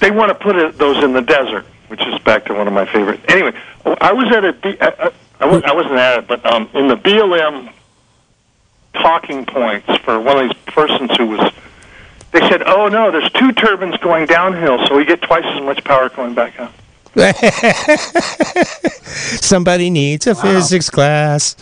They 0.01 0.11
want 0.11 0.31
to 0.31 0.35
put 0.35 0.57
it, 0.57 0.77
those 0.79 1.03
in 1.05 1.13
the 1.13 1.23
desert, 1.23 1.65
which 1.87 2.05
is 2.05 2.19
back 2.23 2.45
to 2.47 2.55
one 2.55 2.67
of 2.67 2.73
my 2.73 2.85
favorite. 2.87 3.21
Anyway, 3.29 3.53
I 3.85 4.13
was 4.13 4.27
at 4.35 4.45
a, 4.45 4.85
uh, 4.85 5.07
uh, 5.07 5.11
I, 5.39 5.47
was, 5.47 5.63
I 5.63 5.73
wasn't 5.73 5.95
at 5.95 6.19
it, 6.19 6.27
but 6.27 6.45
um, 6.45 6.69
in 6.75 6.89
the 6.89 6.97
BLM 6.97 7.73
talking 8.95 9.47
points 9.47 9.87
for 9.99 10.19
one 10.21 10.39
of 10.39 10.49
these 10.51 10.63
persons 10.75 11.17
who 11.17 11.27
was, 11.29 11.53
they 12.33 12.41
said, 12.49 12.62
"Oh 12.66 12.89
no, 12.89 13.11
there's 13.11 13.30
two 13.33 13.53
turbines 13.53 13.97
going 13.99 14.26
downhill, 14.26 14.85
so 14.87 14.97
we 14.97 15.05
get 15.05 15.22
twice 15.22 15.45
as 15.47 15.62
much 15.62 15.83
power 15.85 16.09
going 16.11 16.35
back 16.35 16.59
up." 16.59 16.72
Somebody 19.41 19.91
needs 19.91 20.26
a 20.26 20.35
physics 20.35 20.89
class. 20.91 21.57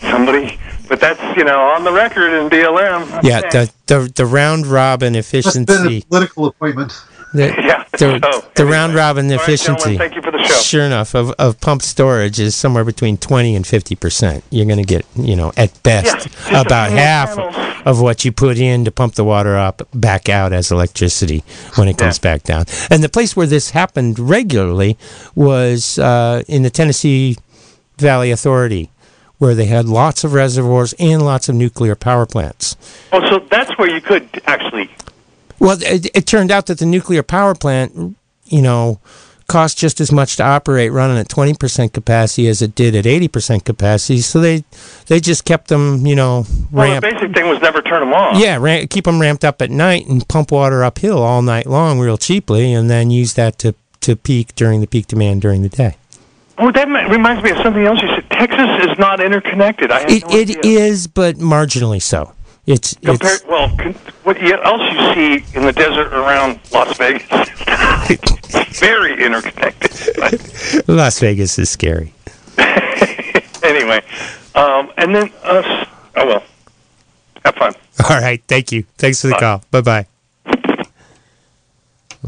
Somebody, 0.00 0.58
but 0.88 1.00
that's 1.00 1.20
you 1.36 1.44
know 1.44 1.60
on 1.60 1.84
the 1.84 1.92
record 1.92 2.32
in 2.32 2.48
BLM. 2.50 3.10
I'm 3.12 3.24
Yeah, 3.24 3.40
saying. 3.50 3.68
the, 3.86 3.94
the 4.06 4.12
the 4.16 4.26
round 4.26 4.66
robin 4.66 5.12
Must 5.14 5.32
have 5.32 5.52
been 5.66 5.76
a 5.76 5.90
efficiency. 5.90 6.02
political 6.08 6.46
appointment. 6.46 6.92
The, 7.32 7.46
Yeah, 7.62 7.84
the, 7.92 7.98
so, 7.98 8.18
the 8.18 8.62
anyway. 8.62 8.72
round 8.76 8.94
robin 8.94 9.26
All 9.26 9.32
right, 9.36 9.42
efficiency. 9.42 9.72
gentlemen, 9.96 9.98
thank 9.98 10.14
you 10.16 10.22
for 10.22 10.30
the 10.30 10.42
show. 10.44 10.54
Sure 10.54 10.82
enough, 10.84 11.14
of, 11.14 11.30
of 11.38 11.60
pumped 11.60 11.84
storage 11.84 12.38
is 12.40 12.54
somewhere 12.54 12.84
between 12.84 13.16
20 13.16 13.54
and 13.56 13.66
50 13.66 13.94
percent. 13.96 14.44
You're 14.50 14.66
going 14.66 14.78
to 14.78 14.84
get, 14.84 15.06
you 15.16 15.36
know, 15.36 15.52
at 15.56 15.82
best, 15.82 16.28
Yeah, 16.50 16.60
about 16.62 16.90
half 16.90 17.36
panels. 17.36 17.82
of 17.86 18.00
what 18.00 18.24
you 18.24 18.32
put 18.32 18.58
in 18.58 18.84
to 18.84 18.90
pump 18.90 19.14
the 19.14 19.24
water 19.24 19.56
up 19.56 19.82
back 19.94 20.28
out 20.28 20.52
as 20.52 20.70
electricity 20.70 21.42
when 21.76 21.88
it 21.88 21.96
comes 21.98 22.18
Yeah. 22.18 22.22
back 22.32 22.42
down. 22.44 22.64
And 22.90 23.02
the 23.02 23.08
place 23.08 23.34
where 23.36 23.46
this 23.46 23.70
happened 23.70 24.18
regularly 24.18 24.96
was 25.34 25.98
uh, 25.98 26.42
in 26.48 26.62
the 26.62 26.70
Tennessee 26.70 27.36
Valley 27.98 28.30
Authority, 28.30 28.90
where 29.38 29.54
they 29.54 29.66
had 29.66 29.86
lots 29.86 30.24
of 30.24 30.32
reservoirs 30.34 30.92
and 30.98 31.22
lots 31.22 31.48
of 31.48 31.54
nuclear 31.54 31.94
power 31.94 32.26
plants. 32.26 32.76
Oh, 33.12 33.20
so 33.28 33.38
that's 33.50 33.76
where 33.78 33.88
you 33.88 34.00
could 34.00 34.28
actually. 34.46 34.90
Well, 35.62 35.78
it, 35.80 36.10
it 36.14 36.26
turned 36.26 36.50
out 36.50 36.66
that 36.66 36.78
the 36.78 36.86
nuclear 36.86 37.22
power 37.22 37.54
plant, 37.54 38.16
you 38.46 38.62
know, 38.62 39.00
cost 39.48 39.76
just 39.78 40.00
as 40.00 40.10
much 40.10 40.36
to 40.36 40.42
operate 40.42 40.90
running 40.92 41.18
at 41.18 41.28
20% 41.28 41.92
capacity 41.92 42.48
as 42.48 42.62
it 42.62 42.74
did 42.74 42.94
at 42.96 43.04
80% 43.04 43.64
capacity. 43.64 44.20
So 44.20 44.40
they 44.40 44.64
they 45.06 45.20
just 45.20 45.44
kept 45.44 45.68
them, 45.68 46.06
you 46.06 46.16
know, 46.16 46.46
Well, 46.70 46.88
ramped. 46.90 47.06
the 47.06 47.14
basic 47.14 47.34
thing 47.36 47.48
was 47.48 47.60
never 47.60 47.82
turn 47.82 48.00
them 48.00 48.12
on. 48.14 48.40
Yeah, 48.40 48.56
ram- 48.58 48.86
keep 48.88 49.04
them 49.04 49.20
ramped 49.20 49.44
up 49.44 49.60
at 49.62 49.70
night 49.70 50.06
and 50.06 50.26
pump 50.26 50.50
water 50.52 50.82
uphill 50.82 51.22
all 51.22 51.42
night 51.42 51.66
long 51.66 52.00
real 52.00 52.16
cheaply 52.18 52.72
and 52.72 52.88
then 52.90 53.10
use 53.10 53.34
that 53.34 53.58
to, 53.58 53.74
to 54.00 54.16
peak 54.16 54.54
during 54.54 54.80
the 54.80 54.86
peak 54.86 55.06
demand 55.06 55.42
during 55.42 55.62
the 55.62 55.68
day. 55.68 55.96
Oh, 56.58 56.70
that 56.72 56.86
reminds 57.10 57.42
me 57.42 57.50
of 57.50 57.58
something 57.58 57.84
else 57.84 58.00
you 58.02 58.08
said. 58.08 58.28
Texas 58.30 58.90
is 58.90 58.98
not 58.98 59.20
interconnected. 59.20 59.90
I 59.92 60.02
It, 60.08 60.22
no 60.22 60.36
it 60.36 60.64
is, 60.64 61.06
but 61.06 61.36
marginally 61.36 62.00
so. 62.00 62.32
It's, 62.64 62.94
Compared, 62.94 63.40
it's 63.40 63.44
well, 63.46 63.68
con- 63.76 63.94
what 64.22 64.40
else 64.40 64.82
you 64.92 65.14
see 65.42 65.58
in 65.58 65.64
the 65.66 65.72
desert 65.72 66.12
around 66.12 66.60
Las 66.72 66.96
Vegas? 66.96 67.28
Very 68.78 69.24
interconnected. 69.24 70.14
But 70.16 70.82
Las 70.88 71.18
Vegas 71.18 71.58
is 71.58 71.70
scary. 71.70 72.14
anyway, 73.64 74.00
um, 74.54 74.92
and 74.96 75.14
then 75.14 75.32
us. 75.42 75.88
Oh 76.16 76.26
well. 76.26 76.42
Have 77.44 77.54
fun. 77.56 77.74
All 78.08 78.20
right. 78.20 78.40
Thank 78.46 78.70
you. 78.70 78.84
Thanks 78.96 79.20
for 79.20 79.26
the 79.26 79.32
Bye. 79.34 79.40
call. 79.40 79.64
Bye 79.72 79.80
bye. 79.80 80.06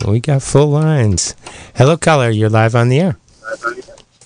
We 0.04 0.18
got 0.18 0.42
full 0.42 0.66
lines. 0.66 1.36
Hello, 1.76 1.96
caller. 1.96 2.28
You're 2.30 2.50
live 2.50 2.74
on 2.74 2.88
the 2.88 2.98
air. 2.98 3.16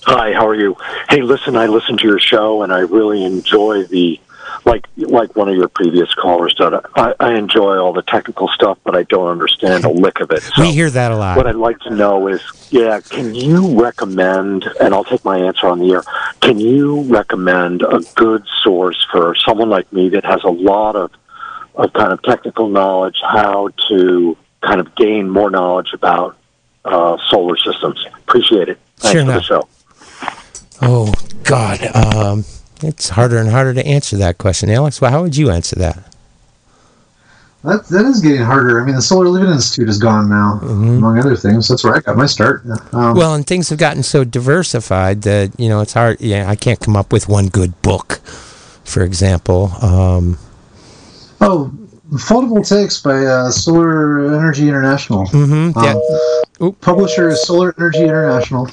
Hi, 0.05 0.33
how 0.33 0.49
are 0.49 0.55
you? 0.55 0.75
Hey, 1.11 1.21
listen, 1.21 1.55
I 1.57 1.67
listened 1.67 1.99
to 1.99 2.07
your 2.07 2.19
show 2.19 2.63
and 2.63 2.73
I 2.73 2.79
really 2.79 3.23
enjoy 3.23 3.85
the 3.85 4.19
like 4.65 4.87
like 4.97 5.35
one 5.37 5.49
of 5.49 5.57
your 5.57 5.69
previous 5.69 6.13
callers 6.15 6.55
did. 6.55 6.73
I, 6.95 7.15
I 7.21 7.35
enjoy 7.35 7.77
all 7.79 7.93
the 7.93 8.03
technical 8.03 8.49
stuff, 8.49 8.79
but 8.85 8.95
I 8.97 9.05
don't 9.05 9.29
understand 9.29 9.85
a 9.85 9.91
lick 9.91 10.21
of 10.21 10.31
it. 10.31 10.43
So 10.57 10.63
we 10.63 10.73
hear 10.73 10.91
that 10.91 11.13
a 11.13 11.17
lot. 11.17 11.37
what 11.37 11.47
I'd 11.47 11.55
like 11.55 11.79
to 11.81 11.91
know 11.91 12.27
is, 12.29 12.43
yeah, 12.71 13.01
can 13.01 13.35
you 13.35 13.81
recommend? 13.81 14.65
And 14.81 14.93
I'll 14.95 15.05
take 15.05 15.25
my 15.25 15.39
answer 15.39 15.67
on 15.69 15.79
the 15.79 15.93
air. 15.93 16.03
Can 16.41 16.59
you 16.59 17.03
recommend 17.03 17.83
a 17.83 18.01
good 18.17 18.45
source 18.63 19.07
for 19.13 19.35
someone 19.37 19.69
like 19.71 19.93
me 19.93 20.09
that 20.11 20.25
has 20.25 20.43
a 20.45 20.51
lot 20.51 20.97
of 20.97 21.11
of 21.75 21.93
kind 21.93 22.13
of 22.13 22.21
technical 22.23 22.69
knowledge, 22.69 23.17
how 23.23 23.69
to 23.89 24.37
kind 24.63 24.81
of 24.81 24.95
gain 24.97 25.31
more 25.31 25.49
knowledge 25.51 25.91
about 25.93 26.37
uh, 26.85 27.17
solar 27.29 27.57
systems? 27.57 28.05
Appreciate 28.27 28.69
it. 28.69 28.79
Thanks 28.97 29.13
Sure 29.13 29.25
for 29.25 29.33
the 29.33 29.43
show. 29.43 29.69
Oh 30.83 31.13
God, 31.45 31.81
um, 31.95 32.45
it's 32.83 33.11
harder 33.11 33.39
and 33.39 33.51
harder 33.51 33.75
to 33.75 33.87
answer 33.87 34.17
that 34.19 34.39
question, 34.39 34.71
Alex. 34.71 35.01
Well, 35.01 35.11
how 35.11 35.23
would 35.23 35.37
you 35.37 35.51
answer 35.51 35.77
that? 35.77 35.99
That, 37.65 37.87
that 37.89 38.05
is 38.05 38.21
getting 38.21 38.43
harder. 38.43 38.81
I 38.81 38.85
mean, 38.85 38.95
the 38.95 39.03
Solar 39.03 39.29
Living 39.29 39.51
Institute 39.51 39.89
is 39.89 39.99
gone 39.99 40.29
now, 40.29 40.61
among 40.63 41.19
other 41.19 41.35
things. 41.35 41.67
That's 41.67 41.83
where 41.83 41.97
I 41.97 42.01
got 42.01 42.17
my 42.17 42.27
start. 42.27 42.63
Um, 42.65 42.79
Mm-hmm. 42.79 43.19
Well, 43.19 43.35
and 43.35 43.47
things 43.47 43.69
have 43.71 43.79
gotten 43.79 44.03
so 44.03 44.25
diversified 44.25 45.23
that 45.23 45.53
you 45.59 45.69
know 45.69 45.81
it's 45.81 45.93
hard. 45.93 46.21
Yeah, 46.21 46.49
I 46.49 46.57
can't 46.57 46.79
come 46.81 46.97
up 46.97 47.13
with 47.13 47.29
one 47.29 47.49
good 47.49 47.81
book, 47.83 48.21
for 48.85 49.03
example. 49.03 49.73
Um, 49.83 50.39
oh, 51.41 51.73
photovoltaics 52.13 53.03
by 53.03 53.27
uh, 53.27 53.51
Solar 53.51 54.35
Energy 54.35 54.69
International. 54.69 55.27
Mm-hmm. 55.27 55.79
yeah. 55.85 55.93
Um, 56.61 56.69
Oop. 56.69 56.81
publisher 56.81 57.29
is 57.29 57.43
Solar 57.43 57.75
Energy 57.77 58.05
International, 58.05 58.69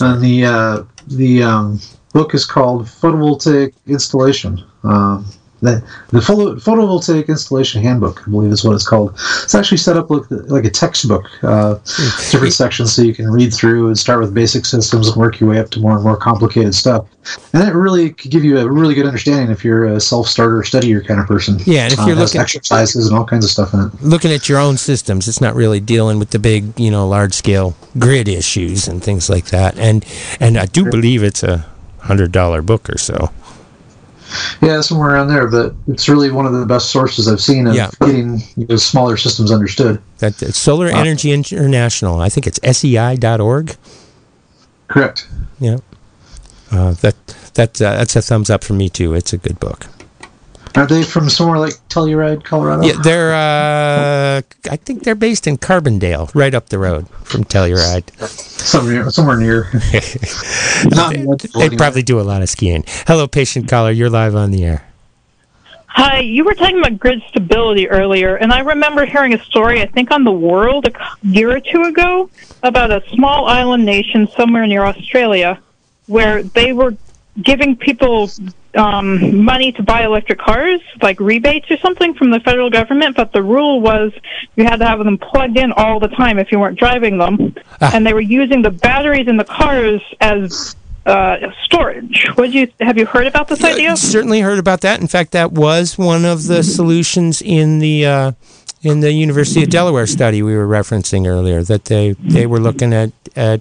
and 0.00 0.20
the 0.22 0.46
uh, 0.46 0.82
the 1.08 1.42
um, 1.42 1.80
book 2.16 2.34
is 2.34 2.46
called 2.46 2.86
Photovoltaic 2.86 3.74
Installation. 3.86 4.64
Um, 4.84 5.26
the 5.62 5.82
the 6.10 6.20
photo, 6.20 6.54
photovoltaic 6.56 7.28
installation 7.28 7.82
handbook, 7.82 8.22
I 8.26 8.30
believe, 8.30 8.52
is 8.52 8.62
what 8.62 8.74
it's 8.74 8.86
called. 8.86 9.12
It's 9.42 9.54
actually 9.54 9.78
set 9.78 9.96
up 9.96 10.10
like, 10.10 10.24
like 10.30 10.64
a 10.66 10.70
textbook, 10.70 11.24
uh, 11.42 11.74
different 12.30 12.52
sections 12.52 12.92
so 12.92 13.00
you 13.02 13.14
can 13.14 13.26
read 13.30 13.52
through 13.54 13.86
and 13.88 13.98
start 13.98 14.20
with 14.20 14.34
basic 14.34 14.66
systems 14.66 15.08
and 15.08 15.16
work 15.16 15.40
your 15.40 15.48
way 15.50 15.58
up 15.58 15.70
to 15.70 15.80
more 15.80 15.94
and 15.94 16.04
more 16.04 16.16
complicated 16.16 16.74
stuff. 16.74 17.06
And 17.54 17.66
it 17.66 17.72
really 17.72 18.10
could 18.10 18.30
give 18.30 18.44
you 18.44 18.58
a 18.58 18.70
really 18.70 18.94
good 18.94 19.06
understanding 19.06 19.50
if 19.50 19.64
you're 19.64 19.86
a 19.86 19.98
self-starter, 19.98 20.60
studier 20.62 21.04
kind 21.06 21.20
of 21.20 21.26
person. 21.26 21.58
Yeah, 21.64 21.84
and 21.84 21.92
if 21.94 22.00
Uh, 22.00 22.06
you're 22.06 22.16
has 22.16 22.34
looking- 22.34 22.40
exercises 22.42 23.06
and 23.08 23.16
all 23.16 23.24
kinds 23.24 23.44
of 23.46 23.50
stuff 23.50 23.72
in 23.74 23.80
it. 23.80 23.90
looking 24.02 24.32
at 24.32 24.50
your 24.50 24.58
own 24.58 24.76
systems, 24.76 25.26
it's 25.26 25.40
not 25.40 25.54
really 25.56 25.80
dealing 25.80 26.18
with 26.18 26.30
the 26.30 26.38
big, 26.38 26.78
you 26.78 26.90
know, 26.90 27.08
large 27.08 27.32
scale 27.32 27.74
grid 27.98 28.28
issues 28.28 28.86
and 28.88 29.02
things 29.02 29.30
like 29.30 29.46
that. 29.46 29.72
And 29.78 30.04
and 30.38 30.58
I 30.58 30.66
do 30.66 30.84
believe 30.84 31.22
it's 31.22 31.42
a 31.42 31.64
hundred 32.06 32.32
dollar 32.32 32.62
book 32.62 32.88
or 32.90 32.98
so. 32.98 33.30
Yeah, 34.60 34.80
somewhere 34.80 35.10
around 35.10 35.28
there, 35.28 35.46
but 35.46 35.74
it's 35.86 36.08
really 36.08 36.30
one 36.30 36.46
of 36.46 36.52
the 36.52 36.66
best 36.66 36.90
sources 36.90 37.28
I've 37.28 37.40
seen 37.40 37.66
of 37.68 37.74
Yeah. 37.74 37.90
getting 38.00 38.42
those 38.56 38.84
smaller 38.84 39.16
systems 39.16 39.52
understood. 39.52 40.00
That 40.18 40.36
that's 40.38 40.58
Solar 40.58 40.88
Energy 40.88 41.30
International. 41.32 42.20
I 42.20 42.28
think 42.28 42.46
it's 42.46 42.58
SEI.org. 42.64 43.76
Correct. 44.88 45.28
Yeah. 45.60 45.76
Uh, 46.72 46.92
that 46.94 47.14
that 47.54 47.80
uh, 47.80 47.96
that's 47.98 48.16
a 48.16 48.22
thumbs 48.22 48.50
up 48.50 48.64
for 48.64 48.72
me 48.74 48.88
too. 48.88 49.14
It's 49.14 49.32
a 49.32 49.38
good 49.38 49.60
book. 49.60 49.86
Are 50.76 50.86
they 50.86 51.02
from 51.02 51.30
somewhere 51.30 51.58
like 51.58 51.72
Telluride, 51.88 52.44
Colorado? 52.44 52.86
Yeah, 52.86 53.00
they're. 53.02 53.34
Uh, 53.34 54.42
I 54.70 54.76
think 54.76 55.04
they're 55.04 55.14
based 55.14 55.46
in 55.46 55.56
Carbondale, 55.56 56.30
right 56.34 56.54
up 56.54 56.68
the 56.68 56.78
road 56.78 57.08
from 57.24 57.44
Telluride. 57.44 58.10
somewhere, 58.28 59.10
somewhere 59.10 59.38
near. 59.38 59.70
Not 60.84 61.14
They 61.54 61.74
probably 61.76 62.02
do 62.02 62.20
a 62.20 62.22
lot 62.22 62.42
of 62.42 62.50
skiing. 62.50 62.84
Hello, 63.06 63.26
patient 63.26 63.68
caller. 63.68 63.90
You're 63.90 64.10
live 64.10 64.34
on 64.34 64.50
the 64.50 64.64
air. 64.64 64.86
Hi, 65.86 66.18
you 66.18 66.44
were 66.44 66.52
talking 66.52 66.78
about 66.78 66.98
grid 66.98 67.22
stability 67.30 67.88
earlier, 67.88 68.36
and 68.36 68.52
I 68.52 68.58
remember 68.58 69.06
hearing 69.06 69.32
a 69.32 69.42
story, 69.44 69.80
I 69.80 69.86
think 69.86 70.10
on 70.10 70.24
the 70.24 70.30
world 70.30 70.86
a 70.86 70.92
year 71.26 71.56
or 71.56 71.60
two 71.60 71.84
ago, 71.84 72.28
about 72.62 72.90
a 72.90 73.02
small 73.14 73.46
island 73.46 73.86
nation 73.86 74.28
somewhere 74.36 74.66
near 74.66 74.84
Australia 74.84 75.58
where 76.06 76.42
they 76.42 76.74
were 76.74 76.94
giving 77.42 77.76
people 77.76 78.30
um, 78.74 79.44
money 79.44 79.72
to 79.72 79.82
buy 79.82 80.04
electric 80.04 80.38
cars, 80.38 80.80
like 81.02 81.18
rebates 81.20 81.70
or 81.70 81.76
something 81.78 82.14
from 82.14 82.30
the 82.30 82.40
federal 82.40 82.70
government, 82.70 83.16
but 83.16 83.32
the 83.32 83.42
rule 83.42 83.80
was 83.80 84.12
you 84.56 84.64
had 84.64 84.76
to 84.76 84.86
have 84.86 84.98
them 84.98 85.18
plugged 85.18 85.58
in 85.58 85.72
all 85.72 85.98
the 85.98 86.08
time 86.08 86.38
if 86.38 86.52
you 86.52 86.58
weren't 86.58 86.78
driving 86.78 87.18
them. 87.18 87.54
Ah. 87.80 87.90
And 87.94 88.06
they 88.06 88.12
were 88.12 88.20
using 88.20 88.62
the 88.62 88.70
batteries 88.70 89.28
in 89.28 89.36
the 89.36 89.44
cars 89.44 90.02
as 90.20 90.76
uh, 91.06 91.36
storage. 91.62 92.26
Would 92.36 92.52
you 92.52 92.68
have 92.80 92.98
you 92.98 93.06
heard 93.06 93.26
about 93.26 93.48
this 93.48 93.62
idea? 93.62 93.96
Certainly 93.96 94.40
heard 94.40 94.58
about 94.58 94.80
that. 94.80 95.00
In 95.00 95.06
fact, 95.06 95.32
that 95.32 95.52
was 95.52 95.96
one 95.96 96.24
of 96.24 96.46
the 96.46 96.62
solutions 96.62 97.40
in 97.40 97.78
the 97.78 98.06
uh, 98.06 98.32
in 98.82 99.00
the 99.00 99.12
University 99.12 99.62
of 99.62 99.70
Delaware 99.70 100.06
study 100.06 100.42
we 100.42 100.56
were 100.56 100.66
referencing 100.66 101.26
earlier. 101.26 101.62
That 101.62 101.84
they 101.84 102.12
they 102.12 102.46
were 102.46 102.58
looking 102.58 102.92
at 102.92 103.12
at 103.36 103.60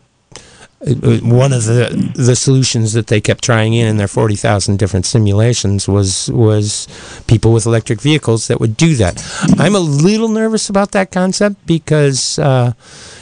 one 0.82 1.54
of 1.54 1.66
the 1.66 2.12
the 2.16 2.36
solutions 2.36 2.94
that 2.94 3.08
they 3.08 3.20
kept 3.22 3.44
trying 3.44 3.74
in 3.74 3.88
in 3.88 3.98
their 3.98 4.08
40,000 4.08 4.78
different 4.78 5.06
simulations 5.06 5.88
was 5.88 6.30
was 6.32 6.88
people 7.28 7.54
with 7.54 7.66
electric 7.66 8.02
vehicles 8.02 8.48
that 8.48 8.60
would 8.60 8.78
do 8.78 8.96
that. 8.96 9.24
I'm 9.58 9.74
a 9.76 9.80
little 9.80 10.28
nervous 10.28 10.70
about 10.70 10.92
that 10.92 11.12
concept 11.12 11.66
because 11.66 12.38
uh, 12.40 12.74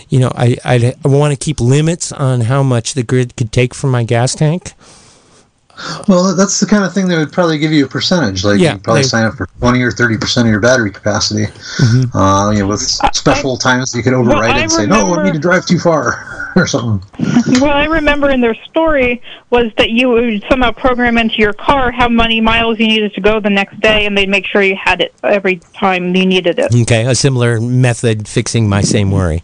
you 0.10 0.20
know 0.20 0.32
I 0.36 0.58
I, 0.66 0.94
I 1.06 1.08
want 1.08 1.32
to 1.32 1.38
keep 1.46 1.60
limits 1.62 2.12
on 2.12 2.42
how 2.42 2.64
much 2.64 2.96
the 2.96 3.04
grid 3.04 3.36
could 3.38 3.52
take 3.52 3.74
from 3.74 3.92
my 3.92 4.04
gas 4.04 4.36
tank. 4.36 4.74
Well, 6.08 6.36
that's 6.36 6.60
the 6.60 6.68
kind 6.68 6.84
of 6.84 6.94
thing 6.94 7.08
that 7.08 7.18
would 7.18 7.32
probably 7.32 7.58
give 7.58 7.72
you 7.72 7.86
a 7.86 7.88
percentage. 7.88 8.44
Like 8.46 8.60
Yeah, 8.60 8.74
you'd 8.74 8.84
probably 8.84 9.02
they- 9.04 9.08
sign 9.08 9.26
up 9.26 9.34
for 9.36 9.48
twenty 9.60 9.82
or 9.82 9.92
thirty 9.92 10.18
percent 10.18 10.48
of 10.48 10.52
your 10.52 10.60
battery 10.60 10.92
capacity. 10.92 11.46
Mm-hmm. 11.46 12.16
Uh, 12.18 12.52
you 12.52 12.60
know, 12.60 12.68
with 12.68 12.82
special 12.82 13.58
times 13.58 13.96
you 13.96 14.04
could 14.04 14.14
override 14.14 14.52
I 14.52 14.60
it 14.60 14.62
and 14.64 14.72
say, 14.72 14.86
"No, 14.86 15.02
remember- 15.02 15.22
I 15.22 15.26
need 15.26 15.34
to 15.34 15.40
drive 15.40 15.66
too 15.66 15.80
far," 15.80 16.43
or 16.56 16.68
something. 16.68 17.02
What 17.60 17.76
I 17.76 17.86
remember 17.86 18.30
in 18.30 18.42
their 18.42 18.56
story 18.56 19.22
was 19.50 19.72
that 19.78 19.90
you 19.90 20.10
would 20.10 20.44
somehow 20.50 20.72
program 20.72 21.18
into 21.18 21.38
your 21.38 21.54
car 21.54 21.92
how 21.92 22.08
many 22.08 22.42
miles 22.42 22.80
you 22.80 22.88
needed 22.88 23.14
to 23.14 23.22
go 23.22 23.40
the 23.40 23.50
next 23.50 23.80
day, 23.80 24.06
and 24.06 24.18
they'd 24.18 24.30
make 24.30 24.46
sure 24.46 24.62
you 24.62 24.76
had 24.76 25.02
it 25.02 25.14
every 25.24 25.58
time 25.74 26.16
you 26.16 26.26
needed 26.26 26.60
it. 26.60 26.74
Okay, 26.74 27.06
a 27.06 27.16
similar 27.16 27.60
method 27.60 28.28
fixing 28.28 28.70
my 28.70 28.82
same 28.82 29.12
worry, 29.12 29.44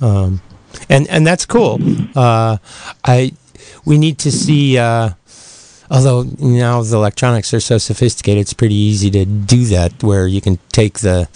um, 0.00 0.40
and 0.88 1.08
and 1.08 1.26
that's 1.26 1.46
cool. 1.46 1.78
Uh, 2.16 2.58
I 3.04 3.32
we 3.84 3.98
need 3.98 4.18
to 4.18 4.32
see. 4.32 4.78
Uh, 4.78 5.10
although 5.90 6.24
now 6.38 6.82
the 6.82 6.96
electronics 6.96 7.54
are 7.54 7.60
so 7.60 7.78
sophisticated, 7.78 8.40
it's 8.40 8.52
pretty 8.52 8.74
easy 8.74 9.10
to 9.10 9.24
do 9.24 9.64
that. 9.66 10.02
Where 10.02 10.26
you 10.26 10.40
can 10.40 10.58
take 10.72 11.00
the 11.00 11.28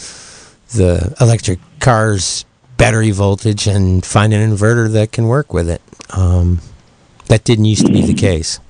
the 0.75 1.15
electric 1.21 1.61
car's 1.81 2.45
battery 2.85 3.11
voltage 3.11 3.67
and 3.67 4.05
find 4.05 4.33
an 4.35 4.51
inverter 4.51 4.93
that 4.93 5.13
can 5.13 5.27
work 5.29 5.53
with 5.53 5.69
it. 5.69 5.83
Um, 6.11 6.61
that 7.29 7.45
didn't 7.45 7.65
used 7.65 7.87
to 7.87 7.93
be 7.93 8.03
the 8.03 8.15
case. 8.15 8.61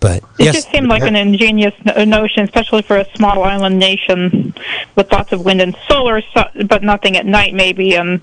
But 0.00 0.18
It 0.38 0.44
yes, 0.44 0.54
just 0.54 0.70
seemed 0.70 0.86
like 0.88 1.02
an 1.02 1.16
ingenious 1.16 1.74
notion, 1.84 2.44
especially 2.44 2.82
for 2.82 2.96
a 2.96 3.06
small 3.16 3.42
island 3.42 3.78
nation 3.78 4.54
with 4.94 5.10
lots 5.10 5.32
of 5.32 5.44
wind 5.44 5.60
and 5.60 5.76
solar, 5.88 6.22
so, 6.32 6.44
but 6.66 6.84
nothing 6.84 7.16
at 7.16 7.26
night, 7.26 7.52
maybe, 7.52 7.96
and 7.96 8.20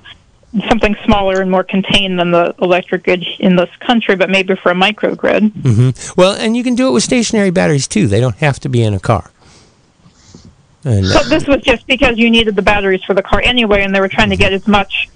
something 0.70 0.96
smaller 1.04 1.42
and 1.42 1.52
more 1.52 1.66
contained 1.66 2.18
than 2.18 2.32
the 2.32 2.56
electric 2.62 3.04
grid 3.04 3.26
in 3.40 3.58
this 3.58 3.70
country, 3.82 4.16
but 4.16 4.30
maybe 4.30 4.56
for 4.56 4.72
a 4.72 4.76
microgrid. 4.76 5.52
hmm 5.52 5.90
Well, 6.18 6.34
and 6.34 6.56
you 6.56 6.64
can 6.64 6.76
do 6.76 6.88
it 6.88 6.92
with 6.92 7.04
stationary 7.04 7.50
batteries 7.50 7.90
too. 7.90 8.08
They 8.08 8.22
don't 8.22 8.38
have 8.38 8.60
to 8.62 8.70
be 8.70 8.82
in 8.82 8.94
a 8.94 9.00
car. 9.00 9.32
And 10.86 11.06
So 11.08 11.24
this 11.24 11.48
was 11.48 11.62
just 11.62 11.86
because 11.88 12.18
you 12.18 12.30
needed 12.30 12.56
the 12.56 12.62
batteries 12.62 13.04
for 13.04 13.14
the 13.14 13.24
car 13.24 13.42
anyway, 13.44 13.84
and 13.84 13.94
they 13.94 14.00
were 14.00 14.08
trying 14.08 14.30
to 14.30 14.38
get 14.38 14.54
as 14.54 14.68
much 14.68 15.10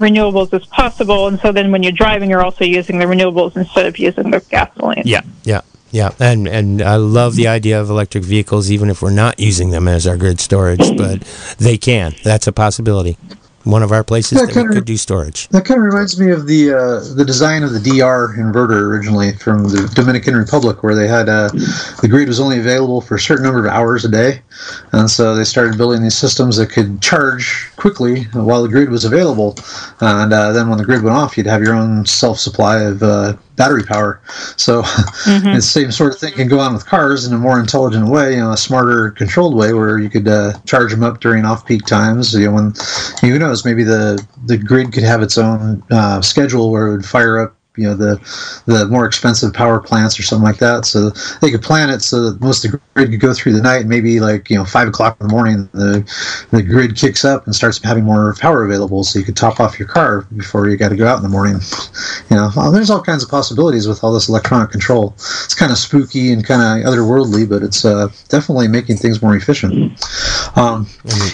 renewables 0.00 0.52
as 0.52 0.66
possible. 0.66 1.28
And 1.28 1.38
so 1.40 1.52
then 1.52 1.70
when 1.70 1.82
you're 1.82 1.92
driving, 1.92 2.28
you're 2.28 2.44
also 2.44 2.64
using 2.64 2.98
the 2.98 3.06
renewables 3.06 3.56
instead 3.56 3.86
of 3.86 3.98
using 3.98 4.30
the 4.30 4.40
gasoline. 4.50 5.02
yeah, 5.04 5.22
yeah, 5.44 5.60
yeah. 5.92 6.10
And 6.18 6.48
and 6.48 6.82
I 6.82 6.96
love 6.96 7.36
the 7.36 7.46
idea 7.48 7.80
of 7.80 7.88
electric 7.88 8.24
vehicles, 8.24 8.70
even 8.70 8.90
if 8.90 9.00
we're 9.00 9.10
not 9.10 9.38
using 9.38 9.70
them 9.70 9.86
as 9.86 10.06
our 10.06 10.16
grid 10.16 10.40
storage, 10.40 10.96
but 10.96 11.20
they 11.58 11.78
can. 11.78 12.14
That's 12.24 12.48
a 12.48 12.52
possibility. 12.52 13.16
One 13.64 13.82
of 13.82 13.92
our 13.92 14.02
places 14.02 14.40
that 14.40 14.56
we 14.56 14.74
could 14.74 14.84
do 14.84 14.96
storage. 14.96 15.48
That 15.48 15.64
kind 15.64 15.78
of 15.78 15.84
reminds 15.84 16.18
me 16.18 16.30
of 16.32 16.46
the 16.46 16.72
uh, 16.72 17.14
the 17.14 17.24
design 17.24 17.62
of 17.62 17.72
the 17.72 17.78
DR 17.78 18.34
inverter 18.36 18.82
originally 18.82 19.34
from 19.34 19.64
the 19.64 19.90
Dominican 19.94 20.36
Republic, 20.36 20.82
where 20.82 20.94
they 20.94 21.06
had 21.06 21.28
uh, 21.28 21.48
the 22.00 22.08
grid 22.10 22.26
was 22.28 22.40
only 22.40 22.58
available 22.58 23.00
for 23.00 23.14
a 23.14 23.20
certain 23.20 23.44
number 23.44 23.64
of 23.64 23.72
hours 23.72 24.04
a 24.04 24.08
day, 24.08 24.42
and 24.92 25.08
so 25.08 25.36
they 25.36 25.44
started 25.44 25.76
building 25.76 26.02
these 26.02 26.16
systems 26.16 26.56
that 26.56 26.70
could 26.70 27.00
charge 27.00 27.70
quickly 27.76 28.24
while 28.32 28.62
the 28.62 28.68
grid 28.68 28.90
was 28.90 29.04
available, 29.04 29.56
and 30.00 30.32
uh, 30.32 30.52
then 30.52 30.68
when 30.68 30.78
the 30.78 30.84
grid 30.84 31.02
went 31.02 31.16
off, 31.16 31.36
you'd 31.36 31.46
have 31.46 31.62
your 31.62 31.74
own 31.74 32.04
self 32.04 32.38
supply 32.40 32.80
of 32.82 33.02
uh, 33.02 33.34
battery 33.56 33.84
power. 33.84 34.20
So 34.56 34.82
the 35.26 35.60
same 35.60 35.92
sort 35.92 36.14
of 36.14 36.20
thing 36.20 36.32
can 36.34 36.48
go 36.48 36.58
on 36.58 36.74
with 36.74 36.86
cars 36.86 37.26
in 37.26 37.32
a 37.32 37.38
more 37.38 37.58
intelligent 37.60 38.08
way, 38.08 38.34
you 38.34 38.40
know, 38.40 38.52
a 38.52 38.56
smarter, 38.56 39.10
controlled 39.10 39.54
way, 39.54 39.72
where 39.72 39.98
you 39.98 40.10
could 40.10 40.28
uh, 40.28 40.54
charge 40.64 40.90
them 40.90 41.02
up 41.02 41.20
during 41.20 41.44
off-peak 41.44 41.84
times. 41.86 42.34
You 42.34 42.46
know, 42.46 42.52
when 42.52 42.74
who 43.20 43.38
knows, 43.38 43.64
maybe 43.64 43.84
the 43.84 44.24
the 44.46 44.56
grid 44.56 44.92
could 44.92 45.04
have 45.04 45.22
its 45.22 45.38
own 45.38 45.82
uh, 45.90 46.20
schedule 46.20 46.70
where 46.70 46.88
it 46.88 46.92
would 46.92 47.06
fire 47.06 47.38
up. 47.38 47.56
You 47.76 47.84
know 47.84 47.94
the 47.94 48.62
the 48.66 48.86
more 48.88 49.06
expensive 49.06 49.54
power 49.54 49.80
plants 49.80 50.18
or 50.18 50.22
something 50.22 50.44
like 50.44 50.58
that, 50.58 50.84
so 50.84 51.10
they 51.40 51.50
could 51.50 51.62
plan 51.62 51.88
it 51.88 52.02
so 52.02 52.30
that 52.30 52.40
most 52.40 52.64
of 52.64 52.72
the 52.72 52.80
grid 52.94 53.10
could 53.10 53.20
go 53.20 53.32
through 53.32 53.54
the 53.54 53.62
night. 53.62 53.80
And 53.80 53.88
maybe 53.88 54.20
like 54.20 54.50
you 54.50 54.56
know 54.56 54.64
five 54.64 54.88
o'clock 54.88 55.16
in 55.20 55.26
the 55.26 55.32
morning, 55.32 55.68
the 55.72 56.04
the 56.50 56.62
grid 56.62 56.96
kicks 56.96 57.24
up 57.24 57.46
and 57.46 57.54
starts 57.54 57.82
having 57.82 58.04
more 58.04 58.34
power 58.38 58.64
available, 58.64 59.04
so 59.04 59.18
you 59.18 59.24
could 59.24 59.36
top 59.36 59.58
off 59.58 59.78
your 59.78 59.88
car 59.88 60.26
before 60.36 60.68
you 60.68 60.76
got 60.76 60.90
to 60.90 60.96
go 60.96 61.06
out 61.06 61.16
in 61.16 61.22
the 61.22 61.28
morning. 61.28 61.60
You 62.30 62.36
know, 62.36 62.50
well, 62.56 62.72
there's 62.72 62.88
all 62.88 63.02
kinds 63.02 63.22
of 63.22 63.28
possibilities 63.28 63.86
with 63.86 64.02
all 64.02 64.12
this 64.12 64.28
electronic 64.28 64.70
control. 64.70 65.12
It's 65.16 65.54
kind 65.54 65.70
of 65.70 65.76
spooky 65.76 66.32
and 66.32 66.44
kind 66.44 66.62
of 66.62 66.90
otherworldly, 66.90 67.46
but 67.46 67.62
it's 67.62 67.84
uh, 67.84 68.08
definitely 68.28 68.68
making 68.68 68.96
things 68.96 69.20
more 69.20 69.36
efficient. 69.36 69.74
Um, 70.56 70.86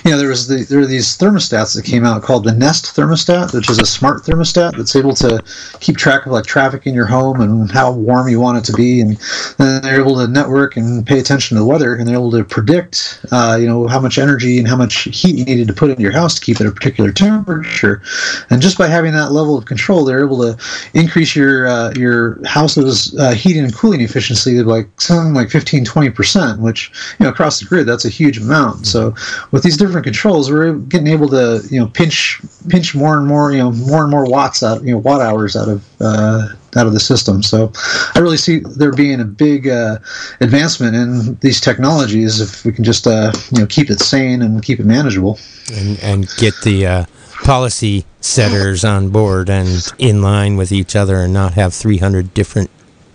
you 0.05 0.11
know, 0.11 0.19
there 0.19 0.29
was 0.29 0.49
the, 0.49 0.65
there 0.65 0.81
are 0.81 0.87
these 0.87 1.17
thermostats 1.17 1.75
that 1.77 1.85
came 1.85 2.05
out 2.05 2.23
called 2.23 2.45
the 2.45 2.53
Nest 2.53 2.97
thermostat, 2.97 3.55
which 3.55 3.71
is 3.71 3.79
a 3.79 3.87
smart 3.87 4.25
thermostat 4.25 4.77
that's 4.77 4.97
able 4.97 5.15
to 5.17 5.43
keep 5.81 5.97
track 5.97 6.27
of 6.27 6.28
like 6.31 6.47
traffic 6.47 6.87
in 6.87 6.95
your 6.95 7.07
home 7.07 7.41
and 7.41 7.71
how 7.71 7.93
warm 7.93 8.29
you 8.29 8.41
want 8.41 8.59
it 8.59 8.65
to 8.65 8.73
be, 8.73 9.01
and 9.01 9.17
then 9.59 9.83
they're 9.83 10.01
able 10.01 10.17
to 10.17 10.29
network 10.29 10.77
and 10.77 11.07
pay 11.07 11.19
attention 11.19 11.57
to 11.57 11.61
the 11.61 11.67
weather, 11.67 11.95
and 11.95 12.07
they're 12.07 12.17
able 12.17 12.31
to 12.31 12.45
predict, 12.45 13.25
uh, 13.33 13.57
you 13.61 13.67
know, 13.67 13.87
how 13.89 14.01
much 14.01 14.19
energy 14.19 14.59
and 14.59 14.69
how 14.69 14.77
much 14.77 15.05
heat 15.05 15.37
you 15.37 15.45
needed 15.45 15.67
to 15.69 15.75
put 15.75 15.91
in 15.91 16.01
your 16.01 16.13
house 16.13 16.35
to 16.35 16.41
keep 16.41 16.61
it 16.61 16.65
at 16.65 16.67
a 16.67 16.73
particular 16.73 17.13
temperature, 17.13 18.03
and 18.51 18.63
just 18.63 18.79
by 18.79 18.87
having 18.87 19.13
that 19.13 19.33
level 19.33 19.57
of 19.57 19.65
control, 19.65 20.05
they're 20.05 20.25
able 20.25 20.39
to 20.39 20.57
increase 20.95 21.35
your 21.35 21.67
uh, 21.67 21.93
your 21.97 22.45
house's 22.47 23.17
uh, 23.19 23.33
heating 23.33 23.65
and 23.65 23.75
cooling 23.75 24.01
efficiency 24.01 24.63
like 24.63 24.89
something 25.01 25.35
like 25.35 25.51
15 25.51 25.85
20 25.85 26.11
percent 26.11 26.61
which 26.61 26.91
you 27.19 27.25
know 27.25 27.31
across 27.31 27.61
the 27.61 27.67
grid 27.67 27.87
that's 27.87 28.05
a 28.05 28.09
huge 28.09 28.39
amount. 28.39 28.87
So 28.87 29.15
with 29.51 29.63
these 29.63 29.77
different 29.77 30.05
controls 30.05 30.51
we're 30.51 30.75
getting 30.75 31.07
able 31.09 31.29
to 31.29 31.63
you 31.71 31.81
know 31.81 31.87
pinch 31.87 32.41
pinch 32.69 32.95
more 32.95 33.17
and 33.17 33.27
more 33.27 33.53
you 33.53 33.59
know 33.59 33.73
more 33.73 34.03
and 34.03 34.11
more 34.11 34.25
watts 34.25 34.63
out 34.63 34.83
you 34.83 34.93
know 34.93 34.99
watt 34.99 35.21
hours 35.21 35.57
out 35.57 35.69
of 35.69 35.85
uh, 36.19 36.49
out 36.77 36.87
of 36.87 36.93
the 36.93 37.01
system 37.01 37.43
so 37.43 37.73
i 38.15 38.19
really 38.19 38.37
see 38.37 38.61
there 38.77 38.93
being 38.93 39.21
a 39.21 39.25
big 39.25 39.69
uh, 39.69 39.99
advancement 40.41 40.95
in 40.95 41.35
these 41.37 41.61
technologies 41.61 42.41
if 42.41 42.65
we 42.65 42.73
can 42.73 42.85
just 42.85 43.07
uh, 43.07 43.33
you 43.53 43.61
know 43.61 43.67
keep 43.67 43.91
it 43.91 44.01
sane 44.01 44.43
and 44.43 44.63
keep 44.63 44.81
it 44.81 44.87
manageable 44.87 45.39
and 45.75 45.99
and 46.03 46.29
get 46.39 46.55
the 46.63 46.87
uh, 46.87 47.05
policy 47.45 48.05
setters 48.21 48.85
on 48.85 49.11
board 49.11 49.49
and 49.49 49.93
in 49.99 50.23
line 50.23 50.57
with 50.57 50.73
each 50.73 50.97
other 50.97 51.17
and 51.17 51.33
not 51.33 51.55
have 51.55 51.73
300 51.73 52.35
different 52.35 52.71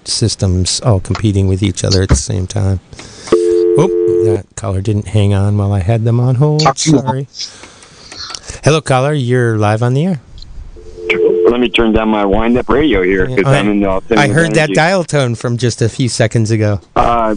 systems 0.06 0.82
all 0.82 1.00
competing 1.00 1.48
with 1.48 1.62
each 1.62 1.84
other 1.84 2.02
at 2.04 2.10
the 2.10 2.16
same 2.16 2.48
time. 2.48 2.80
Oh, 3.76 3.88
that 4.26 4.46
caller 4.56 4.82
didn't 4.82 5.08
hang 5.08 5.34
on 5.34 5.58
while 5.58 5.72
I 5.72 5.80
had 5.80 6.04
them 6.04 6.20
on 6.20 6.36
hold. 6.36 6.62
Sorry. 6.78 7.28
Hello, 8.64 8.82
caller. 8.82 9.14
You're 9.14 9.58
live 9.58 9.84
on 9.84 9.94
the 9.94 10.06
air. 10.06 10.22
Let 11.54 11.60
me 11.60 11.70
turn 11.70 11.92
down 11.92 12.10
my 12.10 12.26
wind 12.26 12.58
up 12.58 12.68
radio 12.68 13.04
here 13.04 13.28
because 13.28 13.46
I'm 13.46 13.70
in 13.70 13.80
the 13.82 14.02
I 14.18 14.28
heard 14.28 14.56
that 14.56 14.72
dial 14.74 15.04
tone 15.04 15.36
from 15.36 15.58
just 15.58 15.84
a 15.84 15.88
few 15.88 16.10
seconds 16.10 16.50
ago. 16.50 16.82
Uh, 16.96 17.36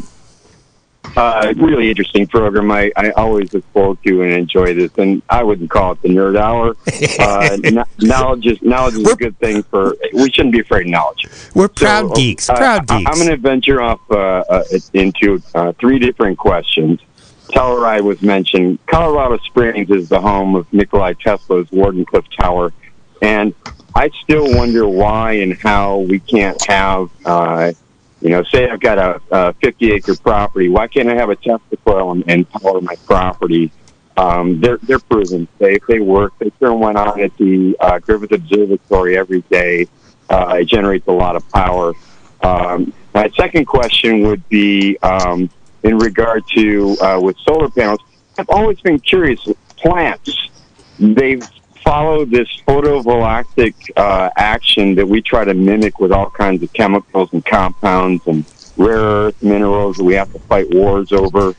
uh, 1.14 1.52
really 1.58 1.90
interesting 1.90 2.26
program. 2.26 2.70
I, 2.70 2.90
I 2.96 3.10
always 3.10 3.52
look 3.52 3.70
forward 3.74 3.98
to 4.06 4.22
and 4.22 4.32
enjoy 4.32 4.72
this. 4.72 4.90
And 4.96 5.20
I 5.28 5.42
wouldn't 5.42 5.68
call 5.68 5.92
it 5.92 6.00
the 6.00 6.08
nerd 6.08 6.38
hour. 6.38 6.76
Uh, 7.20 7.58
kn- 7.62 7.84
knowledge 8.00 8.46
is 8.46 8.62
knowledge 8.62 8.94
is 8.94 9.06
a 9.06 9.16
good 9.16 9.38
thing 9.38 9.62
for. 9.64 9.94
We 10.14 10.30
shouldn't 10.30 10.52
be 10.52 10.60
afraid 10.60 10.86
of 10.86 10.92
knowledge. 10.92 11.26
We're 11.54 11.68
proud 11.68 12.08
So, 12.08 12.14
geeks. 12.14 12.48
uh, 12.48 12.56
Proud 12.56 12.90
I- 12.90 12.98
geeks. 13.00 13.10
I'm 13.10 13.18
going 13.18 13.28
to 13.28 13.36
venture 13.36 13.82
off 13.82 14.00
uh, 14.10 14.16
uh, 14.16 14.64
into 14.94 15.42
uh, 15.54 15.72
three 15.72 15.98
different 15.98 16.38
questions. 16.38 17.00
Telluride 17.48 18.00
was 18.00 18.22
mentioned. 18.22 18.78
Colorado 18.86 19.36
Springs 19.44 19.90
is 19.90 20.08
the 20.08 20.22
home 20.22 20.54
of 20.54 20.72
Nikolai 20.72 21.12
Tesla's 21.22 21.68
Wardenclyffe 21.68 22.34
Tower, 22.40 22.72
and 23.20 23.54
I 23.96 24.10
still 24.22 24.54
wonder 24.54 24.86
why 24.86 25.32
and 25.32 25.54
how 25.54 26.00
we 26.00 26.20
can't 26.20 26.62
have, 26.68 27.08
uh, 27.24 27.72
you 28.20 28.28
know, 28.28 28.42
say 28.42 28.68
I've 28.68 28.78
got 28.78 28.98
a, 28.98 29.22
a 29.30 29.52
50 29.54 29.90
acre 29.90 30.14
property. 30.16 30.68
Why 30.68 30.86
can't 30.86 31.08
I 31.08 31.14
have 31.14 31.30
a 31.30 31.36
Tesla 31.36 31.78
coil 31.82 32.12
and, 32.12 32.22
and 32.28 32.50
power 32.50 32.82
my 32.82 32.94
property? 33.06 33.72
Um, 34.18 34.60
they're 34.60 34.76
they're 34.82 34.98
proven. 34.98 35.48
They 35.56 35.78
they 35.88 36.00
work. 36.00 36.34
They 36.38 36.50
turn 36.50 36.78
one 36.78 36.98
on 36.98 37.18
at 37.22 37.34
the 37.38 37.74
uh, 37.80 37.98
Griffith 38.00 38.32
Observatory 38.32 39.16
every 39.16 39.40
day. 39.50 39.86
Uh, 40.28 40.58
it 40.60 40.66
generates 40.66 41.06
a 41.06 41.12
lot 41.12 41.34
of 41.34 41.48
power. 41.48 41.94
Um, 42.42 42.92
my 43.14 43.30
second 43.30 43.64
question 43.64 44.20
would 44.26 44.46
be 44.50 44.98
um, 44.98 45.48
in 45.82 45.96
regard 45.96 46.44
to 46.54 46.98
uh, 47.00 47.18
with 47.22 47.38
solar 47.38 47.70
panels. 47.70 48.00
I've 48.36 48.50
always 48.50 48.78
been 48.80 48.98
curious. 48.98 49.40
Plants, 49.78 50.50
they 50.98 51.40
follow 51.86 52.24
this 52.24 52.48
photovoltaic 52.66 53.74
uh, 53.96 54.28
action 54.36 54.96
that 54.96 55.06
we 55.06 55.22
try 55.22 55.44
to 55.44 55.54
mimic 55.54 56.00
with 56.00 56.10
all 56.10 56.28
kinds 56.28 56.60
of 56.64 56.72
chemicals 56.72 57.32
and 57.32 57.44
compounds 57.46 58.26
and 58.26 58.44
rare 58.76 58.98
earth 58.98 59.40
minerals 59.42 59.96
that 59.96 60.02
we 60.04 60.14
have 60.14 60.30
to 60.32 60.38
fight 60.40 60.68
wars 60.74 61.12
over. 61.12 61.54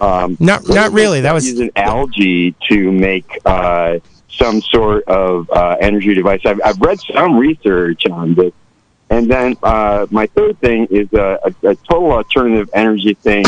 Um, 0.00 0.36
Not- 0.38 0.68
not 0.68 0.92
really. 0.92 1.20
That 1.22 1.34
was- 1.34 1.46
using 1.48 1.66
an 1.74 1.82
algae 1.84 2.54
to 2.68 2.92
make 2.92 3.26
uh, 3.44 3.98
some 4.30 4.60
sort 4.62 5.02
of 5.08 5.50
uh, 5.50 5.76
energy 5.80 6.14
device. 6.14 6.40
I've, 6.44 6.60
I've 6.64 6.80
read 6.80 7.00
some 7.00 7.36
research 7.36 8.06
on 8.06 8.34
this. 8.34 8.52
And 9.10 9.28
then 9.30 9.56
uh, 9.64 10.06
my 10.10 10.26
third 10.28 10.58
thing 10.60 10.86
is 10.90 11.12
a, 11.12 11.38
a, 11.44 11.68
a 11.70 11.74
total 11.74 12.12
alternative 12.12 12.70
energy 12.72 13.14
thing 13.14 13.44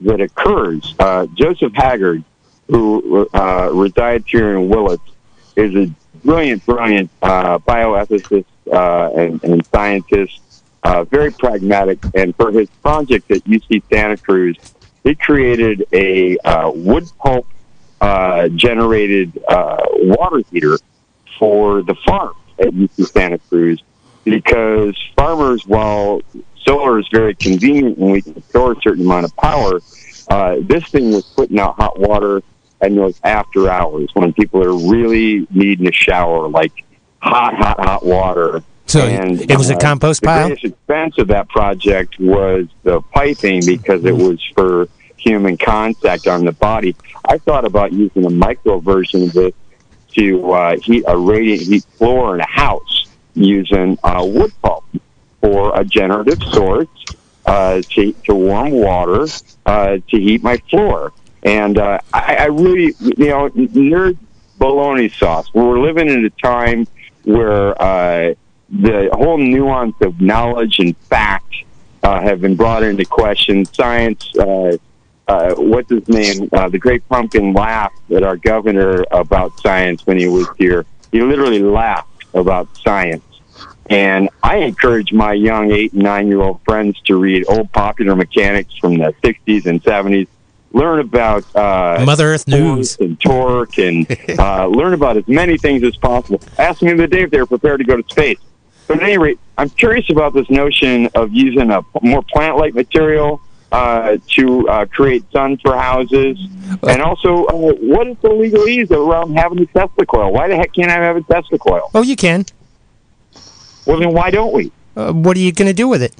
that 0.00 0.20
occurs. 0.20 0.94
Uh, 0.98 1.26
Joseph 1.34 1.72
Haggard, 1.74 2.22
who 2.68 3.26
uh, 3.32 3.70
resides 3.72 4.24
here 4.28 4.56
in 4.58 4.68
Willits, 4.68 5.02
is 5.56 5.74
a 5.74 5.90
brilliant, 6.24 6.64
brilliant 6.66 7.10
uh, 7.22 7.58
bioethicist 7.58 8.44
uh, 8.72 9.10
and, 9.14 9.42
and 9.42 9.66
scientist, 9.66 10.40
uh, 10.82 11.04
very 11.04 11.32
pragmatic. 11.32 11.98
And 12.14 12.34
for 12.36 12.52
his 12.52 12.68
project 12.82 13.30
at 13.30 13.44
UC 13.44 13.82
Santa 13.90 14.16
Cruz, 14.16 14.56
he 15.02 15.14
created 15.14 15.86
a 15.92 16.36
uh, 16.38 16.70
wood 16.70 17.04
pulp 17.18 17.46
uh, 18.00 18.48
generated 18.48 19.42
uh, 19.48 19.78
water 19.92 20.42
heater 20.50 20.78
for 21.38 21.82
the 21.82 21.94
farm 22.06 22.34
at 22.58 22.68
UC 22.68 23.06
Santa 23.06 23.38
Cruz 23.38 23.82
because 24.24 24.96
farmers, 25.16 25.66
while 25.66 26.20
solar 26.56 26.98
is 26.98 27.08
very 27.12 27.34
convenient 27.34 27.96
and 27.98 28.10
we 28.10 28.22
can 28.22 28.42
store 28.48 28.72
a 28.72 28.80
certain 28.82 29.04
amount 29.04 29.24
of 29.24 29.36
power, 29.36 29.80
this 30.62 30.84
thing 30.88 31.12
was 31.12 31.24
putting 31.24 31.58
out 31.60 31.76
hot 31.76 31.98
water 31.98 32.42
in 32.82 32.96
those 32.96 33.20
after 33.24 33.68
hours 33.68 34.10
when 34.14 34.32
people 34.32 34.62
are 34.62 34.90
really 34.90 35.46
needing 35.50 35.86
a 35.86 35.92
shower, 35.92 36.48
like 36.48 36.72
hot, 37.20 37.54
hot, 37.54 37.80
hot 37.80 38.04
water. 38.04 38.62
So 38.86 39.04
it 39.04 39.56
was 39.56 39.70
a 39.70 39.76
compost 39.76 40.20
the 40.20 40.26
pile? 40.26 40.46
greatest 40.46 40.64
expense 40.64 41.18
of 41.18 41.28
that 41.28 41.48
project 41.48 42.20
was 42.20 42.66
the 42.84 43.00
piping 43.12 43.64
because 43.64 44.04
it 44.04 44.16
was 44.16 44.40
for 44.54 44.88
human 45.16 45.56
contact 45.56 46.28
on 46.28 46.44
the 46.44 46.52
body. 46.52 46.94
I 47.28 47.38
thought 47.38 47.64
about 47.64 47.92
using 47.92 48.24
a 48.24 48.30
micro 48.30 48.78
version 48.78 49.24
of 49.24 49.32
this 49.32 49.54
to 50.12 50.52
uh, 50.52 50.76
heat 50.78 51.04
a 51.06 51.18
radiant 51.18 51.62
heat 51.62 51.84
floor 51.96 52.34
in 52.34 52.40
a 52.40 52.48
house 52.48 53.08
using 53.34 53.98
uh, 54.04 54.24
wood 54.24 54.52
pulp 54.62 54.84
for 55.40 55.78
a 55.78 55.84
generative 55.84 56.42
source 56.52 56.88
uh, 57.44 57.82
to, 57.90 58.12
to 58.24 58.34
warm 58.34 58.70
water 58.70 59.26
uh, 59.66 59.98
to 60.08 60.20
heat 60.20 60.42
my 60.42 60.56
floor. 60.70 61.12
And 61.46 61.78
uh, 61.78 62.00
I, 62.12 62.34
I 62.34 62.44
really, 62.46 62.92
you 62.98 63.28
know, 63.28 63.48
nerd 63.50 64.18
bologna 64.58 65.08
sauce. 65.08 65.48
We're 65.54 65.78
living 65.78 66.08
in 66.08 66.24
a 66.24 66.30
time 66.30 66.88
where 67.22 67.80
uh, 67.80 68.34
the 68.68 69.10
whole 69.12 69.38
nuance 69.38 69.94
of 70.00 70.20
knowledge 70.20 70.80
and 70.80 70.96
fact 70.96 71.54
uh, 72.02 72.20
have 72.20 72.40
been 72.40 72.56
brought 72.56 72.82
into 72.82 73.04
question. 73.04 73.64
Science, 73.64 74.36
uh, 74.36 74.76
uh, 75.28 75.54
what's 75.54 75.88
his 75.88 76.08
name? 76.08 76.48
Uh, 76.52 76.68
the 76.68 76.78
Great 76.78 77.08
Pumpkin 77.08 77.52
laughed 77.52 78.10
at 78.10 78.24
our 78.24 78.36
governor 78.36 79.04
about 79.12 79.56
science 79.60 80.04
when 80.04 80.18
he 80.18 80.26
was 80.26 80.48
here. 80.58 80.84
He 81.12 81.20
literally 81.20 81.60
laughed 81.60 82.24
about 82.34 82.76
science. 82.78 83.22
And 83.88 84.30
I 84.42 84.56
encourage 84.56 85.12
my 85.12 85.32
young 85.32 85.70
eight 85.70 85.92
and 85.92 86.02
nine 86.02 86.26
year 86.26 86.40
old 86.40 86.60
friends 86.64 87.00
to 87.02 87.16
read 87.16 87.44
old 87.46 87.70
popular 87.70 88.16
mechanics 88.16 88.76
from 88.78 88.98
the 88.98 89.14
60s 89.22 89.66
and 89.66 89.80
70s. 89.80 90.26
Learn 90.76 91.00
about 91.00 91.42
uh, 91.56 92.04
Mother 92.04 92.34
Earth 92.34 92.46
News. 92.46 92.98
and 93.00 93.18
torque, 93.18 93.78
and 93.78 94.06
uh, 94.38 94.66
learn 94.66 94.92
about 94.92 95.16
as 95.16 95.26
many 95.26 95.56
things 95.56 95.82
as 95.82 95.96
possible. 95.96 96.38
Ask 96.58 96.82
me 96.82 96.88
the 96.92 96.94
other 96.94 97.06
day 97.06 97.22
if 97.22 97.30
they 97.30 97.38
were 97.38 97.46
prepared 97.46 97.78
to 97.80 97.84
go 97.86 97.96
to 97.96 98.06
space. 98.10 98.38
But 98.86 98.98
at 98.98 99.04
any 99.04 99.16
rate, 99.16 99.38
I'm 99.56 99.70
curious 99.70 100.10
about 100.10 100.34
this 100.34 100.50
notion 100.50 101.08
of 101.14 101.32
using 101.32 101.70
a 101.70 101.80
more 102.02 102.22
plant-like 102.22 102.74
material 102.74 103.40
uh, 103.72 104.18
to 104.34 104.68
uh, 104.68 104.84
create 104.86 105.24
sun 105.32 105.56
for 105.64 105.74
houses, 105.78 106.38
and 106.86 107.00
also 107.00 107.46
uh, 107.46 107.52
what 107.92 108.06
is 108.06 108.16
the 108.20 108.28
legalese 108.28 108.90
around 108.90 109.34
having 109.34 109.58
a 109.60 109.66
Tesla 109.66 110.04
coil? 110.04 110.30
Why 110.30 110.46
the 110.48 110.56
heck 110.56 110.74
can't 110.74 110.90
I 110.90 110.96
have 110.96 111.16
a 111.16 111.22
Tesla 111.22 111.58
coil? 111.58 111.90
Oh, 111.94 112.02
you 112.02 112.16
can. 112.16 112.44
Well, 113.86 113.98
then 113.98 114.12
why 114.12 114.30
don't 114.30 114.52
we 114.52 114.70
Uh, 114.94 115.12
what 115.12 115.36
are 115.38 115.40
you 115.40 115.52
going 115.52 115.68
to 115.68 115.74
do 115.74 115.88
with 115.88 116.02
it? 116.02 116.14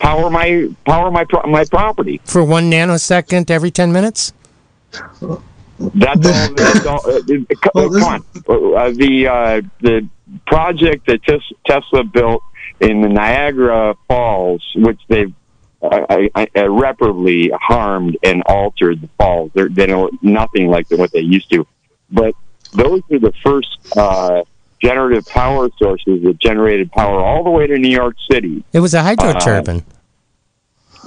Power 0.00 0.28
my 0.30 0.68
power 0.84 1.10
my 1.10 1.24
my 1.46 1.64
property? 1.64 2.20
For 2.24 2.42
one 2.44 2.70
nanosecond 2.70 3.50
every 3.50 3.70
10 3.70 3.92
minutes? 3.92 4.32
That's 4.92 5.22
all. 5.22 5.42
That's 5.78 6.86
all 6.86 7.10
uh, 7.10 7.20
co- 7.62 7.88
come 7.90 8.02
on, 8.02 8.24
uh, 8.48 8.90
the 8.90 9.28
uh, 9.28 9.62
the 9.80 10.08
project 10.46 11.06
that 11.06 11.20
Tesla 11.66 12.04
built 12.04 12.42
in 12.80 13.00
the 13.00 13.08
Niagara 13.08 13.94
Falls, 14.08 14.62
which 14.76 15.00
they've 15.08 15.32
uh, 15.82 16.04
I- 16.10 16.30
I- 16.34 16.48
irreparably 16.54 17.50
harmed 17.54 18.18
and 18.22 18.42
altered 18.44 19.00
the 19.00 19.08
falls. 19.16 19.50
They're, 19.54 19.68
they 19.70 19.86
know 19.86 20.10
nothing 20.20 20.68
like 20.68 20.90
what 20.90 21.12
they 21.12 21.20
used 21.20 21.50
to. 21.52 21.66
But 22.10 22.34
those 22.74 23.00
are 23.10 23.18
the 23.18 23.32
first 23.42 23.78
uh, 23.96 24.42
generative 24.82 25.26
power 25.26 25.68
sources 25.78 26.22
that 26.24 26.38
generated 26.38 26.90
power 26.92 27.20
all 27.20 27.44
the 27.44 27.50
way 27.50 27.66
to 27.66 27.78
New 27.78 27.90
York 27.90 28.16
City. 28.30 28.64
It 28.72 28.80
was 28.80 28.94
a 28.94 29.02
hydro 29.02 29.32
turbine. 29.38 29.84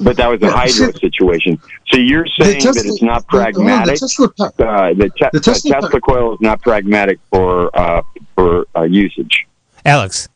But 0.02 0.18
that 0.18 0.28
was 0.28 0.42
a 0.42 0.52
hydro 0.52 0.92
situation. 0.94 1.60
So 1.92 1.98
you're 2.00 2.26
saying 2.40 2.62
Tesla- 2.62 2.74
that 2.74 2.86
it's 2.90 3.02
not 3.04 3.26
the- 3.30 3.38
the- 3.38 3.44
the 3.46 3.52
pragmatic. 3.54 4.00
Tesla 4.00 4.26
uh, 4.26 4.94
the, 4.94 5.12
te- 5.16 5.26
the 5.34 5.40
Tesla 5.40 5.72
Tesla 5.82 6.02
coil 6.02 6.34
is 6.34 6.42
not 6.42 6.62
pragmatic 6.62 7.20
for 7.32 7.76
uh, 7.78 8.02
for 8.36 8.66
uh, 8.76 8.82
usage. 8.84 9.46
Alex. 9.86 10.28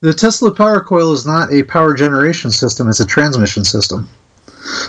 The 0.00 0.14
Tesla 0.14 0.50
power 0.54 0.80
coil 0.82 1.12
is 1.12 1.26
not 1.26 1.52
a 1.52 1.62
power 1.64 1.92
generation 1.94 2.50
system, 2.50 2.88
it's 2.88 3.00
a 3.00 3.06
transmission 3.06 3.64
system. 3.64 4.08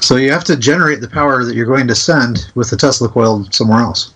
So 0.02 0.16
you 0.16 0.32
have 0.32 0.44
to 0.46 0.56
generate 0.58 1.02
the 1.02 1.08
power 1.10 1.44
that 1.44 1.54
you're 1.56 1.66
going 1.66 1.88
to 1.88 1.96
send 1.96 2.46
with 2.56 2.70
the 2.70 2.78
Tesla 2.78 3.10
coil 3.10 3.46
somewhere 3.52 3.80
else. 3.82 4.14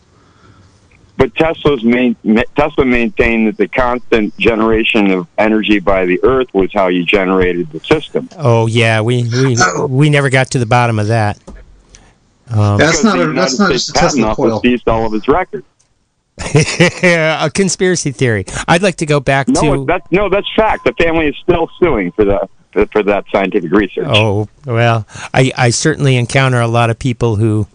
But 1.18 1.34
Tesla's 1.36 1.84
main, 1.84 2.16
Tesla 2.57 2.84
maintained 2.86 3.47
that 3.47 3.55
the 3.57 3.68
constant 3.70 4.36
generation 4.38 5.11
of 5.11 5.28
energy 5.38 5.80
by 5.80 6.05
the 6.05 6.20
Earth 6.24 6.47
was 6.53 6.72
how 6.74 6.88
you 6.88 7.05
generated 7.05 7.72
the 7.72 7.80
system. 7.80 8.28
Oh, 8.38 8.68
yeah. 8.68 8.99
We, 9.01 9.24
we, 9.24 9.57
we 9.88 10.09
never 10.09 10.30
got 10.30 10.51
to 10.51 10.59
the 10.59 10.66
bottom 10.66 10.99
of 10.99 11.07
that. 11.07 11.39
Um, 12.49 12.78
That's 12.78 13.03
not 13.03 13.18
a- 13.20 13.32
that's 13.34 13.57
not 13.57 13.72
just 13.72 13.89
a 13.89 13.93
Tesla 13.93 14.36
coil. 14.36 14.59
seized 14.61 14.88
all 14.88 15.05
of 15.05 15.13
its 15.16 15.28
records. 15.28 15.66
a 16.39 17.49
conspiracy 17.53 18.11
theory. 18.11 18.45
I'd 18.68 18.84
like 18.84 18.97
to 18.97 19.05
go 19.05 19.20
back 19.20 19.47
No, 19.47 19.61
to. 19.61 19.86
that's 19.86 20.11
no, 20.11 20.30
that's 20.30 20.47
fact. 20.55 20.84
The 20.86 20.93
family 20.93 21.28
is 21.28 21.36
still 21.41 21.70
suing 21.80 22.11
for 22.11 22.26
the 22.26 22.47
for 22.91 23.01
that 23.03 23.24
scientific 23.32 23.72
research. 23.72 24.05
Oh 24.09 24.47
well, 24.66 25.07
I, 25.34 25.51
I 25.57 25.70
certainly 25.70 26.18
encounter 26.18 26.59
a 26.59 26.68
lot 26.68 26.89
of 26.89 26.99
people 26.99 27.38
who 27.38 27.68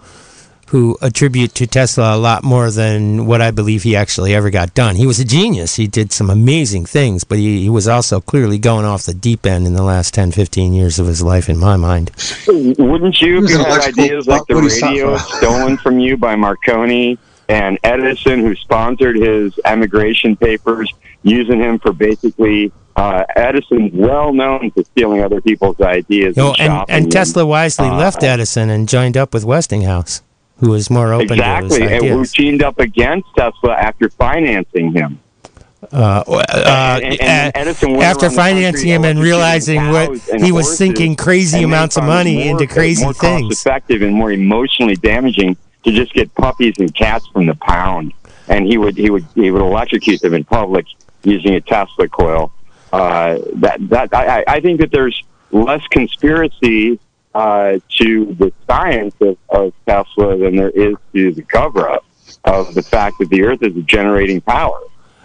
who 0.71 0.97
attribute 1.03 1.53
to 1.57 1.67
Tesla 1.67 2.15
a 2.15 2.19
lot 2.19 2.45
more 2.45 2.71
than 2.71 3.27
what 3.27 3.41
I 3.43 3.51
believe 3.51 3.83
he 3.83 3.97
actually 3.97 4.35
ever 4.37 4.51
got 4.51 4.73
done. 4.73 4.95
He 4.95 5.05
was 5.07 5.19
a 5.19 5.25
genius. 5.25 5.75
He 5.75 5.89
did 5.89 6.13
some 6.13 6.31
amazing 6.31 6.87
things, 6.87 7.25
but 7.25 7.39
he, 7.39 7.63
he 7.63 7.69
was 7.69 7.89
also 7.89 8.21
clearly 8.21 8.57
going 8.57 8.85
off 8.85 9.03
the 9.05 9.13
deep 9.15 9.47
end 9.47 9.67
in 9.67 9.75
the 9.75 9.83
last 9.83 10.15
10, 10.15 10.31
15 10.31 10.73
years 10.73 11.01
of 11.01 11.09
his 11.09 11.23
life, 11.23 11.49
in 11.49 11.59
my 11.59 11.77
mind. 11.77 12.13
Wouldn't 12.47 13.21
you, 13.21 13.39
if 13.39 13.43
Who's 13.43 13.51
you 13.51 13.59
an 13.59 13.65
had 13.65 13.69
electrical- 13.73 14.05
ideas 14.05 14.27
like 14.29 14.47
the 14.47 14.55
what 14.55 14.61
do 14.61 14.65
you 14.67 14.71
stop 14.71 14.91
radio 14.91 15.17
stolen 15.17 15.77
from 15.77 15.99
you 15.99 16.17
by 16.17 16.37
Marconi 16.37 17.19
and 17.49 17.77
Edison, 17.83 18.39
who 18.39 18.55
sponsored 18.55 19.17
his 19.17 19.59
emigration 19.65 20.37
papers, 20.37 20.93
using 21.25 21.59
him 21.59 21.81
for 21.81 21.93
basically 21.93 22.71
uh, 22.95 23.25
Edison's 23.35 23.91
well 23.93 24.33
known 24.33 24.71
for 24.71 24.85
stealing 24.85 25.25
other 25.25 25.41
people's 25.41 25.81
ideas. 25.81 26.37
No, 26.37 26.55
and, 26.61 26.73
and, 26.73 26.85
and. 26.89 27.13
Tesla 27.13 27.45
wisely 27.45 27.89
uh, 27.89 27.97
left 27.97 28.23
Edison 28.23 28.71
and 28.71 28.89
joined 28.89 29.17
up 29.17 29.35
with 29.35 29.45
Westinghouse, 29.45 30.23
who 30.61 30.71
was 30.71 30.91
more 30.91 31.13
open 31.13 31.33
Exactly, 31.33 31.79
to 31.81 31.89
his 31.89 32.03
and 32.03 32.13
who 32.13 32.25
teamed 32.25 32.63
up 32.63 32.79
against 32.79 33.27
Tesla 33.37 33.75
after 33.75 34.09
financing 34.11 34.93
him. 34.93 35.19
Uh, 35.93 36.23
uh, 36.29 37.01
And- 37.03 37.21
and 37.23 37.57
uh, 37.57 37.59
Edison 37.61 37.93
went 37.93 38.03
after 38.03 38.29
financing 38.31 38.91
country 38.91 38.91
him 38.91 39.05
and 39.05 39.19
realizing 39.19 39.89
what 39.89 40.11
and 40.31 40.45
he 40.45 40.53
was 40.53 40.77
sinking 40.77 41.17
crazy 41.17 41.63
amounts 41.63 41.97
of 41.97 42.05
money 42.05 42.37
more- 42.37 42.51
into 42.61 42.67
crazy 42.67 43.03
more 43.03 43.15
things. 43.15 43.49
cost 43.49 43.67
effective 43.67 44.03
and 44.03 44.15
more 44.15 44.31
emotionally 44.31 44.97
damaging 44.97 45.57
to 45.85 45.91
just 45.93 46.13
get 46.13 46.33
puppies 46.35 46.75
and 46.79 46.95
cats 46.95 47.27
from 47.33 47.47
the 47.47 47.55
pound. 47.55 48.13
And 48.49 48.67
he 48.67 48.77
would 48.77 48.97
he 48.99 49.09
would 49.11 49.25
he 49.35 49.51
would 49.51 49.63
electrocute 49.63 50.21
them 50.21 50.35
in 50.35 50.45
public 50.45 50.85
using 51.23 51.55
a 51.55 51.61
Tesla 51.63 52.09
coil. 52.09 52.53
Uh, 52.93 53.39
that 53.55 53.79
that 53.89 54.13
I 54.13 54.45
I 54.47 54.61
think 54.61 54.81
that 54.81 54.91
there's 54.91 55.23
less 55.53 55.83
conspiracy 55.89 56.99
uh, 57.35 57.79
to 57.99 58.35
the 58.35 58.53
science 58.67 59.15
of, 59.21 59.37
of 59.49 59.73
Tesla 59.87 60.37
than 60.37 60.57
there 60.57 60.71
is 60.71 60.97
to 61.15 61.33
the 61.33 61.43
cover 61.43 61.89
up 61.89 62.05
of 62.45 62.75
the 62.75 62.83
fact 62.83 63.17
that 63.21 63.29
the 63.31 63.43
Earth 63.43 63.63
is 63.63 63.73
generating 63.85 64.41
power. 64.41 64.81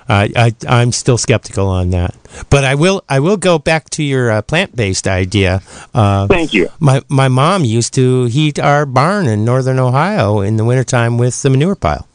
I, 0.07 0.31
I 0.35 0.55
I'm 0.67 0.91
still 0.91 1.17
skeptical 1.17 1.67
on 1.67 1.89
that, 1.89 2.15
but 2.51 2.63
I 2.63 2.75
will 2.75 3.03
I 3.09 3.19
will 3.19 3.37
go 3.37 3.57
back 3.57 3.89
to 3.91 4.03
your 4.03 4.29
uh, 4.29 4.41
plant 4.43 4.75
based 4.75 5.07
idea. 5.07 5.63
Uh, 5.95 6.27
Thank 6.27 6.53
you. 6.53 6.69
My 6.79 7.01
my 7.09 7.27
mom 7.27 7.65
used 7.65 7.95
to 7.95 8.25
heat 8.25 8.59
our 8.59 8.85
barn 8.85 9.25
in 9.25 9.43
northern 9.43 9.79
Ohio 9.79 10.41
in 10.41 10.57
the 10.57 10.65
wintertime 10.65 11.17
with 11.17 11.41
the 11.41 11.49
manure 11.49 11.75
pile. 11.75 12.07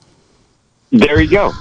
There 0.93 1.21
you 1.21 1.31
go. 1.31 1.53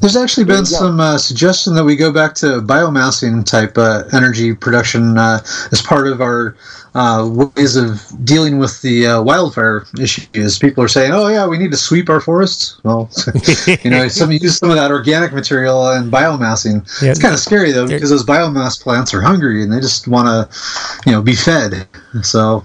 There's 0.00 0.16
actually 0.16 0.44
been 0.44 0.64
some 0.66 1.00
uh, 1.00 1.18
suggestion 1.18 1.74
that 1.74 1.84
we 1.84 1.96
go 1.96 2.12
back 2.12 2.34
to 2.36 2.60
biomassing 2.60 3.44
type 3.44 3.76
uh, 3.78 4.04
energy 4.12 4.54
production 4.54 5.18
uh, 5.18 5.40
as 5.72 5.82
part 5.82 6.06
of 6.08 6.20
our 6.20 6.56
uh, 6.94 7.26
ways 7.32 7.74
of 7.76 8.02
dealing 8.24 8.58
with 8.58 8.82
the 8.82 9.06
uh, 9.06 9.22
wildfire 9.22 9.86
issues. 9.98 10.58
People 10.58 10.84
are 10.84 10.88
saying, 10.88 11.12
"Oh 11.12 11.28
yeah, 11.28 11.46
we 11.46 11.56
need 11.58 11.70
to 11.70 11.76
sweep 11.76 12.10
our 12.10 12.20
forests." 12.20 12.78
Well, 12.84 13.10
you 13.82 13.90
know, 13.90 14.08
some 14.08 14.30
use 14.30 14.58
some 14.58 14.68
of 14.70 14.76
that 14.76 14.90
organic 14.90 15.32
material 15.32 15.88
and 15.88 16.12
biomassing. 16.12 16.86
Yeah. 17.02 17.10
It's 17.10 17.20
kind 17.20 17.32
of 17.34 17.40
scary 17.40 17.72
though 17.72 17.88
because 17.88 18.10
those 18.10 18.26
biomass 18.26 18.80
plants 18.82 19.14
are 19.14 19.22
hungry 19.22 19.62
and 19.62 19.72
they 19.72 19.80
just 19.80 20.06
want 20.06 20.26
to, 20.28 21.00
you 21.06 21.12
know, 21.12 21.22
be 21.22 21.34
fed. 21.34 21.86
So, 22.22 22.62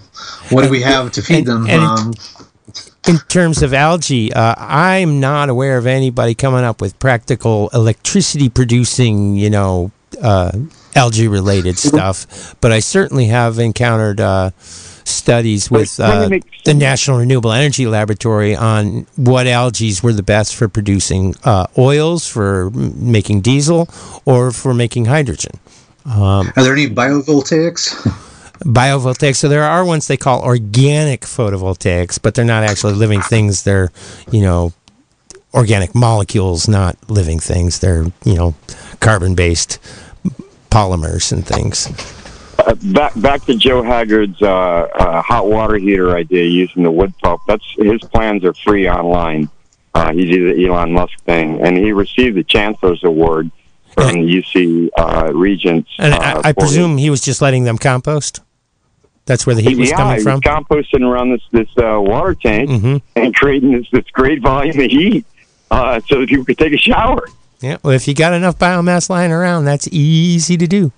what 0.49 0.63
do 0.63 0.69
we 0.69 0.81
have 0.81 1.11
to 1.13 1.21
feed 1.21 1.45
them? 1.45 1.65
and- 1.67 1.81
um, 1.83 2.13
in 3.07 3.17
terms 3.27 3.61
of 3.63 3.73
algae, 3.73 4.33
uh, 4.33 4.55
I'm 4.57 5.19
not 5.19 5.49
aware 5.49 5.77
of 5.77 5.87
anybody 5.87 6.35
coming 6.35 6.63
up 6.63 6.81
with 6.81 6.97
practical 6.99 7.69
electricity 7.73 8.49
producing, 8.49 9.35
you 9.35 9.49
know, 9.49 9.91
uh, 10.21 10.51
algae 10.95 11.27
related 11.27 11.77
stuff. 11.77 12.55
But 12.61 12.71
I 12.71 12.79
certainly 12.79 13.25
have 13.25 13.59
encountered 13.59 14.19
uh, 14.19 14.51
studies 14.59 15.71
with 15.71 15.99
uh, 15.99 16.29
the 16.65 16.73
National 16.73 17.19
Renewable 17.19 17.51
Energy 17.51 17.87
Laboratory 17.87 18.55
on 18.55 19.07
what 19.15 19.47
algae 19.47 19.93
were 20.03 20.13
the 20.13 20.23
best 20.23 20.55
for 20.55 20.67
producing 20.67 21.35
uh, 21.43 21.67
oils, 21.77 22.27
for 22.27 22.69
making 22.71 23.41
diesel, 23.41 23.87
or 24.25 24.51
for 24.51 24.73
making 24.73 25.05
hydrogen. 25.05 25.59
Um, 26.05 26.51
are 26.55 26.63
there 26.63 26.73
any 26.73 26.87
biovoltaics? 26.87 28.23
biovoltaics. 28.59 29.37
So 29.37 29.49
there 29.49 29.63
are 29.63 29.85
ones 29.85 30.07
they 30.07 30.17
call 30.17 30.41
organic 30.41 31.21
photovoltaics, 31.21 32.21
but 32.21 32.35
they're 32.35 32.45
not 32.45 32.63
actually 32.63 32.93
living 32.93 33.21
things. 33.21 33.63
They're, 33.63 33.91
you 34.31 34.41
know, 34.41 34.73
organic 35.53 35.95
molecules, 35.95 36.67
not 36.67 36.97
living 37.09 37.39
things. 37.39 37.79
They're, 37.79 38.05
you 38.23 38.35
know, 38.35 38.55
carbon 38.99 39.35
based 39.35 39.79
polymers 40.69 41.31
and 41.31 41.45
things. 41.45 41.87
Uh, 42.59 42.75
back 42.93 43.13
back 43.17 43.45
to 43.45 43.55
Joe 43.55 43.83
Haggard's 43.83 44.41
uh, 44.41 44.47
uh, 44.47 45.21
hot 45.21 45.47
water 45.47 45.77
heater 45.77 46.15
idea 46.15 46.43
using 46.43 46.83
the 46.83 46.91
wood 46.91 47.13
pulp. 47.23 47.41
That's 47.47 47.65
his 47.77 48.01
plans 48.01 48.43
are 48.43 48.53
free 48.53 48.89
online. 48.89 49.49
Uh, 49.93 50.11
he's 50.11 50.29
the 50.29 50.65
Elon 50.65 50.91
Musk 50.91 51.19
thing, 51.23 51.61
and 51.61 51.77
he 51.77 51.91
received 51.91 52.35
the 52.35 52.43
Chancellor's 52.43 53.03
Award 53.03 53.51
from 53.93 54.13
the 54.13 54.41
UC 54.41 54.89
uh, 54.95 55.33
Regents. 55.33 55.89
And 55.97 56.13
uh, 56.13 56.41
I, 56.43 56.49
I 56.49 56.53
presume 56.53 56.97
he 56.97 57.09
was 57.09 57.21
just 57.21 57.41
letting 57.41 57.63
them 57.63 57.77
compost. 57.77 58.41
That's 59.27 59.45
where 59.45 59.55
the 59.55 59.61
heat 59.61 59.77
was 59.77 59.89
yeah, 59.89 59.97
coming 59.97 60.21
from. 60.23 60.35
was 60.35 60.41
composting 60.41 61.01
around 61.01 61.29
this 61.31 61.41
this 61.51 61.69
uh, 61.77 61.99
water 62.01 62.33
tank 62.33 62.69
Mm-hmm. 62.69 62.97
and 63.15 63.35
creating 63.35 63.71
this 63.73 63.87
this 63.91 64.05
great 64.11 64.41
volume 64.41 64.79
of 64.79 64.89
heat, 64.89 65.25
uh, 65.69 65.99
so 66.07 66.19
that 66.21 66.29
people 66.29 66.45
could 66.45 66.57
take 66.57 66.73
a 66.73 66.77
shower. 66.77 67.27
Yeah. 67.61 67.77
Well, 67.83 67.93
if 67.93 68.07
you 68.07 68.13
got 68.15 68.33
enough 68.33 68.57
biomass 68.57 69.09
lying 69.09 69.31
around, 69.31 69.65
that's 69.65 69.87
easy 69.91 70.57
to 70.57 70.67
do. 70.67 70.91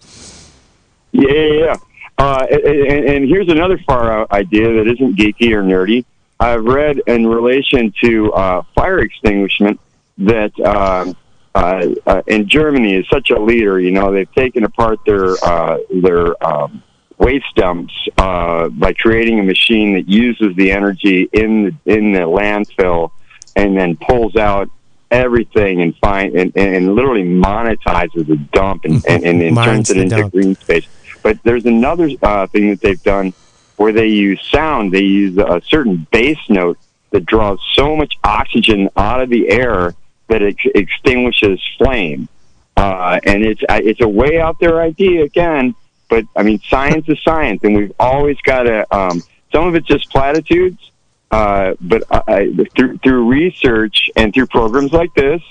Yeah, 1.12 1.30
yeah, 1.30 1.54
yeah. 1.54 1.76
Uh, 2.18 2.46
and, 2.52 3.06
and 3.10 3.26
here's 3.30 3.50
another 3.50 3.78
far 3.80 4.12
out 4.12 4.32
idea 4.32 4.74
that 4.74 4.88
isn't 4.92 5.18
geeky 5.18 5.52
or 5.54 5.64
nerdy. 5.64 6.06
I've 6.40 6.64
read 6.64 7.02
in 7.08 7.28
relation 7.28 7.94
to 8.04 8.32
uh, 8.34 8.62
fire 8.76 9.00
extinguishment 9.00 9.80
that 10.20 10.58
um 10.62 11.16
uh, 11.56 11.88
uh, 12.06 12.22
in 12.28 12.48
Germany 12.48 12.94
is 12.94 13.08
such 13.10 13.32
a 13.32 13.40
leader. 13.40 13.80
You 13.80 13.92
know, 13.92 14.14
they've 14.14 14.32
taken 14.34 14.64
apart 14.64 15.00
their 15.06 15.34
uh, 15.44 15.80
their 15.92 16.42
um, 16.46 16.84
waste 17.20 17.54
dumps 17.56 17.94
uh, 18.18 18.70
by 18.70 18.94
creating 18.94 19.40
a 19.40 19.44
machine 19.44 19.94
that 19.94 20.08
uses 20.08 20.56
the 20.56 20.72
energy 20.72 21.30
in 21.34 21.64
the, 21.64 21.94
in 21.94 22.14
the 22.14 22.20
landfill 22.20 23.12
and 23.56 23.78
then 23.78 23.96
pulls 23.98 24.36
out 24.36 24.70
everything 25.12 25.82
and 25.82 25.96
find 25.98 26.36
and, 26.36 26.54
and 26.56 26.96
literally 26.96 27.24
monetizes 27.24 28.26
the 28.28 28.38
dump 28.54 28.86
and, 28.86 29.06
and, 29.08 29.24
and, 29.24 29.42
and 29.42 29.58
turns 29.58 29.90
it 29.90 29.98
into 29.98 30.16
dump. 30.16 30.32
green 30.32 30.56
space. 30.56 30.88
But 31.22 31.44
there's 31.44 31.66
another 31.66 32.10
uh, 32.22 32.48
thing 32.48 32.70
that 32.70 32.80
they've 32.80 33.02
done 33.04 33.34
where 33.76 33.92
they 33.92 34.08
use 34.08 34.42
sound. 34.50 34.94
They 34.94 35.04
use 35.04 35.38
a 35.38 35.62
certain 35.68 36.08
bass 36.12 36.38
note 36.48 36.78
that 37.12 37.26
draws 37.26 37.60
so 37.74 37.96
much 37.96 38.14
oxygen 38.24 38.90
out 38.96 39.22
of 39.22 39.30
the 39.30 39.50
air 39.50 39.94
that 40.28 40.42
it 40.42 40.56
extinguishes 40.76 41.62
flame. 41.78 42.30
Uh, 42.78 43.20
and 43.26 43.44
it's 43.44 43.62
it's 43.70 44.00
a 44.00 44.08
way 44.08 44.40
out 44.40 44.58
there 44.60 44.82
idea 44.82 45.24
again, 45.24 45.76
but 46.10 46.26
I 46.36 46.44
mean 46.44 46.60
science 46.68 47.08
is 47.08 47.22
science, 47.24 47.62
and 47.64 47.76
we've 47.76 47.94
always 48.00 48.38
got 48.42 48.64
to. 48.64 48.96
Um, 48.96 49.24
some 49.52 49.68
of 49.68 49.76
it's 49.76 49.88
just 49.88 50.10
platitudes, 50.12 50.92
uh, 51.32 51.74
but 51.82 52.04
I, 52.12 52.52
through 52.76 52.98
through 53.00 53.28
research 53.28 54.10
and 54.16 54.34
through 54.34 54.48
programs 54.48 54.92
like 54.92 55.14
this, 55.16 55.42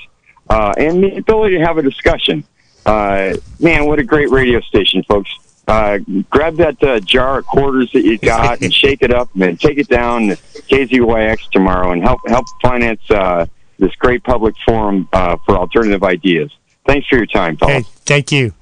uh, 0.51 0.75
and 0.77 1.03
the 1.03 1.17
ability 1.17 1.59
to 1.59 1.65
have 1.65 1.79
a 1.79 1.83
discussion. 1.83 2.45
Uh, 2.87 3.37
man, 3.61 3.87
what 3.87 3.99
a 3.99 4.05
great 4.05 4.31
radio 4.31 4.61
station, 4.61 5.03
folks! 5.05 5.31
Uh, 5.67 5.99
grab 6.31 6.57
that 6.57 6.83
uh, 6.83 6.99
jar 7.01 7.39
of 7.39 7.47
quarters 7.47 7.93
that 7.93 8.03
you 8.03 8.17
got 8.23 8.61
and 8.61 8.73
shake 8.73 9.03
it 9.03 9.13
up, 9.13 9.29
and 9.41 9.61
take 9.61 9.79
it 9.79 9.89
down 9.89 10.29
to 10.29 10.37
KZYX 10.37 11.51
tomorrow 11.51 11.93
and 11.93 12.03
help 12.03 12.21
help 12.27 12.47
finance 12.63 13.01
uh, 13.11 13.47
this 13.79 13.95
great 13.97 14.25
public 14.25 14.55
forum 14.65 15.09
uh, 15.13 15.37
for 15.45 15.57
alternative 15.57 16.03
ideas. 16.03 16.51
Thanks 16.87 17.07
for 17.07 17.17
your 17.17 17.27
time, 17.27 17.57
Paul. 17.57 17.69
Hey, 17.69 17.83
thank 17.83 18.33
you. 18.33 18.55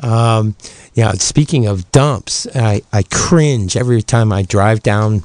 Um, 0.00 0.56
yeah, 0.94 1.12
speaking 1.12 1.66
of 1.66 1.90
dumps, 1.92 2.46
I, 2.54 2.82
I 2.92 3.02
cringe 3.04 3.76
every 3.76 4.02
time 4.02 4.32
I 4.32 4.42
drive 4.42 4.82
down 4.82 5.22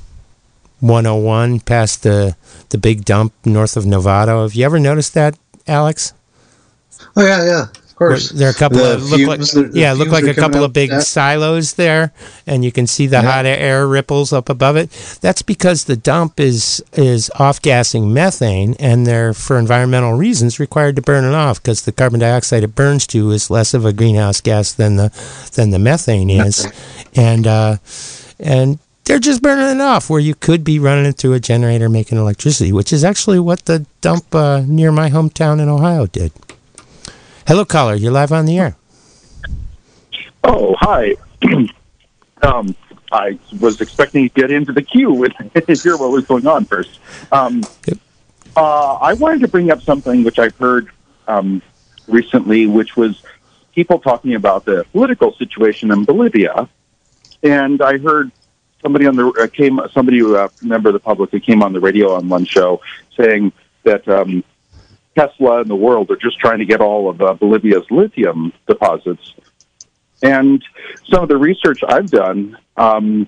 101 0.79 1.59
past 1.61 2.03
the 2.03 2.35
the 2.69 2.77
big 2.77 3.05
dump 3.05 3.33
north 3.45 3.77
of 3.77 3.83
Novato. 3.83 4.43
Have 4.43 4.55
you 4.55 4.65
ever 4.65 4.79
noticed 4.79 5.13
that, 5.13 5.37
Alex? 5.67 6.13
Oh 7.15 7.23
yeah, 7.25 7.45
yeah, 7.45 7.65
course. 8.09 8.29
There 8.29 8.47
are 8.47 8.51
a 8.51 8.53
couple 8.53 8.79
The 8.79 8.93
of 8.95 9.03
look 9.11 9.19
like 9.21 9.37
fumes 9.39 9.51
that- 9.51 9.73
the 9.73 9.79
yeah, 9.79 9.93
look 9.93 10.09
like 10.09 10.23
a 10.25 10.33
couple 10.33 10.63
of 10.63 10.73
big 10.73 10.89
that. 10.89 11.03
silos 11.05 11.73
there, 11.73 12.11
and 12.47 12.65
you 12.65 12.71
can 12.71 12.87
see 12.87 13.07
the 13.07 13.17
Yeah. 13.17 13.31
hot 13.31 13.45
air 13.45 13.87
ripples 13.87 14.33
up 14.33 14.49
above 14.49 14.75
it. 14.75 14.89
That's 15.21 15.41
because 15.41 15.83
the 15.85 15.95
dump 15.95 16.39
is 16.39 16.83
is 16.95 17.29
off 17.39 17.61
gassing 17.61 18.13
methane, 18.13 18.75
and 18.79 19.05
they're 19.07 19.33
for 19.33 19.57
environmental 19.59 20.13
reasons 20.13 20.59
required 20.59 20.95
to 20.97 21.01
burn 21.01 21.23
it 21.25 21.33
off 21.35 21.61
because 21.61 21.83
the 21.83 21.91
carbon 21.91 22.19
dioxide 22.19 22.63
it 22.63 22.75
burns 22.75 23.05
to 23.07 23.31
is 23.31 23.49
less 23.49 23.73
of 23.73 23.85
a 23.85 23.93
greenhouse 23.93 24.41
gas 24.41 24.71
than 24.71 24.95
the 24.97 25.11
than 25.55 25.69
the 25.71 25.79
methane 25.79 26.29
is, 26.29 26.67
and 27.15 27.45
uh, 27.47 27.77
and 28.39 28.79
they're 29.05 29.19
just 29.19 29.41
burning 29.41 29.77
it 29.77 29.81
off 29.81 30.09
where 30.09 30.19
you 30.19 30.35
could 30.35 30.63
be 30.63 30.79
running 30.79 31.05
it 31.05 31.17
through 31.17 31.33
a 31.33 31.39
generator 31.39 31.89
making 31.89 32.17
electricity, 32.17 32.71
which 32.71 32.93
is 32.93 33.03
actually 33.03 33.39
what 33.39 33.65
the 33.65 33.85
dump 34.01 34.33
uh, 34.33 34.61
near 34.65 34.91
my 34.91 35.09
hometown 35.09 35.59
in 35.59 35.67
Ohio 35.69 36.05
did. 36.05 36.31
Hello, 37.47 37.65
caller. 37.65 37.95
You're 37.95 38.11
live 38.11 38.31
on 38.31 38.45
the 38.45 38.59
air. 38.59 38.75
Oh, 40.43 40.75
hi. 40.79 41.15
um, 42.43 42.75
I 43.11 43.37
was 43.59 43.81
expecting 43.81 44.29
to 44.29 44.33
get 44.33 44.51
into 44.51 44.71
the 44.71 44.83
queue 44.83 45.23
and 45.23 45.33
hear 45.81 45.97
what 45.97 46.11
was 46.11 46.25
going 46.25 46.45
on 46.47 46.65
first. 46.65 46.99
Um, 47.31 47.63
uh, 48.55 48.93
I 48.93 49.13
wanted 49.13 49.41
to 49.41 49.47
bring 49.47 49.71
up 49.71 49.81
something 49.81 50.23
which 50.23 50.39
I've 50.39 50.55
heard 50.57 50.89
um, 51.27 51.61
recently, 52.07 52.67
which 52.67 52.95
was 52.95 53.21
people 53.73 53.99
talking 53.99 54.35
about 54.35 54.65
the 54.65 54.85
political 54.91 55.33
situation 55.33 55.91
in 55.91 56.05
Bolivia, 56.05 56.69
and 57.41 57.81
I 57.81 57.97
heard 57.97 58.31
somebody 58.81 59.07
on 59.07 59.15
the 59.15 59.27
uh, 59.27 59.47
came 59.47 59.79
somebody 59.91 60.19
who 60.19 60.35
uh, 60.35 60.49
member 60.61 60.89
of 60.89 60.93
the 60.93 60.99
public 60.99 61.31
who 61.31 61.39
came 61.39 61.63
on 61.63 61.73
the 61.73 61.79
radio 61.79 62.13
on 62.13 62.29
one 62.29 62.45
show 62.45 62.81
saying 63.17 63.51
that 63.83 64.07
um, 64.07 64.43
Tesla 65.17 65.61
and 65.61 65.69
the 65.69 65.75
world 65.75 66.09
are 66.11 66.17
just 66.17 66.39
trying 66.39 66.59
to 66.59 66.65
get 66.65 66.81
all 66.81 67.09
of 67.09 67.21
uh, 67.21 67.33
Bolivia's 67.33 67.85
lithium 67.89 68.53
deposits. 68.67 69.33
And 70.23 70.63
some 71.09 71.23
of 71.23 71.29
the 71.29 71.37
research 71.37 71.81
I've 71.87 72.09
done, 72.09 72.57
um, 72.77 73.27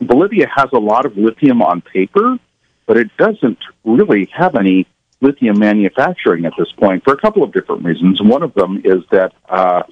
Bolivia 0.00 0.48
has 0.54 0.68
a 0.72 0.78
lot 0.78 1.06
of 1.06 1.16
lithium 1.16 1.62
on 1.62 1.80
paper, 1.80 2.38
but 2.86 2.96
it 2.96 3.16
doesn't 3.16 3.58
really 3.84 4.28
have 4.32 4.54
any 4.54 4.86
lithium 5.20 5.58
manufacturing 5.58 6.44
at 6.46 6.52
this 6.58 6.72
point 6.72 7.04
for 7.04 7.12
a 7.12 7.16
couple 7.16 7.42
of 7.42 7.52
different 7.52 7.84
reasons. 7.84 8.22
One 8.22 8.42
of 8.42 8.54
them 8.54 8.82
is 8.84 9.02
that 9.10 9.32
uh, 9.48 9.82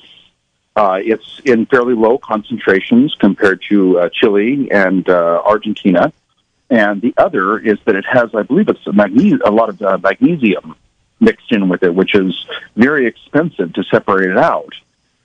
uh, 0.76 0.98
it's 1.02 1.40
in 1.44 1.66
fairly 1.66 1.94
low 1.94 2.18
concentrations 2.18 3.14
compared 3.18 3.62
to 3.68 3.98
uh, 3.98 4.08
Chile 4.12 4.68
and 4.70 5.08
uh, 5.08 5.42
Argentina. 5.44 6.12
And 6.70 7.00
the 7.00 7.14
other 7.16 7.58
is 7.58 7.78
that 7.86 7.96
it 7.96 8.04
has, 8.06 8.34
I 8.34 8.42
believe, 8.42 8.68
it's 8.68 8.86
a, 8.86 8.92
magne- 8.92 9.40
a 9.44 9.50
lot 9.50 9.70
of 9.70 9.80
uh, 9.80 9.98
magnesium 10.02 10.76
mixed 11.20 11.50
in 11.52 11.68
with 11.68 11.82
it, 11.82 11.94
which 11.94 12.14
is 12.14 12.46
very 12.76 13.06
expensive 13.06 13.72
to 13.74 13.82
separate 13.84 14.30
it 14.30 14.38
out. 14.38 14.72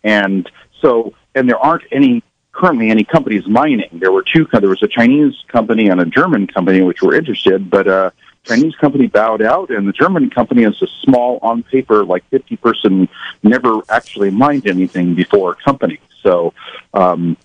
And 0.03 0.49
so, 0.81 1.13
and 1.35 1.47
there 1.49 1.57
aren't 1.57 1.83
any 1.91 2.23
currently 2.51 2.89
any 2.89 3.03
companies 3.03 3.47
mining. 3.47 3.89
There 3.93 4.11
were 4.11 4.23
two. 4.23 4.47
There 4.51 4.69
was 4.69 4.83
a 4.83 4.87
Chinese 4.87 5.35
company 5.47 5.89
and 5.89 5.99
a 6.01 6.05
German 6.05 6.47
company 6.47 6.81
which 6.81 7.01
were 7.01 7.15
interested, 7.15 7.69
but 7.69 7.87
uh, 7.87 8.11
Chinese 8.43 8.75
company 8.75 9.07
bowed 9.07 9.41
out, 9.41 9.69
and 9.69 9.87
the 9.87 9.93
German 9.93 10.29
company 10.29 10.63
is 10.63 10.81
a 10.81 10.87
small, 11.03 11.39
on 11.41 11.63
paper, 11.63 12.03
like 12.03 12.23
fifty 12.29 12.57
person, 12.57 13.07
never 13.41 13.81
actually 13.89 14.31
mined 14.31 14.67
anything 14.67 15.15
before 15.15 15.55
company. 15.55 15.99
So. 16.21 16.53
Um, 16.93 17.37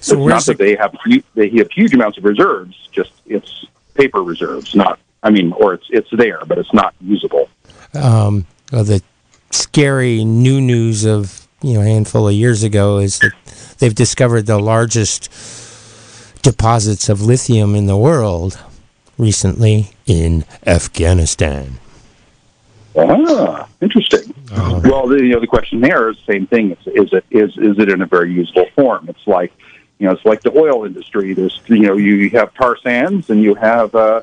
So 0.00 0.16
it's 0.16 0.28
not 0.36 0.44
that 0.50 0.58
they 0.58 0.74
have 0.76 0.92
they 1.34 1.48
have 1.60 1.70
huge 1.70 1.94
amounts 1.94 2.18
of 2.18 2.24
reserves. 2.24 2.74
Just 2.92 3.12
it's 3.36 3.64
paper 3.94 4.22
reserves, 4.22 4.74
not. 4.74 4.98
I 5.22 5.30
mean, 5.30 5.48
or 5.52 5.72
it's 5.76 5.88
it's 5.98 6.10
there, 6.10 6.40
but 6.48 6.58
it's 6.58 6.74
not 6.74 6.92
usable. 7.00 7.48
Um, 7.94 8.46
Well, 8.72 8.84
the 8.84 9.02
scary 9.50 10.24
new 10.24 10.60
news 10.60 11.04
of 11.04 11.46
you 11.62 11.74
know 11.74 11.80
a 11.80 11.84
handful 11.84 12.28
of 12.28 12.34
years 12.34 12.62
ago 12.62 12.98
is 12.98 13.18
that 13.20 13.32
they've 13.78 13.94
discovered 13.94 14.46
the 14.46 14.58
largest 14.58 15.30
deposits 16.42 17.08
of 17.08 17.22
lithium 17.22 17.74
in 17.74 17.86
the 17.86 17.96
world 17.96 18.58
recently 19.16 19.90
in 20.06 20.44
Afghanistan. 20.66 21.78
Ah, 22.96 23.68
interesting. 23.80 24.34
Well, 24.52 25.08
the, 25.08 25.16
you 25.16 25.30
know, 25.30 25.40
the 25.40 25.46
question 25.46 25.80
there 25.80 26.10
is 26.10 26.16
the 26.18 26.32
same 26.32 26.46
thing. 26.46 26.72
Is, 26.72 26.86
is 26.86 27.12
it 27.12 27.24
is 27.30 27.56
is 27.58 27.78
it 27.78 27.88
in 27.88 28.02
a 28.02 28.06
very 28.06 28.32
usable 28.32 28.66
form? 28.74 29.08
It's 29.08 29.26
like 29.26 29.52
you 29.98 30.06
know, 30.06 30.12
it's 30.12 30.24
like 30.24 30.42
the 30.42 30.56
oil 30.56 30.84
industry. 30.84 31.32
There's 31.34 31.60
you 31.66 31.80
know, 31.80 31.96
you 31.96 32.30
have 32.30 32.54
tar 32.54 32.76
sands 32.76 33.30
and 33.30 33.42
you 33.42 33.54
have 33.54 33.94
uh, 33.94 34.22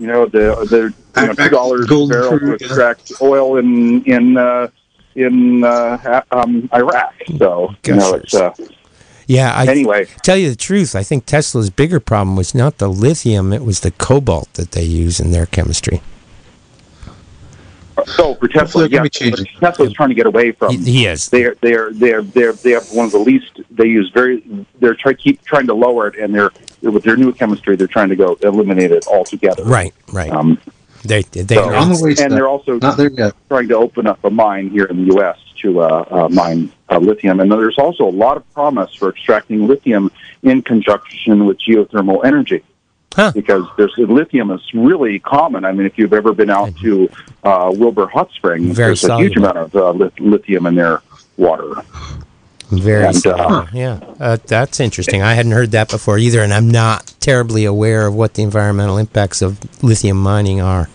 you 0.00 0.06
know 0.06 0.24
the 0.26 0.56
the 0.70 1.20
you 1.20 1.26
know, 1.26 1.34
two 1.34 1.48
dollars 1.50 1.84
a 1.84 2.06
barrel 2.08 2.38
to 2.38 2.54
extract 2.54 3.12
oil 3.20 3.58
in 3.58 4.02
in 4.04 4.36
uh, 4.38 4.68
in 5.14 5.62
uh, 5.62 6.22
um, 6.32 6.68
Iraq. 6.72 7.14
So 7.38 7.74
you 7.86 7.94
know, 7.94 8.14
it's 8.14 8.34
uh, 8.34 8.54
Yeah, 9.26 9.52
I 9.54 9.66
Anyway. 9.66 10.06
tell 10.22 10.38
you 10.38 10.48
the 10.48 10.56
truth, 10.56 10.96
I 10.96 11.02
think 11.02 11.26
Tesla's 11.26 11.68
bigger 11.68 12.00
problem 12.00 12.34
was 12.34 12.54
not 12.54 12.78
the 12.78 12.88
lithium, 12.88 13.52
it 13.52 13.62
was 13.62 13.80
the 13.80 13.90
cobalt 13.90 14.52
that 14.54 14.72
they 14.72 14.84
use 14.84 15.20
in 15.20 15.32
their 15.32 15.46
chemistry. 15.46 16.00
So 18.06 18.34
for 18.34 18.48
Tesla. 18.48 18.86
Yeah, 18.88 19.02
but 19.02 19.12
Tesla's 19.12 19.92
trying 19.92 20.08
to 20.10 20.14
get 20.14 20.26
away 20.26 20.52
from. 20.52 20.76
He 20.78 21.06
is. 21.06 21.28
They're 21.28 21.54
they're 21.60 21.92
they're 21.92 22.22
they're 22.22 22.52
they 22.52 22.70
have 22.72 22.90
one 22.92 23.06
of 23.06 23.12
the 23.12 23.18
least. 23.18 23.60
They 23.70 23.86
use 23.86 24.10
very. 24.10 24.42
They're 24.78 24.94
try 24.94 25.14
keep 25.14 25.42
trying 25.44 25.66
to 25.66 25.74
lower 25.74 26.08
it, 26.08 26.16
and 26.16 26.34
they're 26.34 26.50
with 26.82 27.04
their 27.04 27.16
new 27.16 27.32
chemistry. 27.32 27.76
They're 27.76 27.86
trying 27.86 28.08
to 28.10 28.16
go 28.16 28.38
eliminate 28.42 28.90
it 28.92 29.06
altogether. 29.06 29.64
Right, 29.64 29.94
right. 30.12 30.30
Um, 30.30 30.58
they 31.04 31.22
they 31.22 31.54
so- 31.56 31.74
On 31.74 31.88
the 31.92 32.00
way 32.02 32.10
and 32.10 32.18
that. 32.18 32.30
they're 32.30 32.48
also 32.48 32.78
Not 32.78 32.96
there 32.96 33.10
yet. 33.10 33.34
trying 33.48 33.68
to 33.68 33.76
open 33.76 34.06
up 34.06 34.22
a 34.24 34.30
mine 34.30 34.70
here 34.70 34.84
in 34.84 34.96
the 35.06 35.14
U.S. 35.14 35.38
to 35.62 35.80
uh, 35.80 36.04
uh, 36.10 36.28
mine 36.28 36.70
uh, 36.90 36.98
lithium. 36.98 37.40
And 37.40 37.50
there's 37.50 37.78
also 37.78 38.06
a 38.06 38.10
lot 38.10 38.36
of 38.36 38.50
promise 38.52 38.94
for 38.94 39.08
extracting 39.10 39.66
lithium 39.66 40.10
in 40.42 40.62
conjunction 40.62 41.46
with 41.46 41.58
geothermal 41.58 42.24
energy. 42.24 42.62
Because 43.34 43.64
there's 43.76 43.92
lithium 43.96 44.50
is 44.50 44.62
really 44.72 45.18
common. 45.18 45.64
I 45.64 45.72
mean, 45.72 45.86
if 45.86 45.98
you've 45.98 46.12
ever 46.12 46.32
been 46.32 46.50
out 46.50 46.76
to 46.78 47.10
uh, 47.42 47.72
Wilbur 47.74 48.06
Hot 48.06 48.30
Springs, 48.32 48.76
Very 48.76 48.90
there's 48.90 49.04
a 49.04 49.18
huge 49.18 49.36
amount 49.36 49.58
of 49.58 49.74
uh, 49.74 49.90
lithium 50.18 50.66
in 50.66 50.76
their 50.76 51.02
water. 51.36 51.82
Very 52.70 53.06
And, 53.06 53.26
uh, 53.26 53.66
yeah, 53.72 53.98
uh, 54.20 54.38
that's 54.46 54.78
interesting. 54.78 55.22
I 55.22 55.34
hadn't 55.34 55.52
heard 55.52 55.72
that 55.72 55.90
before 55.90 56.18
either, 56.18 56.40
and 56.40 56.54
I'm 56.54 56.70
not 56.70 57.12
terribly 57.18 57.64
aware 57.64 58.06
of 58.06 58.14
what 58.14 58.34
the 58.34 58.44
environmental 58.44 58.96
impacts 58.96 59.42
of 59.42 59.58
lithium 59.82 60.16
mining 60.16 60.60
are. 60.60 60.88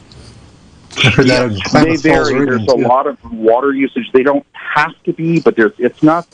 I 1.04 1.10
heard 1.10 1.28
that 1.28 1.52
in 1.52 1.84
they 1.84 1.98
vary. 1.98 2.34
Oregon, 2.34 2.46
There's 2.46 2.64
a 2.70 2.78
too. 2.78 2.88
lot 2.88 3.08
of 3.08 3.18
water 3.30 3.74
usage. 3.74 4.10
They 4.14 4.24
don't 4.24 4.46
have 4.54 4.94
to 5.04 5.12
be, 5.12 5.42
but 5.42 5.58
there's 5.58 5.74
it's 5.78 6.02
not 6.02 6.26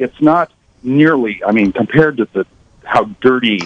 it's 0.00 0.20
not 0.20 0.50
nearly. 0.82 1.40
I 1.44 1.52
mean, 1.52 1.70
compared 1.70 2.16
to 2.16 2.24
the 2.32 2.44
how 2.82 3.04
dirty 3.20 3.60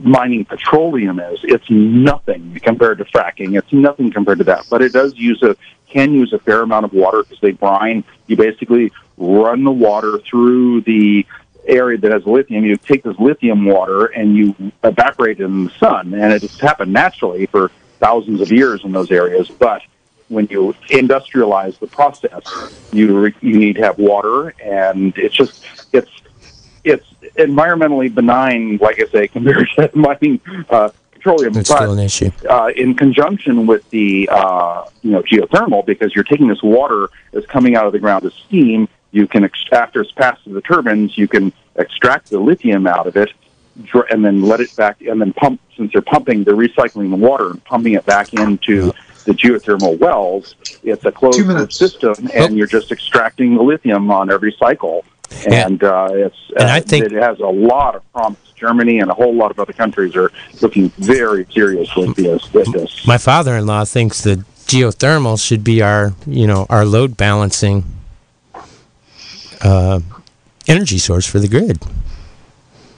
mining 0.00 0.44
petroleum 0.44 1.18
is, 1.20 1.40
it's 1.42 1.68
nothing 1.70 2.58
compared 2.62 2.98
to 2.98 3.04
fracking. 3.04 3.58
It's 3.58 3.72
nothing 3.72 4.10
compared 4.10 4.38
to 4.38 4.44
that. 4.44 4.66
But 4.68 4.82
it 4.82 4.92
does 4.92 5.14
use 5.16 5.42
a 5.42 5.56
can 5.88 6.12
use 6.12 6.32
a 6.32 6.38
fair 6.38 6.62
amount 6.62 6.84
of 6.84 6.92
water 6.92 7.22
because 7.22 7.40
they 7.40 7.52
brine. 7.52 8.04
You 8.26 8.36
basically 8.36 8.92
run 9.16 9.64
the 9.64 9.70
water 9.70 10.18
through 10.18 10.82
the 10.82 11.24
area 11.66 11.98
that 11.98 12.12
has 12.12 12.26
lithium. 12.26 12.64
You 12.64 12.76
take 12.76 13.02
this 13.02 13.18
lithium 13.18 13.64
water 13.64 14.06
and 14.06 14.36
you 14.36 14.54
evaporate 14.84 15.40
it 15.40 15.44
in 15.44 15.64
the 15.64 15.70
sun, 15.70 16.14
and 16.14 16.32
it 16.32 16.40
just 16.40 16.60
happened 16.60 16.92
naturally 16.92 17.46
for 17.46 17.70
thousands 17.98 18.40
of 18.40 18.52
years 18.52 18.84
in 18.84 18.92
those 18.92 19.10
areas. 19.10 19.48
But 19.48 19.82
when 20.28 20.46
you 20.50 20.74
industrialize 20.88 21.78
the 21.78 21.86
process, 21.86 22.42
you 22.92 23.18
re- 23.18 23.34
you 23.40 23.58
need 23.58 23.76
to 23.76 23.82
have 23.82 23.98
water, 23.98 24.54
and 24.60 25.16
it's 25.16 25.34
just 25.34 25.64
it's 25.92 26.10
it's 26.86 27.08
environmentally 27.36 28.14
benign, 28.14 28.78
like 28.78 29.00
I 29.00 29.06
say, 29.06 29.28
compared 29.36 29.68
to 29.76 29.90
mining 29.94 30.40
uh, 30.70 30.90
petroleum. 31.12 31.56
It's 31.56 31.68
but 31.68 31.76
still 31.76 31.92
an 31.92 31.98
issue. 31.98 32.30
uh, 32.48 32.70
in 32.74 32.94
conjunction 32.94 33.66
with 33.66 33.88
the 33.90 34.28
uh, 34.32 34.84
you 35.02 35.10
know 35.10 35.22
geothermal, 35.22 35.84
because 35.84 36.14
you're 36.14 36.24
taking 36.24 36.48
this 36.48 36.62
water 36.62 37.08
that's 37.32 37.46
coming 37.46 37.76
out 37.76 37.86
of 37.86 37.92
the 37.92 37.98
ground 37.98 38.24
as 38.24 38.32
steam. 38.34 38.88
You 39.10 39.26
can 39.26 39.44
ex- 39.44 39.64
after 39.72 40.00
it's 40.02 40.12
passed 40.12 40.42
through 40.44 40.54
the 40.54 40.60
turbines, 40.60 41.16
you 41.16 41.28
can 41.28 41.52
extract 41.76 42.30
the 42.30 42.38
lithium 42.38 42.86
out 42.86 43.06
of 43.06 43.16
it, 43.16 43.32
dr- 43.84 44.06
and 44.10 44.24
then 44.24 44.42
let 44.42 44.60
it 44.60 44.74
back, 44.76 45.00
and 45.02 45.20
then 45.20 45.32
pump. 45.32 45.60
Since 45.76 45.92
they're 45.92 46.02
pumping, 46.02 46.44
they're 46.44 46.54
recycling 46.54 47.10
the 47.10 47.16
water 47.16 47.50
and 47.50 47.62
pumping 47.64 47.94
it 47.94 48.06
back 48.06 48.32
into 48.32 48.92
the 49.24 49.32
geothermal 49.32 49.98
wells. 49.98 50.54
It's 50.82 51.04
a 51.04 51.12
closed 51.12 51.72
system, 51.72 52.14
and 52.34 52.56
you're 52.56 52.66
just 52.66 52.90
extracting 52.92 53.56
the 53.56 53.62
lithium 53.62 54.10
on 54.10 54.30
every 54.30 54.54
cycle. 54.58 55.04
And 55.48 55.82
uh, 55.82 56.08
it's 56.10 56.36
And 56.58 56.70
I 56.70 56.78
uh, 56.78 56.80
think- 56.82 57.06
it 57.06 57.12
has 57.12 57.38
a 57.40 57.46
lot 57.46 57.96
of 57.96 58.12
promise. 58.12 58.38
Germany 58.56 59.00
and 59.00 59.10
a 59.10 59.14
whole 59.14 59.34
lot 59.34 59.50
of 59.50 59.60
other 59.60 59.74
countries 59.74 60.16
are 60.16 60.32
looking 60.62 60.88
very 60.96 61.46
seriously 61.52 62.08
at 62.08 62.16
this. 62.16 62.46
At 62.54 62.72
this. 62.72 63.06
My 63.06 63.18
father-in-law 63.18 63.84
thinks 63.84 64.22
that 64.22 64.38
geothermal 64.66 65.38
should 65.38 65.62
be 65.62 65.82
our, 65.82 66.14
you 66.26 66.46
know, 66.46 66.66
our 66.70 66.86
load 66.86 67.18
balancing 67.18 67.84
uh, 69.60 70.00
energy 70.66 70.98
source 70.98 71.26
for 71.26 71.38
the 71.38 71.48
grid. 71.48 71.82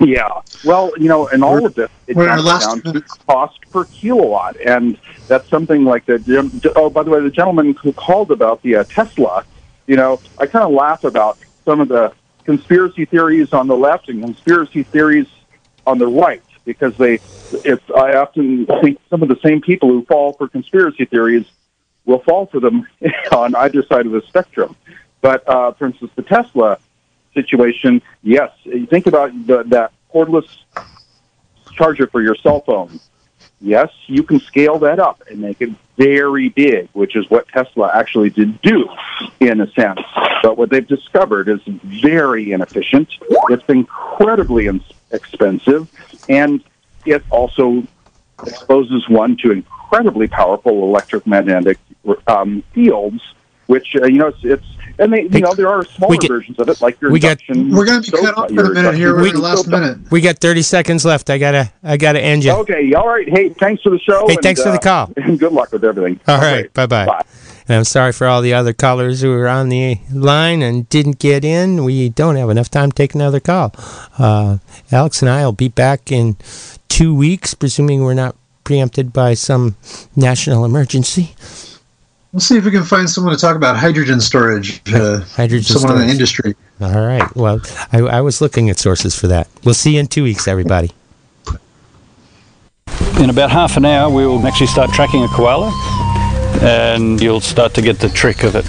Yeah. 0.00 0.28
Well, 0.64 0.92
you 0.96 1.08
know, 1.08 1.26
and 1.28 1.42
all 1.42 1.66
of 1.66 1.74
this 1.74 1.90
it 2.06 2.16
we're 2.16 2.24
in 2.24 2.30
our 2.30 2.38
comes 2.38 2.82
down 2.82 2.94
to 2.94 3.00
cost 3.00 3.58
per 3.70 3.84
kilowatt, 3.84 4.56
and 4.60 4.96
that's 5.26 5.48
something 5.48 5.84
like 5.84 6.06
the. 6.06 6.72
Oh, 6.76 6.88
by 6.88 7.02
the 7.02 7.10
way, 7.10 7.20
the 7.20 7.30
gentleman 7.30 7.74
who 7.74 7.92
called 7.92 8.30
about 8.30 8.62
the 8.62 8.76
uh, 8.76 8.84
Tesla, 8.84 9.44
you 9.86 9.96
know, 9.96 10.20
I 10.38 10.46
kind 10.46 10.64
of 10.64 10.70
laugh 10.70 11.02
about 11.02 11.38
some 11.64 11.80
of 11.80 11.88
the 11.88 12.12
conspiracy 12.48 13.04
theories 13.04 13.52
on 13.52 13.66
the 13.66 13.76
left 13.76 14.08
and 14.08 14.22
conspiracy 14.22 14.82
theories 14.82 15.26
on 15.86 15.98
the 15.98 16.06
right 16.06 16.42
because 16.64 16.96
they. 16.96 17.18
It's 17.52 17.84
I 17.94 18.14
often 18.16 18.64
think 18.80 18.98
some 19.10 19.22
of 19.22 19.28
the 19.28 19.38
same 19.44 19.60
people 19.60 19.90
who 19.90 20.02
fall 20.06 20.32
for 20.32 20.48
conspiracy 20.48 21.04
theories 21.04 21.44
will 22.06 22.20
fall 22.20 22.46
for 22.46 22.58
them 22.58 22.88
on 23.32 23.54
either 23.54 23.82
side 23.82 24.06
of 24.06 24.12
the 24.12 24.22
spectrum. 24.22 24.76
But 25.20 25.46
uh, 25.46 25.72
for 25.72 25.88
instance, 25.88 26.10
the 26.16 26.22
Tesla 26.22 26.78
situation, 27.34 28.00
yes, 28.22 28.50
you 28.64 28.86
think 28.86 29.06
about 29.06 29.30
the, 29.46 29.64
that 29.64 29.92
cordless 30.10 30.48
charger 31.72 32.06
for 32.06 32.22
your 32.22 32.34
cell 32.34 32.60
phone. 32.60 32.98
Yes, 33.60 33.90
you 34.06 34.22
can 34.22 34.40
scale 34.40 34.78
that 34.78 35.00
up 35.00 35.22
and 35.30 35.40
make 35.40 35.60
it 35.60 35.70
very 35.98 36.48
big, 36.48 36.88
which 36.94 37.14
is 37.14 37.28
what 37.28 37.46
Tesla 37.48 37.90
actually 37.92 38.30
did 38.30 38.62
do 38.62 38.88
in 39.38 39.60
a 39.60 39.70
sense. 39.72 40.00
But 40.42 40.56
what 40.56 40.70
they've 40.70 40.86
discovered 40.86 41.48
is 41.48 41.60
very 41.66 42.52
inefficient. 42.52 43.08
It's 43.50 43.64
incredibly 43.68 44.68
expensive, 45.10 45.88
and 46.28 46.62
it 47.04 47.22
also 47.30 47.86
exposes 48.46 49.08
one 49.08 49.36
to 49.38 49.50
incredibly 49.50 50.28
powerful 50.28 50.84
electromagnetic 50.84 51.78
um, 52.26 52.62
fields, 52.72 53.22
which 53.66 53.96
uh, 53.96 54.06
you 54.06 54.18
know 54.18 54.28
it's, 54.28 54.38
it's 54.42 54.66
and 54.98 55.12
they 55.12 55.22
you 55.22 55.40
know 55.40 55.54
there 55.54 55.68
are 55.68 55.84
smaller 55.84 56.16
get- 56.16 56.28
versions 56.28 56.58
of 56.58 56.68
it 56.68 56.80
like 56.80 57.00
your 57.00 57.10
we 57.10 57.20
get- 57.20 57.40
induction. 57.48 57.70
We're 57.76 57.86
going 57.86 58.02
to 58.02 58.10
be 58.10 58.18
cut 58.18 58.36
off 58.36 58.48
for 58.48 58.54
your 58.54 58.70
a 58.72 58.74
minute 58.74 58.94
here. 58.94 59.14
We're 59.16 59.28
in 59.28 59.34
the 59.34 59.40
last 59.40 59.66
stove- 59.66 59.80
minute. 59.80 60.10
We 60.10 60.20
got 60.20 60.38
30 60.38 60.62
seconds 60.62 61.04
left. 61.04 61.30
I 61.30 61.38
gotta, 61.38 61.72
I 61.82 61.96
gotta 61.96 62.20
end 62.20 62.44
you. 62.44 62.52
Okay, 62.52 62.92
all 62.94 63.08
right. 63.08 63.28
Hey, 63.28 63.50
thanks 63.50 63.82
for 63.82 63.90
the 63.90 63.98
show. 63.98 64.26
Hey, 64.26 64.34
and, 64.34 64.42
thanks 64.42 64.62
for 64.62 64.70
the 64.70 64.78
uh, 64.78 65.06
call. 65.06 65.12
And 65.16 65.38
good 65.38 65.52
luck 65.52 65.72
with 65.72 65.84
everything. 65.84 66.20
All 66.26 66.38
right, 66.38 66.72
bye 66.74 66.86
bye. 66.86 67.22
And 67.68 67.76
I'm 67.76 67.84
sorry 67.84 68.12
for 68.12 68.26
all 68.26 68.40
the 68.40 68.54
other 68.54 68.72
callers 68.72 69.20
who 69.20 69.28
were 69.28 69.46
on 69.46 69.68
the 69.68 69.98
line 70.10 70.62
and 70.62 70.88
didn't 70.88 71.18
get 71.18 71.44
in. 71.44 71.84
We 71.84 72.08
don't 72.08 72.36
have 72.36 72.48
enough 72.48 72.70
time 72.70 72.90
to 72.90 72.94
take 72.96 73.14
another 73.14 73.40
call. 73.40 73.74
Uh, 74.18 74.58
Alex 74.90 75.20
and 75.20 75.30
I 75.30 75.44
will 75.44 75.52
be 75.52 75.68
back 75.68 76.10
in 76.10 76.36
two 76.88 77.14
weeks, 77.14 77.52
presuming 77.52 78.02
we're 78.02 78.14
not 78.14 78.36
preempted 78.64 79.12
by 79.12 79.34
some 79.34 79.76
national 80.16 80.64
emergency. 80.64 81.34
We'll 82.38 82.44
see 82.44 82.56
if 82.56 82.64
we 82.64 82.70
can 82.70 82.84
find 82.84 83.10
someone 83.10 83.34
to 83.34 83.40
talk 83.40 83.56
about 83.56 83.76
hydrogen 83.76 84.20
storage. 84.20 84.80
Uh, 84.94 85.22
Hydrogen 85.34 85.64
someone 85.64 86.00
in 86.00 86.06
the 86.06 86.12
industry. 86.12 86.54
All 86.80 87.04
right. 87.04 87.34
Well, 87.34 87.60
I, 87.92 87.98
I 87.98 88.20
was 88.20 88.40
looking 88.40 88.70
at 88.70 88.78
sources 88.78 89.18
for 89.18 89.26
that. 89.26 89.48
We'll 89.64 89.74
see 89.74 89.94
you 89.94 89.98
in 89.98 90.06
two 90.06 90.22
weeks, 90.22 90.46
everybody. 90.46 90.92
In 93.18 93.28
about 93.28 93.50
half 93.50 93.76
an 93.76 93.84
hour, 93.84 94.08
we 94.08 94.24
will 94.24 94.46
actually 94.46 94.68
start 94.68 94.90
tracking 94.92 95.24
a 95.24 95.28
koala, 95.30 95.66
and 96.60 97.20
you'll 97.20 97.40
start 97.40 97.74
to 97.74 97.82
get 97.82 97.98
the 97.98 98.08
trick 98.08 98.42
of 98.42 98.54
it 98.56 98.66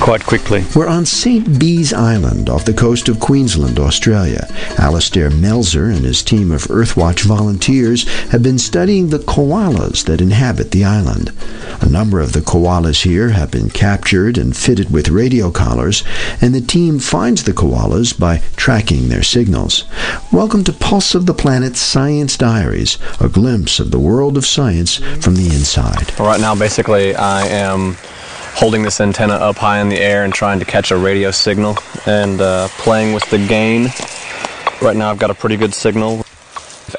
quite 0.00 0.24
quickly. 0.24 0.64
We're 0.74 0.88
on 0.88 1.06
St. 1.06 1.58
Bees 1.58 1.92
Island 1.92 2.50
off 2.50 2.64
the 2.64 2.74
coast 2.74 3.08
of 3.08 3.18
Queensland, 3.18 3.78
Australia. 3.78 4.46
Alistair 4.78 5.30
Melzer 5.30 5.94
and 5.94 6.04
his 6.04 6.22
team 6.22 6.52
of 6.52 6.64
Earthwatch 6.64 7.22
volunteers 7.22 8.06
have 8.30 8.42
been 8.42 8.58
studying 8.58 9.08
the 9.08 9.18
koalas 9.18 10.04
that 10.04 10.20
inhabit 10.20 10.70
the 10.70 10.84
island. 10.84 11.32
A 11.80 11.88
number 11.88 12.20
of 12.20 12.32
the 12.32 12.40
koalas 12.40 13.02
here 13.02 13.30
have 13.30 13.50
been 13.50 13.70
captured 13.70 14.38
and 14.38 14.56
fitted 14.56 14.90
with 14.90 15.08
radio 15.08 15.50
collars, 15.50 16.04
and 16.40 16.54
the 16.54 16.60
team 16.60 16.98
finds 16.98 17.42
the 17.42 17.52
koalas 17.52 18.18
by 18.18 18.42
tracking 18.56 19.08
their 19.08 19.22
signals. 19.22 19.84
Welcome 20.32 20.64
to 20.64 20.72
Pulse 20.72 21.14
of 21.14 21.26
the 21.26 21.34
Planet 21.34 21.76
Science 21.76 22.36
Diaries, 22.36 22.98
a 23.20 23.28
glimpse 23.28 23.80
of 23.80 23.90
the 23.90 23.98
world 23.98 24.36
of 24.36 24.46
science 24.46 24.96
from 24.96 25.36
the 25.36 25.46
inside. 25.46 26.18
Right 26.18 26.40
now, 26.40 26.54
basically, 26.54 27.14
I 27.26 27.48
am 27.48 27.96
holding 28.54 28.84
this 28.84 29.00
antenna 29.00 29.34
up 29.34 29.56
high 29.56 29.80
in 29.80 29.88
the 29.88 29.98
air 29.98 30.22
and 30.22 30.32
trying 30.32 30.60
to 30.60 30.64
catch 30.64 30.92
a 30.92 30.96
radio 30.96 31.32
signal 31.32 31.76
and 32.06 32.40
uh, 32.40 32.68
playing 32.78 33.14
with 33.14 33.28
the 33.30 33.38
gain. 33.48 33.88
Right 34.80 34.96
now 34.96 35.10
I've 35.10 35.18
got 35.18 35.32
a 35.32 35.34
pretty 35.34 35.56
good 35.56 35.74
signal. 35.74 36.24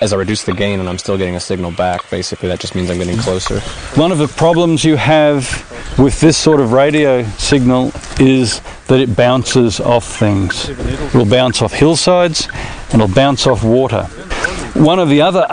As 0.01 0.11
I 0.11 0.17
reduce 0.17 0.43
the 0.43 0.51
gain 0.51 0.81
and 0.81 0.89
I'm 0.89 0.97
still 0.97 1.17
getting 1.17 1.37
a 1.37 1.39
signal 1.39 1.71
back, 1.71 2.09
basically 2.09 2.49
that 2.49 2.59
just 2.59 2.75
means 2.75 2.89
I'm 2.89 2.97
getting 2.97 3.17
closer. 3.17 3.61
One 3.95 4.11
of 4.11 4.17
the 4.17 4.27
problems 4.27 4.83
you 4.83 4.97
have 4.97 5.45
with 5.97 6.19
this 6.19 6.37
sort 6.37 6.59
of 6.59 6.73
radio 6.73 7.23
signal 7.37 7.93
is 8.19 8.59
that 8.87 8.99
it 8.99 9.15
bounces 9.15 9.79
off 9.79 10.19
things. 10.19 10.67
It 10.67 11.13
will 11.13 11.25
bounce 11.25 11.61
off 11.61 11.71
hillsides 11.71 12.49
and 12.91 13.01
it'll 13.01 13.15
bounce 13.15 13.47
off 13.47 13.63
water. 13.63 14.03
One 14.73 14.99
of 14.99 15.07
the 15.07 15.21
other 15.21 15.45